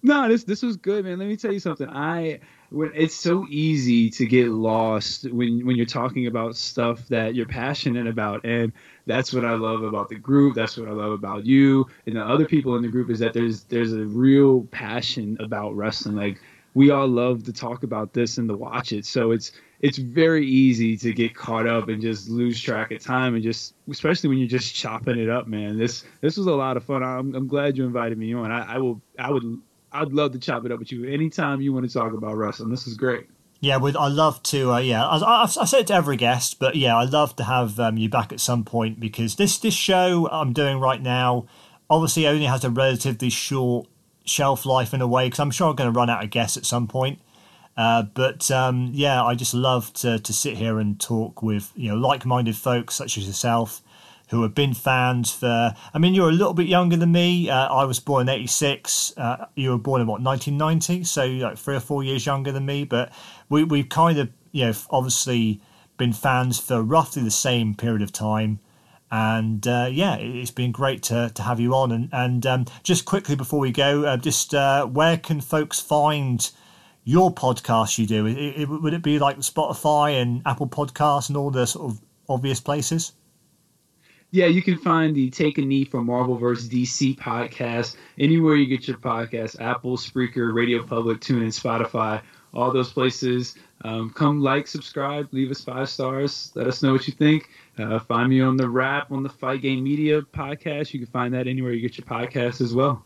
No, 0.00 0.28
this 0.28 0.44
this 0.44 0.62
was 0.62 0.76
good, 0.76 1.04
man. 1.04 1.18
Let 1.18 1.26
me 1.26 1.36
tell 1.36 1.52
you 1.52 1.58
something. 1.58 1.88
I 1.88 2.38
when 2.70 2.92
it's 2.94 3.16
so 3.16 3.46
easy 3.50 4.10
to 4.10 4.26
get 4.26 4.48
lost 4.48 5.24
when 5.24 5.66
when 5.66 5.74
you're 5.74 5.86
talking 5.86 6.28
about 6.28 6.54
stuff 6.54 7.08
that 7.08 7.34
you're 7.34 7.46
passionate 7.46 8.06
about, 8.06 8.44
and 8.44 8.72
that's 9.06 9.34
what 9.34 9.44
I 9.44 9.54
love 9.54 9.82
about 9.82 10.08
the 10.08 10.14
group. 10.14 10.54
That's 10.54 10.76
what 10.76 10.86
I 10.86 10.92
love 10.92 11.10
about 11.10 11.46
you 11.46 11.84
and 12.06 12.14
the 12.14 12.22
other 12.22 12.44
people 12.44 12.76
in 12.76 12.82
the 12.82 12.88
group 12.88 13.10
is 13.10 13.18
that 13.18 13.34
there's 13.34 13.64
there's 13.64 13.92
a 13.92 14.04
real 14.04 14.62
passion 14.70 15.36
about 15.40 15.74
wrestling. 15.74 16.14
Like 16.14 16.40
we 16.74 16.90
all 16.90 17.08
love 17.08 17.42
to 17.44 17.52
talk 17.52 17.82
about 17.82 18.12
this 18.12 18.38
and 18.38 18.48
to 18.48 18.56
watch 18.56 18.92
it. 18.92 19.04
So 19.04 19.32
it's 19.32 19.50
it's 19.80 19.98
very 19.98 20.46
easy 20.46 20.96
to 20.96 21.12
get 21.12 21.34
caught 21.34 21.66
up 21.66 21.88
and 21.88 22.02
just 22.02 22.28
lose 22.28 22.60
track 22.60 22.90
of 22.90 23.02
time 23.02 23.34
and 23.34 23.42
just 23.42 23.74
especially 23.90 24.28
when 24.28 24.38
you're 24.38 24.48
just 24.48 24.74
chopping 24.74 25.18
it 25.18 25.28
up, 25.28 25.46
man. 25.46 25.78
This 25.78 26.04
this 26.20 26.36
was 26.36 26.46
a 26.46 26.54
lot 26.54 26.76
of 26.76 26.84
fun. 26.84 27.02
I'm, 27.02 27.34
I'm 27.34 27.46
glad 27.46 27.76
you 27.76 27.84
invited 27.84 28.18
me 28.18 28.34
on. 28.34 28.50
I, 28.50 28.74
I 28.74 28.78
will 28.78 29.00
I 29.18 29.30
would 29.30 29.60
I'd 29.92 30.12
love 30.12 30.32
to 30.32 30.38
chop 30.38 30.64
it 30.64 30.72
up 30.72 30.78
with 30.78 30.92
you 30.92 31.04
anytime 31.04 31.60
you 31.60 31.72
want 31.72 31.88
to 31.88 31.92
talk 31.92 32.12
about 32.12 32.36
wrestling. 32.36 32.70
This 32.70 32.86
is 32.86 32.96
great. 32.96 33.26
Yeah, 33.60 33.78
with 33.78 33.96
I 33.96 34.08
love 34.08 34.42
to. 34.44 34.72
Uh, 34.72 34.78
yeah, 34.78 35.04
I, 35.04 35.42
I 35.42 35.46
say 35.46 35.80
it 35.80 35.88
to 35.88 35.94
every 35.94 36.16
guest, 36.16 36.58
but 36.60 36.76
yeah, 36.76 36.96
I 36.96 37.04
love 37.04 37.34
to 37.36 37.44
have 37.44 37.80
um, 37.80 37.96
you 37.96 38.08
back 38.08 38.32
at 38.32 38.40
some 38.40 38.64
point 38.64 39.00
because 39.00 39.36
this 39.36 39.58
this 39.58 39.74
show 39.74 40.28
I'm 40.30 40.52
doing 40.52 40.78
right 40.78 41.02
now 41.02 41.46
obviously 41.90 42.26
only 42.26 42.44
has 42.44 42.64
a 42.64 42.70
relatively 42.70 43.30
short 43.30 43.88
shelf 44.24 44.66
life 44.66 44.92
in 44.92 45.00
a 45.00 45.08
way 45.08 45.26
because 45.26 45.40
I'm 45.40 45.50
sure 45.50 45.70
I'm 45.70 45.76
going 45.76 45.92
to 45.92 45.98
run 45.98 46.10
out 46.10 46.22
of 46.22 46.30
guests 46.30 46.56
at 46.56 46.66
some 46.66 46.86
point. 46.86 47.18
Uh, 47.78 48.02
but 48.02 48.50
um, 48.50 48.90
yeah, 48.92 49.22
I 49.22 49.36
just 49.36 49.54
love 49.54 49.92
to 49.94 50.18
to 50.18 50.32
sit 50.32 50.56
here 50.56 50.80
and 50.80 51.00
talk 51.00 51.42
with 51.42 51.72
you 51.76 51.90
know 51.90 51.96
like 51.96 52.26
minded 52.26 52.56
folks 52.56 52.96
such 52.96 53.16
as 53.16 53.24
yourself 53.24 53.82
who 54.30 54.42
have 54.42 54.52
been 54.52 54.74
fans 54.74 55.32
for. 55.32 55.72
I 55.94 55.98
mean, 55.98 56.12
you're 56.12 56.28
a 56.28 56.32
little 56.32 56.54
bit 56.54 56.66
younger 56.66 56.96
than 56.96 57.12
me. 57.12 57.48
Uh, 57.48 57.72
I 57.72 57.84
was 57.84 58.00
born 58.00 58.28
in 58.28 58.34
'86. 58.34 59.16
Uh, 59.16 59.46
you 59.54 59.70
were 59.70 59.78
born 59.78 60.00
in 60.00 60.08
what 60.08 60.20
1990, 60.20 61.04
so 61.04 61.24
like 61.24 61.56
three 61.56 61.76
or 61.76 61.80
four 61.80 62.02
years 62.02 62.26
younger 62.26 62.50
than 62.50 62.66
me. 62.66 62.82
But 62.82 63.12
we 63.48 63.62
we've 63.62 63.88
kind 63.88 64.18
of 64.18 64.30
you 64.50 64.66
know 64.66 64.72
obviously 64.90 65.60
been 65.96 66.12
fans 66.12 66.58
for 66.58 66.82
roughly 66.82 67.22
the 67.22 67.30
same 67.30 67.76
period 67.76 68.02
of 68.02 68.10
time. 68.10 68.58
And 69.12 69.66
uh, 69.68 69.88
yeah, 69.90 70.16
it's 70.16 70.50
been 70.50 70.72
great 70.72 71.04
to, 71.04 71.30
to 71.32 71.42
have 71.42 71.60
you 71.60 71.74
on. 71.74 71.92
And, 71.92 72.08
and 72.12 72.44
um, 72.44 72.66
just 72.82 73.04
quickly 73.04 73.36
before 73.36 73.58
we 73.58 73.72
go, 73.72 74.04
uh, 74.04 74.16
just 74.18 74.52
where 74.52 75.16
can 75.16 75.40
folks 75.40 75.80
find 75.80 76.50
your 77.08 77.32
podcast 77.32 77.96
you 77.96 78.06
do? 78.06 78.26
It, 78.26 78.36
it, 78.36 78.68
would 78.68 78.92
it 78.92 79.02
be 79.02 79.18
like 79.18 79.38
Spotify 79.38 80.20
and 80.20 80.42
Apple 80.44 80.68
Podcasts 80.68 81.28
and 81.28 81.38
all 81.38 81.50
the 81.50 81.66
sort 81.66 81.90
of 81.90 82.00
obvious 82.28 82.60
places? 82.60 83.14
Yeah, 84.30 84.44
you 84.44 84.60
can 84.60 84.76
find 84.76 85.16
the 85.16 85.30
Take 85.30 85.56
a 85.56 85.62
Knee 85.62 85.86
for 85.86 86.02
Marvel 86.02 86.36
vs. 86.36 86.68
DC 86.68 87.16
podcast 87.16 87.96
anywhere 88.18 88.56
you 88.56 88.66
get 88.66 88.86
your 88.86 88.98
podcast 88.98 89.58
Apple, 89.58 89.96
Spreaker, 89.96 90.52
Radio 90.52 90.82
Public, 90.82 91.20
TuneIn, 91.20 91.46
Spotify, 91.46 92.20
all 92.52 92.70
those 92.72 92.92
places. 92.92 93.54
Um, 93.84 94.10
come 94.10 94.42
like, 94.42 94.66
subscribe, 94.66 95.32
leave 95.32 95.50
us 95.50 95.62
five 95.62 95.88
stars. 95.88 96.52
Let 96.54 96.66
us 96.66 96.82
know 96.82 96.92
what 96.92 97.06
you 97.06 97.14
think. 97.14 97.48
Uh, 97.78 98.00
find 98.00 98.28
me 98.28 98.42
on 98.42 98.58
the 98.58 98.68
Wrap 98.68 99.10
on 99.10 99.22
the 99.22 99.30
Fight 99.30 99.62
Game 99.62 99.82
Media 99.82 100.20
podcast. 100.20 100.92
You 100.92 101.00
can 101.00 101.08
find 101.08 101.32
that 101.32 101.46
anywhere 101.46 101.72
you 101.72 101.80
get 101.80 101.96
your 101.96 102.06
podcast 102.06 102.60
as 102.60 102.74
well. 102.74 103.02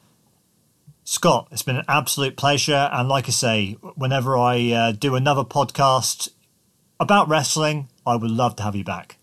Scott, 1.05 1.48
it's 1.50 1.62
been 1.62 1.76
an 1.76 1.84
absolute 1.88 2.36
pleasure. 2.36 2.88
And 2.92 3.09
like 3.09 3.26
I 3.26 3.32
say, 3.32 3.72
whenever 3.96 4.36
I 4.36 4.70
uh, 4.70 4.92
do 4.92 5.14
another 5.14 5.42
podcast 5.42 6.28
about 7.00 7.28
wrestling, 7.28 7.88
I 8.07 8.16
would 8.16 8.30
love 8.30 8.57
to 8.57 8.62
have 8.62 8.76
you 8.76 8.84
back. 8.84 9.18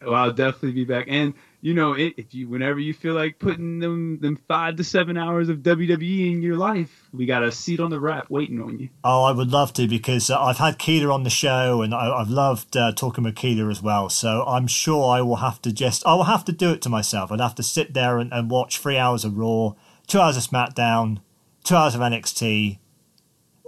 Well, 0.00 0.14
I'll 0.14 0.32
definitely 0.32 0.72
be 0.72 0.84
back. 0.84 1.06
And 1.08 1.34
you 1.66 1.74
know, 1.74 1.94
if 1.94 2.32
you 2.32 2.48
whenever 2.48 2.78
you 2.78 2.94
feel 2.94 3.14
like 3.14 3.40
putting 3.40 3.80
them 3.80 4.20
them 4.20 4.36
five 4.46 4.76
to 4.76 4.84
seven 4.84 5.16
hours 5.16 5.48
of 5.48 5.58
WWE 5.58 6.30
in 6.30 6.40
your 6.40 6.56
life, 6.56 7.08
we 7.12 7.26
got 7.26 7.42
a 7.42 7.50
seat 7.50 7.80
on 7.80 7.90
the 7.90 7.98
Wrap 7.98 8.30
waiting 8.30 8.62
on 8.62 8.78
you. 8.78 8.90
Oh, 9.02 9.24
I 9.24 9.32
would 9.32 9.50
love 9.50 9.72
to 9.72 9.88
because 9.88 10.30
uh, 10.30 10.40
I've 10.40 10.58
had 10.58 10.78
Keela 10.78 11.12
on 11.12 11.24
the 11.24 11.30
show 11.30 11.82
and 11.82 11.92
I, 11.92 12.18
have 12.18 12.30
loved 12.30 12.76
uh, 12.76 12.92
talking 12.92 13.24
with 13.24 13.34
Keela 13.34 13.68
as 13.68 13.82
well. 13.82 14.08
So 14.08 14.44
I'm 14.46 14.68
sure 14.68 15.10
I 15.10 15.22
will 15.22 15.36
have 15.36 15.60
to 15.62 15.72
just 15.72 16.06
I 16.06 16.14
will 16.14 16.24
have 16.24 16.44
to 16.44 16.52
do 16.52 16.70
it 16.70 16.82
to 16.82 16.88
myself. 16.88 17.32
I'd 17.32 17.40
have 17.40 17.56
to 17.56 17.64
sit 17.64 17.94
there 17.94 18.18
and, 18.18 18.32
and 18.32 18.48
watch 18.48 18.78
three 18.78 18.98
hours 18.98 19.24
of 19.24 19.36
Raw, 19.36 19.72
two 20.06 20.20
hours 20.20 20.36
of 20.36 20.42
SmackDown, 20.44 21.18
two 21.64 21.74
hours 21.74 21.94
of 21.94 22.00
NXT, 22.00 22.78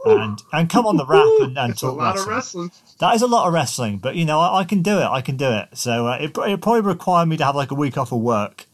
and 0.04 0.42
and 0.52 0.70
come 0.70 0.86
on 0.86 0.96
the 0.96 1.06
Wrap 1.06 1.26
and, 1.40 1.58
and 1.58 1.76
talk 1.76 1.92
a 1.92 1.96
lot 1.96 2.14
wrestling. 2.14 2.20
of 2.20 2.36
wrestling. 2.36 2.70
That 3.00 3.14
is 3.14 3.22
a 3.22 3.26
lot 3.26 3.46
of 3.46 3.52
wrestling, 3.52 3.98
but 3.98 4.16
you 4.16 4.24
know 4.24 4.40
I, 4.40 4.60
I 4.60 4.64
can 4.64 4.82
do 4.82 4.98
it. 4.98 5.04
I 5.06 5.20
can 5.20 5.36
do 5.36 5.50
it. 5.50 5.68
So 5.74 6.06
uh, 6.06 6.18
it 6.20 6.36
it 6.36 6.60
probably 6.60 6.82
require 6.82 7.26
me 7.26 7.36
to 7.36 7.44
have 7.44 7.56
like 7.56 7.70
a 7.70 7.74
week 7.74 7.98
off 7.98 8.12
of 8.12 8.20
work, 8.20 8.66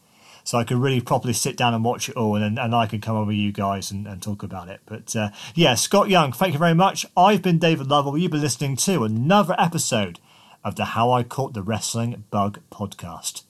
so 0.44 0.58
I 0.58 0.64
can 0.64 0.80
really 0.80 1.00
properly 1.00 1.32
sit 1.32 1.56
down 1.56 1.74
and 1.74 1.84
watch 1.84 2.08
it 2.08 2.16
all, 2.16 2.36
and 2.36 2.58
and 2.58 2.74
I 2.74 2.86
can 2.86 3.00
come 3.00 3.16
over 3.16 3.32
you 3.32 3.52
guys 3.52 3.90
and, 3.90 4.06
and 4.06 4.22
talk 4.22 4.42
about 4.42 4.68
it. 4.68 4.80
But 4.86 5.16
uh, 5.16 5.30
yeah, 5.54 5.74
Scott 5.74 6.08
Young, 6.10 6.32
thank 6.32 6.52
you 6.52 6.58
very 6.58 6.74
much. 6.74 7.06
I've 7.16 7.42
been 7.42 7.58
David 7.58 7.88
Lovell. 7.88 8.18
You've 8.18 8.32
been 8.32 8.40
listening 8.42 8.76
to 8.76 9.04
another 9.04 9.54
episode 9.58 10.20
of 10.62 10.76
the 10.76 10.84
How 10.86 11.10
I 11.10 11.22
Caught 11.22 11.54
the 11.54 11.62
Wrestling 11.62 12.24
Bug 12.30 12.60
podcast. 12.70 13.44